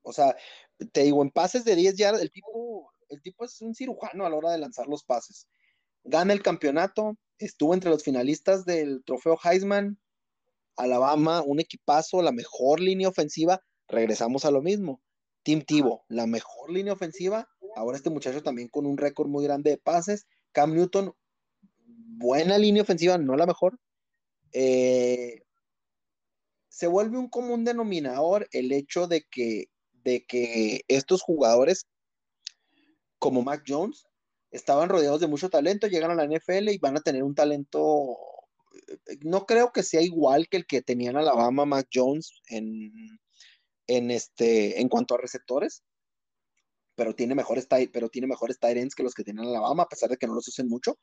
O 0.03 0.12
sea, 0.12 0.36
te 0.92 1.03
digo, 1.03 1.22
en 1.22 1.30
pases 1.30 1.64
de 1.64 1.76
10 1.76 1.96
yardas, 1.96 2.22
el 2.22 2.30
tipo, 2.30 2.92
el 3.09 3.22
tipo 3.22 3.44
es 3.44 3.61
un 3.61 3.74
cirujano 3.74 4.26
a 4.26 4.30
la 4.30 4.36
hora 4.36 4.53
de 4.53 4.59
lanzar 4.59 4.86
los 4.86 5.05
pases. 5.05 5.49
Gana 6.05 6.32
el 6.32 6.42
campeonato, 6.42 7.16
estuvo 7.38 7.74
entre 7.74 7.90
los 7.90 8.03
finalistas 8.03 8.64
del 8.64 9.03
trofeo 9.05 9.38
Heisman, 9.42 9.99
Alabama, 10.79 11.43
un 11.43 11.61
equipazo, 11.61 12.22
la 12.22 12.33
mejor 12.33 12.81
línea 12.81 13.09
ofensiva, 13.09 13.62
regresamos 13.89 14.45
a 14.45 14.51
lo 14.51 14.62
mismo. 14.62 15.03
Tim 15.43 15.62
Tivo, 15.62 16.05
la 16.09 16.26
mejor 16.26 16.70
línea 16.70 16.93
ofensiva, 16.93 17.49
ahora 17.74 17.97
este 17.97 18.11
muchacho 18.11 18.43
también 18.43 18.68
con 18.68 18.87
un 18.87 18.97
récord 18.97 19.29
muy 19.29 19.45
grande 19.45 19.70
de 19.70 19.79
pases. 19.79 20.26
Cam 20.53 20.74
Newton, 20.74 21.12
buena 21.85 22.59
línea 22.59 22.83
ofensiva, 22.83 23.18
no 23.18 23.37
la 23.37 23.47
mejor. 23.47 23.79
Eh, 24.53 25.43
se 26.68 26.87
vuelve 26.87 27.18
un 27.18 27.29
común 27.29 27.64
denominador 27.64 28.49
el 28.53 28.72
hecho 28.72 29.07
de 29.09 29.24
que, 29.31 29.70
de 29.93 30.24
que 30.24 30.83
estos 30.89 31.22
jugadores 31.22 31.87
como 33.18 33.43
Mac 33.43 33.64
Jones 33.66 34.07
estaban 34.51 34.89
rodeados 34.89 35.20
de 35.20 35.26
mucho 35.26 35.51
talento, 35.51 35.87
llegan 35.87 36.11
a 36.11 36.14
la 36.14 36.24
NFL 36.24 36.68
y 36.70 36.79
van 36.79 36.97
a 36.97 37.01
tener 37.01 37.22
un 37.22 37.35
talento, 37.35 38.16
no 39.22 39.46
creo 39.46 39.72
que 39.72 39.82
sea 39.82 40.02
igual 40.02 40.48
que 40.48 40.58
el 40.58 40.66
que 40.66 40.82
tenían 40.82 41.16
Alabama 41.16 41.64
Mac 41.64 41.88
Jones 41.92 42.40
en, 42.48 42.92
en, 43.86 44.10
este, 44.10 44.80
en 44.80 44.88
cuanto 44.88 45.14
a 45.14 45.18
receptores, 45.18 45.82
pero 46.94 47.14
tiene 47.14 47.34
mejores, 47.34 47.66
pero 47.92 48.08
tiene 48.08 48.26
mejores 48.26 48.58
tight 48.58 48.76
ends 48.76 48.94
que 48.94 49.02
los 49.02 49.14
que 49.14 49.24
tienen 49.24 49.46
Alabama, 49.46 49.84
a 49.84 49.88
pesar 49.88 50.10
de 50.10 50.16
que 50.16 50.26
no 50.26 50.34
los 50.34 50.48
usen 50.48 50.68
mucho. 50.68 50.98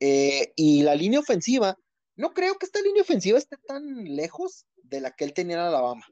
Eh, 0.00 0.52
y 0.56 0.82
la 0.82 0.94
línea 0.94 1.20
ofensiva, 1.20 1.76
no 2.16 2.32
creo 2.32 2.56
que 2.56 2.66
esta 2.66 2.80
línea 2.80 3.02
ofensiva 3.02 3.38
esté 3.38 3.56
tan 3.66 4.04
lejos 4.16 4.66
de 4.76 5.00
la 5.00 5.10
que 5.10 5.24
él 5.24 5.34
tenía 5.34 5.56
en 5.56 5.62
Alabama, 5.62 6.06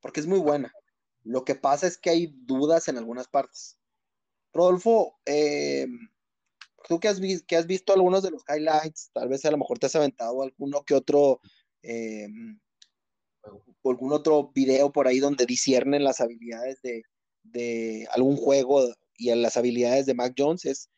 porque 0.00 0.20
es 0.20 0.26
muy 0.26 0.38
buena. 0.38 0.72
Lo 1.24 1.44
que 1.44 1.54
pasa 1.54 1.86
es 1.86 1.98
que 1.98 2.10
hay 2.10 2.34
dudas 2.44 2.88
en 2.88 2.98
algunas 2.98 3.28
partes. 3.28 3.78
Rodolfo, 4.52 5.18
eh, 5.24 5.86
tú 6.88 7.00
que 7.00 7.08
has, 7.08 7.20
que 7.46 7.56
has, 7.56 7.66
visto 7.66 7.92
algunos 7.92 8.22
de 8.22 8.30
los 8.30 8.42
highlights, 8.48 9.10
tal 9.12 9.28
vez 9.28 9.44
a 9.44 9.50
lo 9.50 9.58
mejor 9.58 9.78
te 9.78 9.86
has 9.86 9.96
aventado 9.96 10.42
alguno 10.42 10.82
que 10.84 10.94
otro, 10.94 11.40
eh, 11.82 12.28
algún 13.84 14.12
otro 14.12 14.50
video 14.54 14.92
por 14.92 15.06
ahí 15.06 15.18
donde 15.18 15.46
disciernen 15.46 16.04
las 16.04 16.20
habilidades 16.20 16.80
de, 16.82 17.02
de 17.42 18.06
algún 18.12 18.36
juego 18.36 18.82
y 19.16 19.34
las 19.34 19.56
habilidades 19.56 20.06
de 20.06 20.14
Mac 20.14 20.34
Jones. 20.36 20.88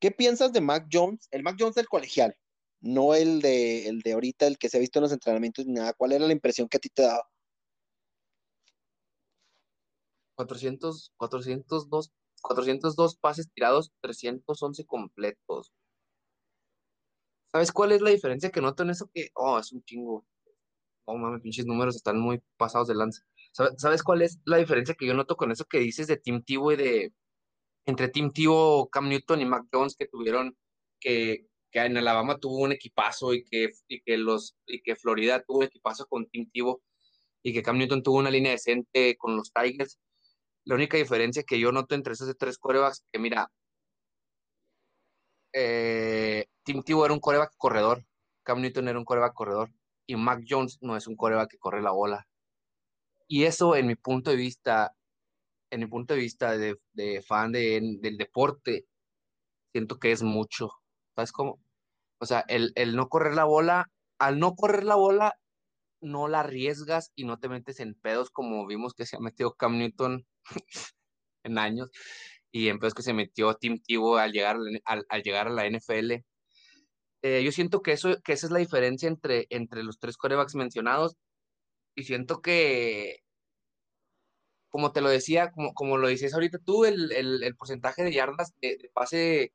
¿Qué 0.00 0.10
piensas 0.10 0.52
de 0.52 0.60
Mac 0.60 0.88
Jones? 0.92 1.28
El 1.30 1.42
Mac 1.42 1.56
Jones 1.58 1.74
del 1.74 1.88
colegial, 1.88 2.36
no 2.80 3.14
el 3.14 3.40
de, 3.40 3.88
el 3.88 4.00
de 4.00 4.12
ahorita, 4.12 4.46
el 4.46 4.58
que 4.58 4.68
se 4.68 4.76
ha 4.76 4.80
visto 4.80 4.98
en 4.98 5.04
los 5.04 5.12
entrenamientos 5.12 5.66
ni 5.66 5.74
nada. 5.74 5.92
¿Cuál 5.94 6.12
era 6.12 6.26
la 6.26 6.32
impresión 6.32 6.68
que 6.68 6.76
a 6.76 6.80
ti 6.80 6.88
te 6.90 7.02
daba? 7.02 7.28
400, 10.36 11.14
402 11.16 12.12
402 12.42 13.16
pases 13.16 13.50
tirados, 13.52 13.92
311 14.00 14.84
completos. 14.86 15.72
¿Sabes 17.52 17.72
cuál 17.72 17.92
es 17.92 18.02
la 18.02 18.10
diferencia 18.10 18.50
que 18.50 18.60
noto 18.60 18.82
en 18.82 18.90
eso? 18.90 19.10
Que, 19.14 19.30
oh, 19.34 19.58
es 19.58 19.72
un 19.72 19.82
chingo. 19.84 20.26
Oh, 21.06 21.16
mames, 21.16 21.40
pinches 21.42 21.66
números 21.66 21.96
están 21.96 22.18
muy 22.18 22.42
pasados 22.56 22.88
de 22.88 22.94
lanza. 22.94 23.22
¿Sabes 23.52 24.02
cuál 24.02 24.22
es 24.22 24.38
la 24.44 24.58
diferencia 24.58 24.94
que 24.94 25.06
yo 25.06 25.14
noto 25.14 25.36
con 25.36 25.50
eso 25.50 25.64
que 25.64 25.78
dices 25.78 26.06
de 26.08 26.18
Tim 26.18 26.42
Tebow 26.42 26.72
y 26.72 26.76
de 26.76 27.12
entre 27.86 28.08
Tim 28.08 28.32
Tebow, 28.32 28.90
Cam 28.90 29.08
Newton 29.08 29.40
y 29.40 29.44
Mac 29.46 29.66
Jones 29.72 29.96
que 29.96 30.06
tuvieron 30.06 30.56
que, 31.00 31.46
que 31.70 31.78
en 31.80 31.96
Alabama 31.96 32.38
tuvo 32.38 32.58
un 32.58 32.72
equipazo 32.72 33.32
y 33.32 33.44
que, 33.44 33.70
y 33.88 34.00
que 34.02 34.18
los 34.18 34.56
y 34.66 34.82
que 34.82 34.96
Florida 34.96 35.42
tuvo 35.42 35.58
un 35.58 35.64
equipazo 35.64 36.06
con 36.06 36.26
Tim 36.26 36.50
Tebow 36.52 36.82
y 37.42 37.52
que 37.52 37.62
Cam 37.62 37.78
Newton 37.78 38.02
tuvo 38.02 38.18
una 38.18 38.30
línea 38.30 38.52
decente 38.52 39.16
con 39.16 39.36
los 39.36 39.52
Tigers? 39.52 39.98
La 40.66 40.74
única 40.74 40.96
diferencia 40.96 41.44
que 41.44 41.60
yo 41.60 41.72
noto 41.72 41.94
entre 41.94 42.12
esos 42.14 42.36
tres 42.36 42.58
corebacks, 42.58 43.04
que 43.12 43.18
mira, 43.20 43.48
eh, 45.52 46.46
Tim 46.64 46.82
Tebow 46.82 47.04
era 47.04 47.14
un 47.14 47.20
coreback 47.20 47.52
corredor, 47.56 48.04
Cam 48.42 48.60
Newton 48.60 48.88
era 48.88 48.98
un 48.98 49.04
coreback 49.04 49.32
corredor, 49.32 49.70
y 50.06 50.16
Mac 50.16 50.42
Jones 50.48 50.78
no 50.80 50.96
es 50.96 51.06
un 51.06 51.16
coreback 51.16 51.50
que 51.50 51.58
corre 51.58 51.82
la 51.82 51.92
bola. 51.92 52.26
Y 53.28 53.44
eso, 53.44 53.76
en 53.76 53.86
mi 53.86 53.94
punto 53.96 54.30
de 54.30 54.36
vista, 54.36 54.94
en 55.70 55.80
mi 55.80 55.86
punto 55.86 56.14
de 56.14 56.20
vista 56.20 56.56
de, 56.58 56.76
fan 57.22 57.52
del 57.52 58.16
deporte, 58.18 58.86
siento 59.72 59.98
que 59.98 60.12
es 60.12 60.22
mucho. 60.22 60.70
¿Sabes 61.14 61.32
cómo? 61.32 61.60
O 62.20 62.26
sea, 62.26 62.44
el, 62.48 62.72
el 62.76 62.96
no 62.96 63.08
correr 63.08 63.34
la 63.34 63.44
bola, 63.44 63.90
al 64.18 64.38
no 64.40 64.56
correr 64.56 64.84
la 64.84 64.96
bola, 64.96 65.38
no 66.00 66.28
la 66.28 66.40
arriesgas 66.40 67.12
y 67.14 67.24
no 67.24 67.38
te 67.38 67.48
metes 67.48 67.80
en 67.80 67.94
pedos 67.94 68.30
como 68.30 68.66
vimos 68.66 68.94
que 68.94 69.06
se 69.06 69.16
ha 69.16 69.20
metido 69.20 69.54
Cam 69.54 69.78
Newton 69.78 70.26
en 71.44 71.58
años 71.58 71.90
y 72.50 72.68
en 72.68 72.78
pedos 72.78 72.94
que 72.94 73.02
se 73.02 73.12
metió 73.12 73.54
Tim 73.54 73.78
Tebow 73.78 74.16
al 74.16 74.32
llegar, 74.32 74.56
al, 74.84 75.22
llegar 75.22 75.48
a 75.48 75.50
la 75.50 75.66
NFL. 75.66 76.24
Eh, 77.22 77.42
yo 77.44 77.52
siento 77.52 77.82
que, 77.82 77.92
eso, 77.92 78.16
que 78.22 78.32
esa 78.32 78.46
es 78.46 78.52
la 78.52 78.58
diferencia 78.58 79.08
entre, 79.08 79.46
entre 79.50 79.82
los 79.82 79.98
tres 79.98 80.16
corebacks 80.16 80.54
mencionados 80.54 81.16
y 81.94 82.04
siento 82.04 82.40
que, 82.42 83.20
como 84.68 84.92
te 84.92 85.00
lo 85.00 85.08
decía, 85.08 85.50
como, 85.52 85.72
como 85.74 85.96
lo 85.96 86.08
dices 86.08 86.34
ahorita 86.34 86.58
tú, 86.58 86.84
el, 86.84 87.12
el, 87.12 87.56
porcentaje 87.56 88.04
de 88.04 88.12
yardas 88.12 88.52
de, 88.60 88.90
pase 88.92 89.52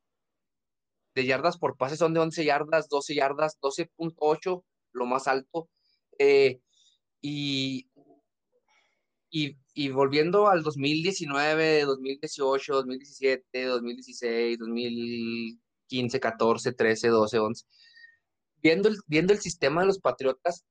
de 1.15 1.25
yardas 1.25 1.57
por 1.57 1.77
pase 1.77 1.97
son 1.97 2.13
de 2.13 2.21
11 2.21 2.45
yardas, 2.45 2.89
12 2.89 3.15
yardas, 3.15 3.59
12.8, 3.61 4.63
lo 4.93 5.05
más 5.05 5.27
alto. 5.27 5.69
Eh, 6.19 6.59
y, 7.21 7.87
y, 9.31 9.89
volviendo 9.89 10.47
al 10.49 10.63
2019, 10.63 11.83
2018, 11.85 12.73
2017, 12.73 13.65
2016, 13.65 14.59
2015, 14.59 16.19
14, 16.19 16.73
13, 16.73 17.07
12, 17.07 17.39
11, 17.39 17.65
viendo 18.57 18.89
el, 18.89 18.97
viendo 19.07 19.33
el 19.33 19.39
sistema 19.39 19.81
de 19.81 19.87
los 19.87 19.99
Patriotas, 19.99 20.65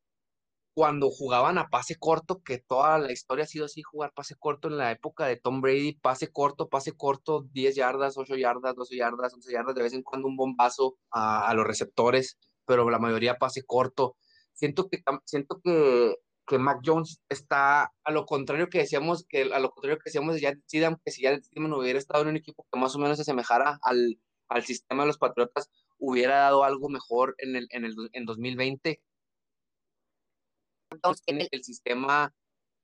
cuando 0.74 1.11
jugaban 1.11 1.59
a 1.59 1.68
pase 1.68 1.97
corto, 1.97 2.43
que 2.43 2.59
toda 2.59 2.99
la 2.99 3.12
historia 3.12 3.45
ha 3.45 3.49
sido 3.49 3.64
así, 3.66 3.82
jugar 3.82 4.12
pase 4.14 4.36
corto 4.36 4.68
en 4.68 4.78
la 4.78 4.93
época 4.93 5.26
de 5.26 5.36
Tom 5.36 5.61
Brady, 5.61 5.95
pase 5.95 6.28
corto, 6.28 6.68
pase 6.68 6.93
corto, 6.93 7.43
10 7.53 7.74
yardas, 7.76 8.16
8 8.16 8.36
yardas, 8.36 8.74
12 8.76 8.97
yardas, 8.97 9.34
11 9.34 9.53
yardas, 9.53 9.74
de 9.74 9.82
vez 9.82 9.93
en 9.95 10.03
cuando 10.03 10.28
un 10.28 10.36
bombazo 10.36 10.97
a, 11.11 11.49
a 11.49 11.55
los 11.55 11.66
receptores, 11.66 12.38
pero 12.66 12.88
la 12.91 12.99
mayoría 12.99 13.38
pase 13.38 13.62
corto 13.64 14.16
siento 14.61 14.89
que, 14.91 15.03
siento 15.25 15.61
que, 15.65 16.17
que 16.47 16.59
Mac 16.59 16.81
Jones 16.85 17.23
está 17.31 17.91
a 18.05 18.11
lo 18.13 18.27
contrario 18.27 18.69
que 18.69 18.79
decíamos, 18.79 19.25
que 19.27 19.43
a 19.43 19.59
lo 19.59 19.71
contrario 19.71 19.99
que 19.99 20.11
decíamos 20.11 20.35
de 20.35 20.43
Jared 20.43 20.61
que 21.03 21.11
si 21.11 21.23
Jared 21.23 21.43
Stidham 21.43 21.73
hubiera 21.73 21.99
estado 21.99 22.23
en 22.23 22.29
un 22.29 22.37
equipo 22.37 22.67
que 22.71 22.79
más 22.79 22.95
o 22.95 22.99
menos 22.99 23.17
se 23.17 23.23
asemejara 23.23 23.79
al, 23.83 24.21
al 24.49 24.63
sistema 24.63 25.05
de 25.05 25.09
los 25.09 25.19
Patriotas, 25.19 25.71
hubiera 25.99 26.41
dado 26.41 26.65
algo 26.65 26.91
mejor 26.91 27.35
en 27.39 27.57
el, 27.57 27.69
en 27.71 27.87
el 27.87 27.95
en 28.13 28.27
2020. 28.27 29.01
Entonces, 30.91 31.23
en 31.27 31.41
el, 31.41 31.65
sistema, 31.65 32.35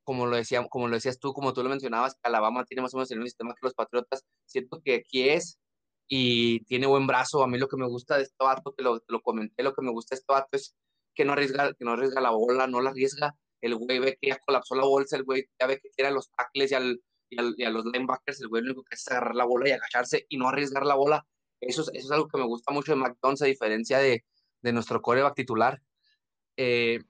como 0.05 0.27
lo, 0.27 0.37
decía, 0.37 0.67
como 0.69 0.89
lo 0.89 0.95
decías 0.95 1.19
tú, 1.19 1.35
como 1.35 1.53
tú 1.53 1.63
lo 1.63 1.69
mencionabas, 1.69 2.17
Alabama 2.23 2.65
tiene 2.65 2.83
más 2.83 2.95
o 2.95 2.97
menos 2.97 3.11
el 3.11 3.19
mismo 3.19 3.27
sistema 3.27 3.55
que 3.55 3.67
los 3.67 3.75
Patriotas, 3.75 4.25
siento 4.47 4.81
que 4.83 4.95
aquí 4.95 5.29
es 5.29 5.59
y 6.09 6.61
tiene 6.65 6.87
buen 6.87 7.07
brazo. 7.07 7.43
A 7.43 7.49
mí 7.49 7.59
lo 7.59 7.69
que 7.69 7.77
me 7.77 7.87
gusta 7.87 8.17
de 8.17 8.23
este 8.23 8.37
vato, 8.43 8.73
te 8.73 8.83
lo, 8.83 9.01
te 9.01 9.13
lo 9.13 9.21
comenté, 9.21 9.63
lo 9.63 9.75
que 9.75 9.83
me 9.83 9.91
gusta 9.91 10.15
de 10.15 10.21
este 10.21 10.33
vato 10.33 10.49
es 10.53 10.75
que 11.17 11.25
no 11.25 11.33
arriesga, 11.33 11.73
que 11.75 11.85
no 11.85 11.93
arriesga 11.93 12.21
la 12.21 12.31
bola, 12.31 12.67
no 12.69 12.81
la 12.81 12.91
arriesga. 12.91 13.35
El 13.61 13.75
güey 13.75 13.99
ve 13.99 14.19
que 14.21 14.29
ya 14.29 14.39
colapsó 14.39 14.77
la 14.77 14.85
bolsa, 14.85 15.17
el 15.17 15.25
güey 15.25 15.49
ya 15.59 15.67
ve 15.67 15.81
que 15.81 15.91
quiere 15.91 16.09
a 16.09 16.13
los 16.13 16.31
tackles 16.31 16.71
y, 16.71 16.75
al, 16.75 17.01
y, 17.31 17.65
a 17.65 17.71
los 17.71 17.87
linebackers, 17.87 18.41
el 18.43 18.49
güey 18.49 18.63
lo 18.63 18.69
único 18.69 18.85
que 18.85 18.95
es 18.95 19.09
agarrar 19.09 19.35
la 19.35 19.45
bola 19.47 19.69
y 19.69 19.73
agacharse 19.73 20.27
y 20.29 20.37
no 20.37 20.49
arriesgar 20.49 20.85
la 20.87 20.95
bola. 20.95 21.27
Eso 21.61 21.83
es, 21.83 21.89
eso 21.95 22.07
es 22.07 22.11
algo 22.13 22.29
que 22.29 22.39
me 22.39 22.45
gusta 22.45 22.73
mucho 22.73 22.93
de 22.93 22.99
McDonald's, 22.99 23.43
a 23.43 23.47
diferencia 23.47 23.99
de, 23.99 24.25
de 24.63 24.73
nuestro 24.73 25.01
coreback 25.03 25.35
titular. 25.35 25.83
Eh, 26.59 27.01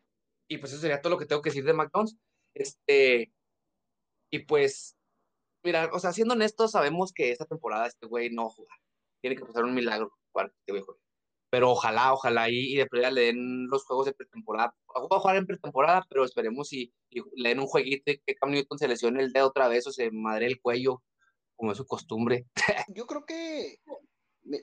y 0.48 0.58
pues 0.58 0.72
eso 0.72 0.80
sería 0.80 1.02
todo 1.02 1.10
lo 1.10 1.18
que 1.18 1.26
tengo 1.26 1.42
que 1.42 1.50
decir 1.50 1.64
de 1.64 1.72
McDonald's. 1.72 2.16
Este, 2.54 3.32
y 4.30 4.38
pues, 4.40 4.96
mira, 5.64 5.90
o 5.92 5.98
sea, 5.98 6.12
siendo 6.12 6.34
honestos, 6.34 6.72
sabemos 6.72 7.12
que 7.12 7.32
esta 7.32 7.44
temporada 7.44 7.86
este 7.86 8.06
güey 8.06 8.30
no 8.30 8.50
juega. 8.50 8.74
Tiene 9.20 9.36
que 9.36 9.44
pasar 9.44 9.64
un 9.64 9.74
milagro 9.74 10.12
para 10.32 10.48
que 10.48 10.54
este 10.60 10.72
güey 10.72 10.84
pero 11.56 11.70
ojalá, 11.70 12.12
ojalá 12.12 12.50
y, 12.50 12.74
y 12.74 12.76
de 12.76 12.84
pronto 12.84 13.10
le 13.12 13.22
den 13.22 13.66
los 13.68 13.82
juegos 13.86 14.04
de 14.04 14.12
pretemporada. 14.12 14.74
Va 14.94 15.16
a 15.16 15.20
jugar 15.20 15.36
en 15.36 15.46
pretemporada, 15.46 16.04
pero 16.06 16.22
esperemos 16.22 16.68
si 16.68 16.92
le 17.34 17.48
den 17.48 17.60
un 17.60 17.66
jueguito 17.66 18.10
y 18.10 18.18
que 18.18 18.34
Cam 18.34 18.50
Newton 18.50 18.78
se 18.78 18.86
lesione 18.86 19.22
el 19.22 19.32
dedo 19.32 19.46
otra 19.46 19.66
vez 19.66 19.86
o 19.86 19.90
se 19.90 20.10
madre 20.10 20.48
el 20.48 20.60
cuello, 20.60 21.02
como 21.54 21.72
es 21.72 21.78
su 21.78 21.86
costumbre. 21.86 22.44
Yo 22.94 23.06
creo 23.06 23.24
que, 23.24 23.78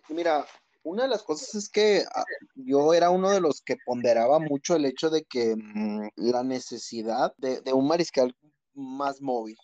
mira, 0.10 0.46
una 0.84 1.02
de 1.02 1.10
las 1.10 1.24
cosas 1.24 1.56
es 1.56 1.68
que 1.68 2.04
ah, 2.14 2.26
yo 2.54 2.94
era 2.94 3.10
uno 3.10 3.32
de 3.32 3.42
los 3.42 3.64
que 3.64 3.78
ponderaba 3.84 4.38
mucho 4.38 4.76
el 4.76 4.86
hecho 4.86 5.10
de 5.10 5.24
que 5.24 5.56
mm, 5.56 6.10
la 6.18 6.44
necesidad 6.44 7.34
de, 7.38 7.62
de 7.62 7.74
un 7.74 7.88
mariscal 7.88 8.36
más 8.76 9.20
móvil. 9.20 9.58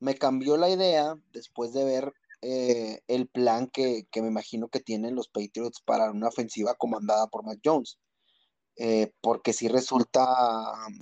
Me 0.00 0.16
cambió 0.16 0.56
la 0.56 0.68
idea 0.68 1.14
después 1.30 1.72
de 1.72 1.84
ver 1.84 2.12
eh, 2.42 3.00
el 3.08 3.28
plan 3.28 3.68
que, 3.68 4.06
me 4.16 4.28
imagino 4.28 4.68
que 4.68 4.80
tienen 4.80 5.14
los 5.14 5.28
Patriots 5.28 5.80
para 5.84 6.10
una 6.10 6.28
ofensiva 6.28 6.74
comandada 6.74 7.26
por 7.28 7.44
Mac 7.44 7.58
Jones. 7.64 7.98
Eh, 8.76 9.12
porque 9.20 9.52
sí 9.52 9.68
resulta 9.68 10.26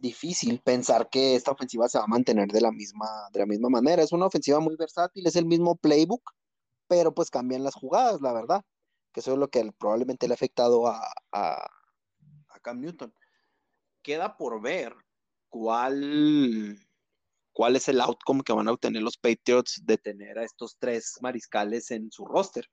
difícil 0.00 0.60
pensar 0.60 1.08
que 1.10 1.36
esta 1.36 1.52
ofensiva 1.52 1.88
se 1.88 1.98
va 1.98 2.04
a 2.04 2.08
mantener 2.08 2.48
de 2.48 2.60
la 2.60 2.72
misma, 2.72 3.06
de 3.32 3.40
la 3.40 3.46
misma 3.46 3.68
manera. 3.68 4.02
Es 4.02 4.12
una 4.12 4.26
ofensiva 4.26 4.58
muy 4.60 4.76
versátil, 4.76 5.26
es 5.26 5.36
el 5.36 5.46
mismo 5.46 5.76
playbook, 5.76 6.32
pero 6.88 7.14
pues 7.14 7.30
cambian 7.30 7.62
las 7.64 7.74
jugadas, 7.74 8.20
la 8.20 8.32
verdad. 8.32 8.64
Que 9.12 9.20
eso 9.20 9.32
es 9.32 9.38
lo 9.38 9.48
que 9.48 9.70
probablemente 9.78 10.26
le 10.26 10.34
ha 10.34 10.36
afectado 10.36 10.88
a, 10.88 11.00
a, 11.32 11.66
a 12.48 12.60
Cam 12.62 12.80
Newton. 12.80 13.14
Queda 14.02 14.36
por 14.36 14.60
ver 14.60 14.94
cuál 15.48 16.78
cuál 17.58 17.74
es 17.74 17.88
el 17.88 18.00
outcome 18.00 18.44
que 18.44 18.52
van 18.52 18.68
a 18.68 18.70
obtener 18.70 19.02
los 19.02 19.16
Patriots 19.16 19.82
de 19.84 19.98
tener 19.98 20.38
a 20.38 20.44
estos 20.44 20.76
tres 20.78 21.18
mariscales 21.22 21.90
en 21.90 22.08
su 22.12 22.24
roster, 22.24 22.64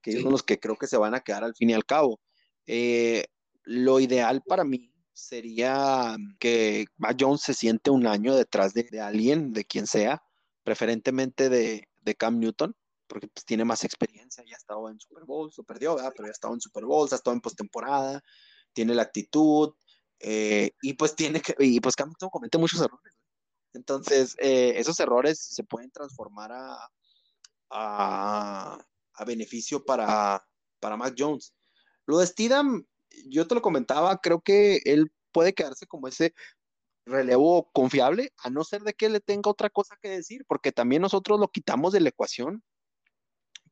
que 0.00 0.22
son 0.22 0.30
los 0.30 0.44
que 0.44 0.60
creo 0.60 0.76
que 0.76 0.86
se 0.86 0.96
van 0.96 1.16
a 1.16 1.20
quedar 1.20 1.42
al 1.42 1.56
fin 1.56 1.70
y 1.70 1.72
al 1.72 1.84
cabo. 1.84 2.20
Eh, 2.64 3.24
lo 3.64 3.98
ideal 3.98 4.40
para 4.46 4.62
mí 4.62 4.94
sería 5.12 6.16
que 6.38 6.84
Jones 7.18 7.40
se 7.40 7.54
siente 7.54 7.90
un 7.90 8.06
año 8.06 8.36
detrás 8.36 8.72
de, 8.72 9.00
alguien, 9.00 9.52
de 9.52 9.64
quien 9.64 9.88
sea, 9.88 10.22
preferentemente 10.62 11.48
de, 11.48 11.88
Cam 12.16 12.38
Newton, 12.38 12.76
porque 13.08 13.26
pues, 13.26 13.44
tiene 13.44 13.64
más 13.64 13.82
experiencia, 13.82 14.44
ya 14.46 14.54
ha 14.54 14.58
estado 14.58 14.88
en 14.90 15.00
Super 15.00 15.24
Bowl, 15.24 15.52
se 15.52 15.64
perdió, 15.64 15.96
¿verdad? 15.96 16.12
pero 16.14 16.28
ya 16.28 16.30
ha 16.30 16.38
estado 16.38 16.54
en 16.54 16.60
Super 16.60 16.84
Bowl, 16.84 17.08
ha 17.10 17.16
estado 17.16 17.34
en 17.34 17.40
postemporada, 17.40 18.22
tiene 18.72 18.94
la 18.94 19.02
actitud, 19.02 19.74
eh, 20.20 20.70
y 20.82 20.92
pues 20.92 21.16
tiene 21.16 21.40
que, 21.40 21.56
y 21.58 21.80
pues 21.80 21.96
Cam 21.96 22.10
Newton 22.10 22.30
comete 22.30 22.58
muchos 22.58 22.80
errores. 22.80 23.19
Entonces, 23.72 24.36
eh, 24.38 24.74
esos 24.76 24.98
errores 25.00 25.38
se 25.38 25.64
pueden 25.64 25.90
transformar 25.90 26.50
a, 26.52 26.90
a, 27.70 28.84
beneficio 29.26 29.84
para, 29.84 30.44
para 30.80 30.96
Mac 30.96 31.14
Jones. 31.16 31.54
Lo 32.06 32.18
de 32.18 32.26
Steedham, 32.26 32.86
yo 33.26 33.46
te 33.46 33.54
lo 33.54 33.62
comentaba, 33.62 34.20
creo 34.20 34.40
que 34.40 34.80
él 34.84 35.12
puede 35.30 35.52
quedarse 35.52 35.86
como 35.86 36.08
ese 36.08 36.34
relevo 37.06 37.70
confiable, 37.72 38.32
a 38.38 38.50
no 38.50 38.64
ser 38.64 38.82
de 38.82 38.94
que 38.94 39.08
le 39.08 39.20
tenga 39.20 39.50
otra 39.50 39.70
cosa 39.70 39.96
que 40.00 40.08
decir, 40.08 40.44
porque 40.46 40.72
también 40.72 41.02
nosotros 41.02 41.38
lo 41.38 41.48
quitamos 41.48 41.92
de 41.92 42.00
la 42.00 42.08
ecuación, 42.08 42.62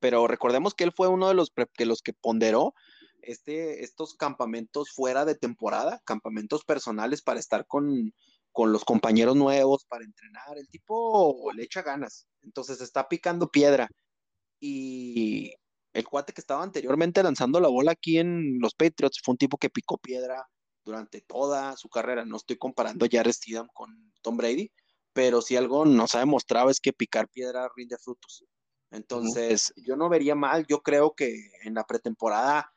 pero 0.00 0.26
recordemos 0.26 0.74
que 0.74 0.84
él 0.84 0.92
fue 0.94 1.08
uno 1.08 1.28
de 1.28 1.34
los, 1.34 1.52
de 1.54 1.86
los 1.86 2.02
que 2.02 2.12
ponderó 2.12 2.74
este, 3.22 3.82
estos 3.82 4.14
campamentos 4.14 4.90
fuera 4.90 5.24
de 5.24 5.34
temporada, 5.34 6.00
campamentos 6.04 6.64
personales 6.64 7.22
para 7.22 7.40
estar 7.40 7.66
con, 7.66 8.12
con 8.58 8.72
los 8.72 8.84
compañeros 8.84 9.36
nuevos, 9.36 9.84
para 9.84 10.04
entrenar. 10.04 10.58
El 10.58 10.68
tipo 10.68 11.52
le 11.54 11.62
echa 11.62 11.80
ganas, 11.80 12.26
entonces 12.42 12.80
está 12.80 13.08
picando 13.08 13.52
piedra. 13.52 13.88
Y 14.58 15.54
el 15.92 16.04
cuate 16.04 16.32
que 16.32 16.40
estaba 16.40 16.64
anteriormente 16.64 17.22
lanzando 17.22 17.60
la 17.60 17.68
bola 17.68 17.92
aquí 17.92 18.18
en 18.18 18.58
los 18.58 18.74
Patriots 18.74 19.20
fue 19.22 19.34
un 19.34 19.38
tipo 19.38 19.58
que 19.58 19.70
picó 19.70 19.96
piedra 19.96 20.44
durante 20.84 21.20
toda 21.20 21.76
su 21.76 21.88
carrera. 21.88 22.24
No 22.24 22.36
estoy 22.36 22.56
comparando 22.58 23.04
a 23.06 23.08
Jared 23.08 23.30
Steedham 23.30 23.68
con 23.72 24.12
Tom 24.22 24.36
Brady, 24.36 24.72
pero 25.12 25.40
si 25.40 25.54
algo 25.54 25.84
nos 25.84 26.16
ha 26.16 26.18
demostrado 26.18 26.68
es 26.68 26.80
que 26.80 26.92
picar 26.92 27.28
piedra 27.28 27.70
rinde 27.76 27.96
frutos. 27.96 28.44
Entonces, 28.90 29.72
yo 29.76 29.94
no 29.94 30.08
vería 30.08 30.34
mal, 30.34 30.66
yo 30.66 30.80
creo 30.80 31.14
que 31.14 31.32
en 31.62 31.74
la 31.74 31.84
pretemporada 31.84 32.72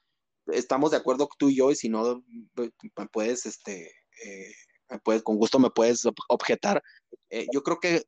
estamos 0.46 0.92
de 0.92 0.98
acuerdo 0.98 1.28
tú 1.40 1.50
y 1.50 1.56
yo, 1.56 1.72
y 1.72 1.76
si 1.76 1.90
no, 1.90 2.24
me 2.56 3.08
puedes, 3.12 3.48
este, 3.48 3.92
eh, 4.24 4.54
puedes, 5.00 5.24
con 5.24 5.38
gusto 5.38 5.60
me 5.60 5.70
puedes 5.70 6.04
objetar. 6.28 6.84
Eh, 7.30 7.48
yo 7.54 7.64
creo 7.64 7.80
que 7.80 8.04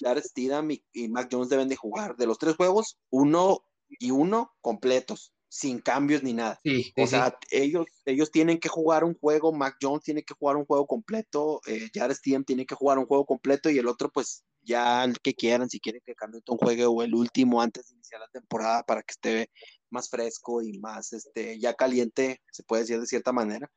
Jared 0.00 0.22
Steedham 0.22 0.70
y, 0.70 0.84
y 0.92 1.08
Mac 1.08 1.28
Jones 1.30 1.48
deben 1.48 1.68
de 1.68 1.76
jugar 1.76 2.16
de 2.16 2.26
los 2.26 2.38
tres 2.38 2.56
juegos, 2.56 2.98
uno 3.10 3.64
y 3.88 4.10
uno 4.10 4.52
completos, 4.60 5.32
sin 5.48 5.80
cambios 5.80 6.22
ni 6.22 6.32
nada. 6.32 6.60
o 6.96 7.06
sea, 7.06 7.38
Ellos, 7.50 7.86
ellos 8.04 8.30
tienen 8.30 8.58
que 8.58 8.68
jugar 8.68 9.04
un 9.04 9.14
juego, 9.14 9.52
Mac 9.52 9.76
Jones 9.80 10.02
tiene 10.02 10.22
que 10.22 10.34
jugar 10.34 10.56
un 10.56 10.66
juego 10.66 10.86
completo, 10.86 11.60
eh, 11.66 11.88
Jared 11.94 12.16
Steedham 12.16 12.44
tiene 12.44 12.66
que 12.66 12.74
jugar 12.74 12.98
un 12.98 13.06
juego 13.06 13.24
completo 13.24 13.70
y 13.70 13.78
el 13.78 13.86
otro 13.86 14.10
pues 14.10 14.44
ya 14.62 15.04
el 15.04 15.20
que 15.20 15.34
quieran, 15.34 15.70
si 15.70 15.78
quieren 15.80 16.02
que 16.04 16.14
un 16.48 16.58
juegue 16.58 16.84
o 16.84 17.02
el 17.02 17.14
último 17.14 17.62
antes 17.62 17.86
de 17.86 17.94
iniciar 17.94 18.20
la 18.20 18.28
temporada 18.28 18.82
para 18.82 19.02
que 19.02 19.12
esté 19.12 19.50
más 19.90 20.10
fresco 20.10 20.60
y 20.60 20.78
más 20.78 21.12
este 21.12 21.58
ya 21.58 21.74
caliente, 21.74 22.42
se 22.50 22.64
puede 22.64 22.82
decir 22.82 23.00
de 23.00 23.06
cierta 23.06 23.32
manera. 23.32 23.70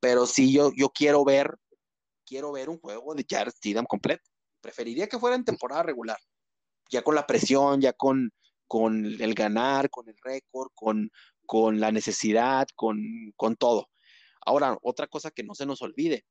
Pero 0.00 0.26
sí 0.26 0.52
yo, 0.52 0.72
yo 0.76 0.88
quiero 0.90 1.24
ver, 1.24 1.56
quiero 2.32 2.50
ver 2.50 2.70
un 2.70 2.78
juego 2.78 3.14
de 3.14 3.26
Jared 3.28 3.52
Steedham 3.52 3.84
completo. 3.84 4.22
Preferiría 4.62 5.06
que 5.06 5.18
fuera 5.18 5.36
en 5.36 5.44
temporada 5.44 5.82
regular, 5.82 6.16
ya 6.90 7.02
con 7.02 7.14
la 7.14 7.26
presión, 7.26 7.82
ya 7.82 7.92
con, 7.92 8.32
con 8.66 9.04
el 9.04 9.34
ganar, 9.34 9.90
con 9.90 10.08
el 10.08 10.16
récord, 10.22 10.70
con, 10.74 11.10
con 11.44 11.78
la 11.78 11.92
necesidad, 11.92 12.66
con, 12.74 12.98
con 13.36 13.56
todo. 13.56 13.90
Ahora, 14.46 14.78
otra 14.80 15.08
cosa 15.08 15.30
que 15.30 15.42
no 15.42 15.54
se 15.54 15.66
nos 15.66 15.82
olvide, 15.82 16.24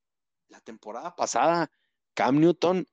la 0.48 0.60
temporada 0.62 1.16
pasada, 1.16 1.70
Cam 2.16 2.40
Newton 2.40 2.84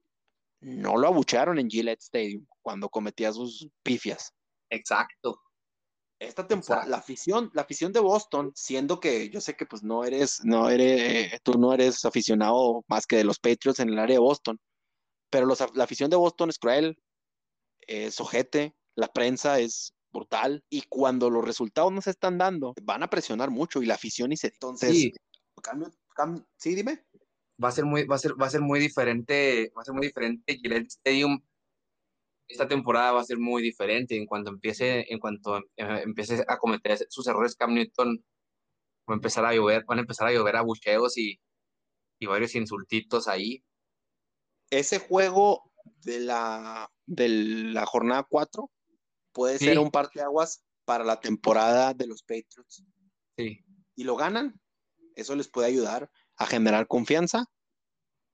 no 0.60 0.98
lo 0.98 1.08
abucharon 1.08 1.58
en 1.58 1.70
Gillette 1.70 2.02
Stadium 2.02 2.44
cuando 2.60 2.90
cometía 2.90 3.32
sus 3.32 3.70
pifias. 3.82 4.34
Exacto. 4.68 5.40
Esta 6.18 6.46
temporada, 6.46 6.86
la 6.86 6.96
afición, 6.96 7.50
la 7.54 7.62
afición 7.62 7.92
de 7.92 8.00
Boston, 8.00 8.50
siendo 8.54 8.98
que 8.98 9.30
yo 9.30 9.40
sé 9.40 9.54
que 9.54 9.66
pues 9.66 9.84
no 9.84 10.04
eres, 10.04 10.40
no 10.44 10.68
eres, 10.68 11.40
tú 11.44 11.52
no 11.58 11.72
eres 11.72 12.04
aficionado 12.04 12.84
más 12.88 13.06
que 13.06 13.16
de 13.16 13.24
los 13.24 13.38
Patriots 13.38 13.78
en 13.78 13.90
el 13.90 13.98
área 14.00 14.16
de 14.16 14.20
Boston, 14.20 14.58
pero 15.30 15.46
la 15.74 15.84
afición 15.84 16.10
de 16.10 16.16
Boston 16.16 16.50
es 16.50 16.58
cruel, 16.58 16.98
es 17.80 18.20
ojete, 18.20 18.74
la 18.96 19.06
prensa 19.08 19.60
es 19.60 19.94
brutal 20.12 20.64
y 20.68 20.82
cuando 20.88 21.30
los 21.30 21.44
resultados 21.44 21.92
no 21.92 22.02
se 22.02 22.10
están 22.10 22.36
dando, 22.36 22.74
van 22.82 23.04
a 23.04 23.10
presionar 23.10 23.50
mucho 23.50 23.80
y 23.80 23.86
la 23.86 23.94
afición 23.94 24.32
y 24.32 24.36
se 24.36 24.48
entonces 24.48 24.90
sí, 24.90 25.12
sí 26.56 26.74
dime. 26.74 27.04
Va 27.62 27.68
a 27.68 27.72
ser 27.72 27.84
muy 27.84 28.04
va 28.04 28.16
a 28.16 28.18
ser 28.18 28.40
va 28.40 28.46
a 28.46 28.50
ser 28.50 28.60
muy 28.60 28.80
diferente, 28.80 29.72
va 29.76 29.82
a 29.82 29.84
ser 29.84 29.94
muy 29.94 30.06
diferente 30.06 30.56
Gillette 30.56 30.88
Stadium 30.88 31.40
esta 32.48 32.66
temporada 32.66 33.12
va 33.12 33.20
a 33.20 33.24
ser 33.24 33.38
muy 33.38 33.62
diferente 33.62 34.16
en 34.16 34.26
cuanto 34.26 34.50
empiece 34.50 35.06
en 35.12 35.18
cuanto 35.18 35.58
eh, 35.58 36.02
empiece 36.04 36.44
a 36.48 36.56
cometer 36.58 36.98
sus 37.08 37.26
errores 37.26 37.54
Cam 37.54 37.74
Newton 37.74 38.24
va 39.08 39.14
a 39.14 39.16
empezar 39.16 39.44
a 39.44 39.54
llover, 39.54 39.84
van 39.86 39.98
a 39.98 40.02
empezar 40.02 40.28
a 40.28 40.32
llover 40.32 40.56
abucheos 40.56 41.16
y, 41.16 41.40
y 42.18 42.26
varios 42.26 42.54
insultitos 42.54 43.26
ahí. 43.26 43.64
Ese 44.70 44.98
juego 44.98 45.72
de 46.02 46.20
la 46.20 46.90
de 47.06 47.28
la 47.28 47.86
jornada 47.86 48.26
4 48.28 48.70
puede 49.32 49.58
ser 49.58 49.78
un 49.78 49.90
parteaguas 49.90 50.62
para 50.84 51.04
la 51.04 51.20
temporada 51.20 51.94
de 51.94 52.06
los 52.06 52.22
Patriots. 52.22 52.84
Sí. 53.36 53.64
Y 53.94 54.04
lo 54.04 54.16
ganan, 54.16 54.60
eso 55.14 55.34
les 55.34 55.48
puede 55.48 55.68
ayudar 55.68 56.10
a 56.36 56.46
generar 56.46 56.86
confianza 56.86 57.46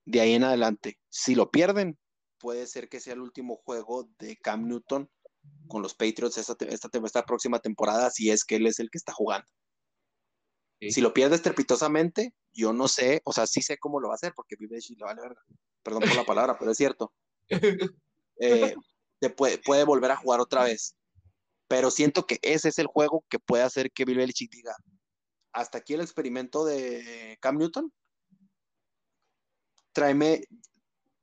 de 0.05 0.21
ahí 0.21 0.35
en 0.35 0.45
adelante. 0.45 0.99
Si 1.09 1.35
lo 1.35 1.51
pierden, 1.51 1.99
puede 2.45 2.67
ser 2.67 2.91
que 2.91 3.01
sea 3.01 3.15
el 3.15 3.23
último 3.23 3.57
juego 3.57 4.07
de 4.19 4.37
Cam 4.37 4.69
Newton 4.69 5.11
con 5.67 5.81
los 5.81 5.95
Patriots 5.95 6.37
esta, 6.37 6.55
esta, 6.67 7.25
próxima 7.25 7.59
temporada, 7.59 8.11
si 8.11 8.31
es 8.31 8.45
que 8.45 8.57
él 8.57 8.67
es 8.67 8.81
el 8.81 8.91
que 8.91 8.99
está 8.99 9.15
jugando. 9.15 9.47
Si 10.91 11.01
lo 11.01 11.15
pierde 11.15 11.37
estrepitosamente, 11.37 12.35
yo 12.53 12.75
no 12.75 12.87
sé, 12.87 13.23
o 13.25 13.33
sea, 13.33 13.47
sí 13.47 13.63
sé 13.63 13.79
cómo 13.79 13.99
lo 13.99 14.09
va 14.09 14.15
a 14.15 14.17
hacer, 14.17 14.35
porque 14.37 14.57
vive 14.59 14.77
y 14.79 14.95
le 14.95 15.05
vale 15.05 15.23
verga. 15.23 15.41
Perdón 15.83 16.03
por 16.03 16.17
la 16.17 16.25
palabra, 16.27 16.59
pero 16.59 16.71
es 16.71 16.77
cierto. 16.77 17.13
Eh, 18.41 18.75
puede, 19.37 19.59
puede 19.59 19.85
volver 19.85 20.11
a 20.11 20.17
jugar 20.17 20.41
otra 20.41 20.65
vez. 20.65 20.97
Pero 21.69 21.93
siento 21.93 22.27
que 22.27 22.41
ese 22.43 22.69
es 22.69 22.79
el 22.81 22.89
juego 22.89 23.25
que 23.31 23.39
puede 23.39 23.63
hacer 23.63 23.93
que 23.93 24.05
Bill 24.05 24.19
Belichick 24.19 24.51
diga, 24.51 24.75
hasta 25.53 25.79
aquí 25.79 25.95
el 25.95 26.01
experimento 26.01 26.65
de 26.65 27.39
Cam 27.41 27.57
Newton, 27.57 27.93
tráeme, 29.93 30.43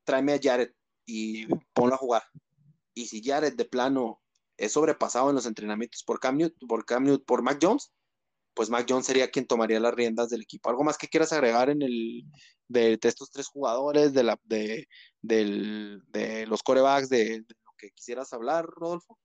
tráeme 0.04 0.32
a 0.32 0.40
Jared 0.42 0.72
y 1.06 1.46
ponlo 1.72 1.94
a 1.94 1.98
jugar. 1.98 2.22
Y 2.94 3.06
si 3.06 3.22
Jared 3.22 3.54
de 3.54 3.64
plano 3.64 4.20
es 4.56 4.72
sobrepasado 4.72 5.30
en 5.30 5.36
los 5.36 5.46
entrenamientos 5.46 6.02
por 6.04 6.20
Cam 6.20 6.36
Newton, 6.36 6.68
por, 6.68 6.84
Cam 6.84 7.04
Newton, 7.04 7.24
por 7.24 7.42
Mac 7.42 7.58
Jones, 7.60 7.92
pues 8.54 8.68
Mac 8.68 8.86
Jones 8.88 9.06
sería 9.06 9.30
quien 9.30 9.46
tomaría 9.46 9.80
las 9.80 9.94
riendas 9.94 10.28
del 10.28 10.42
equipo. 10.42 10.68
¿Algo 10.68 10.84
más 10.84 10.98
que 10.98 11.08
quieras 11.08 11.32
agregar 11.32 11.70
en 11.70 11.82
el 11.82 12.24
de, 12.68 12.98
estos 13.02 13.30
tres 13.30 13.48
jugadores, 13.48 14.12
de, 14.12 14.22
la, 14.22 14.38
de, 14.44 14.88
de 15.22 16.46
los 16.46 16.62
corebacks, 16.62 17.08
de, 17.08 17.44
que 17.82 17.90
quisieras 17.90 18.32
hablar, 18.32 18.64
Rodolfo? 18.66 19.18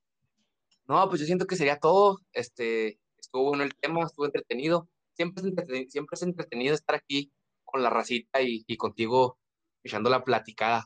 No, 0.88 1.08
pues 1.10 1.22
yo 1.22 1.28
siento 1.28 1.46
que 1.46 1.56
sería 1.56 1.80
todo. 1.80 2.20
Este, 2.34 3.00
estuvo 3.18 3.46
bueno 3.50 3.64
el 3.64 3.76
tema, 3.76 4.04
estuvo 4.04 4.26
entretenido. 4.26 4.90
Siempre 5.14 5.42
es 5.42 5.48
entretenido, 5.48 5.90
siempre 5.90 6.16
es 6.16 6.22
entretenido 6.24 6.74
estar 6.74 6.96
aquí 6.96 7.32
con 7.64 7.84
la 7.84 7.90
racita 7.90 8.42
y, 8.42 8.78
contigo 8.78 9.38
echando 9.84 10.10
la 10.10 10.24
platicada. 10.24 10.86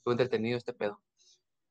Estuvo 0.00 0.12
entretenido 0.12 0.56
este 0.56 0.72
pedo. 0.72 0.98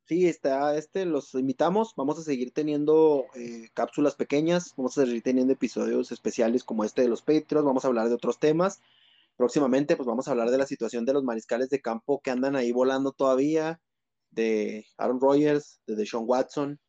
Sí, 0.05 0.27
está, 0.27 0.77
este, 0.77 1.05
los 1.05 1.33
invitamos. 1.33 1.93
Vamos 1.95 2.19
a 2.19 2.21
seguir 2.21 2.51
teniendo 2.51 3.25
eh, 3.35 3.69
cápsulas 3.73 4.15
pequeñas, 4.15 4.73
vamos 4.77 4.95
a 4.97 5.05
seguir 5.05 5.23
teniendo 5.23 5.53
episodios 5.53 6.11
especiales 6.11 6.63
como 6.63 6.83
este 6.83 7.01
de 7.01 7.07
los 7.07 7.23
Patriots, 7.23 7.65
vamos 7.65 7.85
a 7.85 7.87
hablar 7.87 8.07
de 8.07 8.13
otros 8.13 8.39
temas. 8.39 8.81
Próximamente, 9.35 9.95
pues 9.95 10.05
vamos 10.05 10.27
a 10.27 10.31
hablar 10.31 10.51
de 10.51 10.59
la 10.59 10.67
situación 10.67 11.05
de 11.05 11.13
los 11.13 11.23
mariscales 11.23 11.69
de 11.71 11.81
campo 11.81 12.21
que 12.21 12.29
andan 12.29 12.55
ahí 12.55 12.71
volando 12.71 13.13
todavía, 13.13 13.81
de 14.29 14.85
Aaron 14.97 15.19
Rodgers, 15.19 15.81
de 15.87 15.95
Deshaun 15.95 16.25
Watson, 16.27 16.79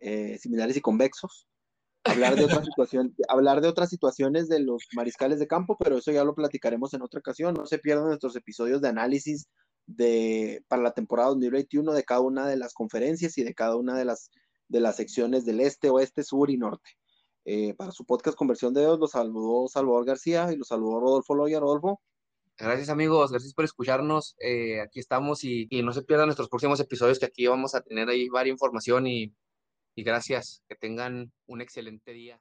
eh, 0.00 0.38
similares 0.38 0.76
y 0.76 0.80
convexos. 0.80 1.48
Hablar 2.04 2.36
de, 2.36 2.44
otra 2.44 2.64
situación, 2.64 3.14
hablar 3.28 3.60
de 3.60 3.68
otras 3.68 3.90
situaciones 3.90 4.48
de 4.48 4.60
los 4.60 4.88
mariscales 4.94 5.38
de 5.38 5.46
campo, 5.46 5.76
pero 5.78 5.98
eso 5.98 6.12
ya 6.12 6.24
lo 6.24 6.34
platicaremos 6.34 6.94
en 6.94 7.02
otra 7.02 7.20
ocasión. 7.20 7.54
No 7.54 7.66
se 7.66 7.78
pierdan 7.78 8.06
nuestros 8.06 8.36
episodios 8.36 8.80
de 8.80 8.88
análisis 8.88 9.48
de, 9.96 10.64
para 10.68 10.82
la 10.82 10.92
temporada 10.92 11.30
2021 11.30 11.92
de 11.92 12.04
cada 12.04 12.20
una 12.20 12.46
de 12.46 12.56
las 12.56 12.74
conferencias 12.74 13.36
y 13.38 13.44
de 13.44 13.54
cada 13.54 13.76
una 13.76 13.96
de 13.96 14.04
las, 14.04 14.30
de 14.68 14.80
las 14.80 14.96
secciones 14.96 15.44
del 15.44 15.60
este, 15.60 15.90
oeste, 15.90 16.22
sur 16.22 16.50
y 16.50 16.56
norte. 16.56 16.90
Eh, 17.44 17.74
para 17.74 17.90
su 17.90 18.04
podcast 18.04 18.36
Conversión 18.36 18.72
de 18.72 18.82
Dios, 18.82 18.98
los 18.98 19.10
saludó 19.12 19.68
Salvador 19.68 20.04
García 20.04 20.52
y 20.52 20.56
los 20.56 20.68
saludó 20.68 21.00
Rodolfo 21.00 21.34
Loya. 21.34 21.60
Rodolfo. 21.60 22.00
Gracias 22.58 22.90
amigos, 22.90 23.30
gracias 23.30 23.54
por 23.54 23.64
escucharnos. 23.64 24.36
Eh, 24.38 24.80
aquí 24.80 25.00
estamos 25.00 25.42
y, 25.42 25.66
no 25.82 25.92
se 25.92 26.02
pierdan 26.02 26.26
nuestros 26.26 26.48
próximos 26.48 26.78
episodios 26.80 27.18
que 27.18 27.26
aquí 27.26 27.46
vamos 27.46 27.74
a 27.74 27.80
tener 27.80 28.08
ahí 28.08 28.28
varias 28.28 28.54
información 28.54 29.06
y, 29.06 29.34
y 29.96 30.02
gracias. 30.04 30.62
Que 30.68 30.76
tengan 30.76 31.32
un 31.46 31.60
excelente 31.60 32.12
día. 32.12 32.40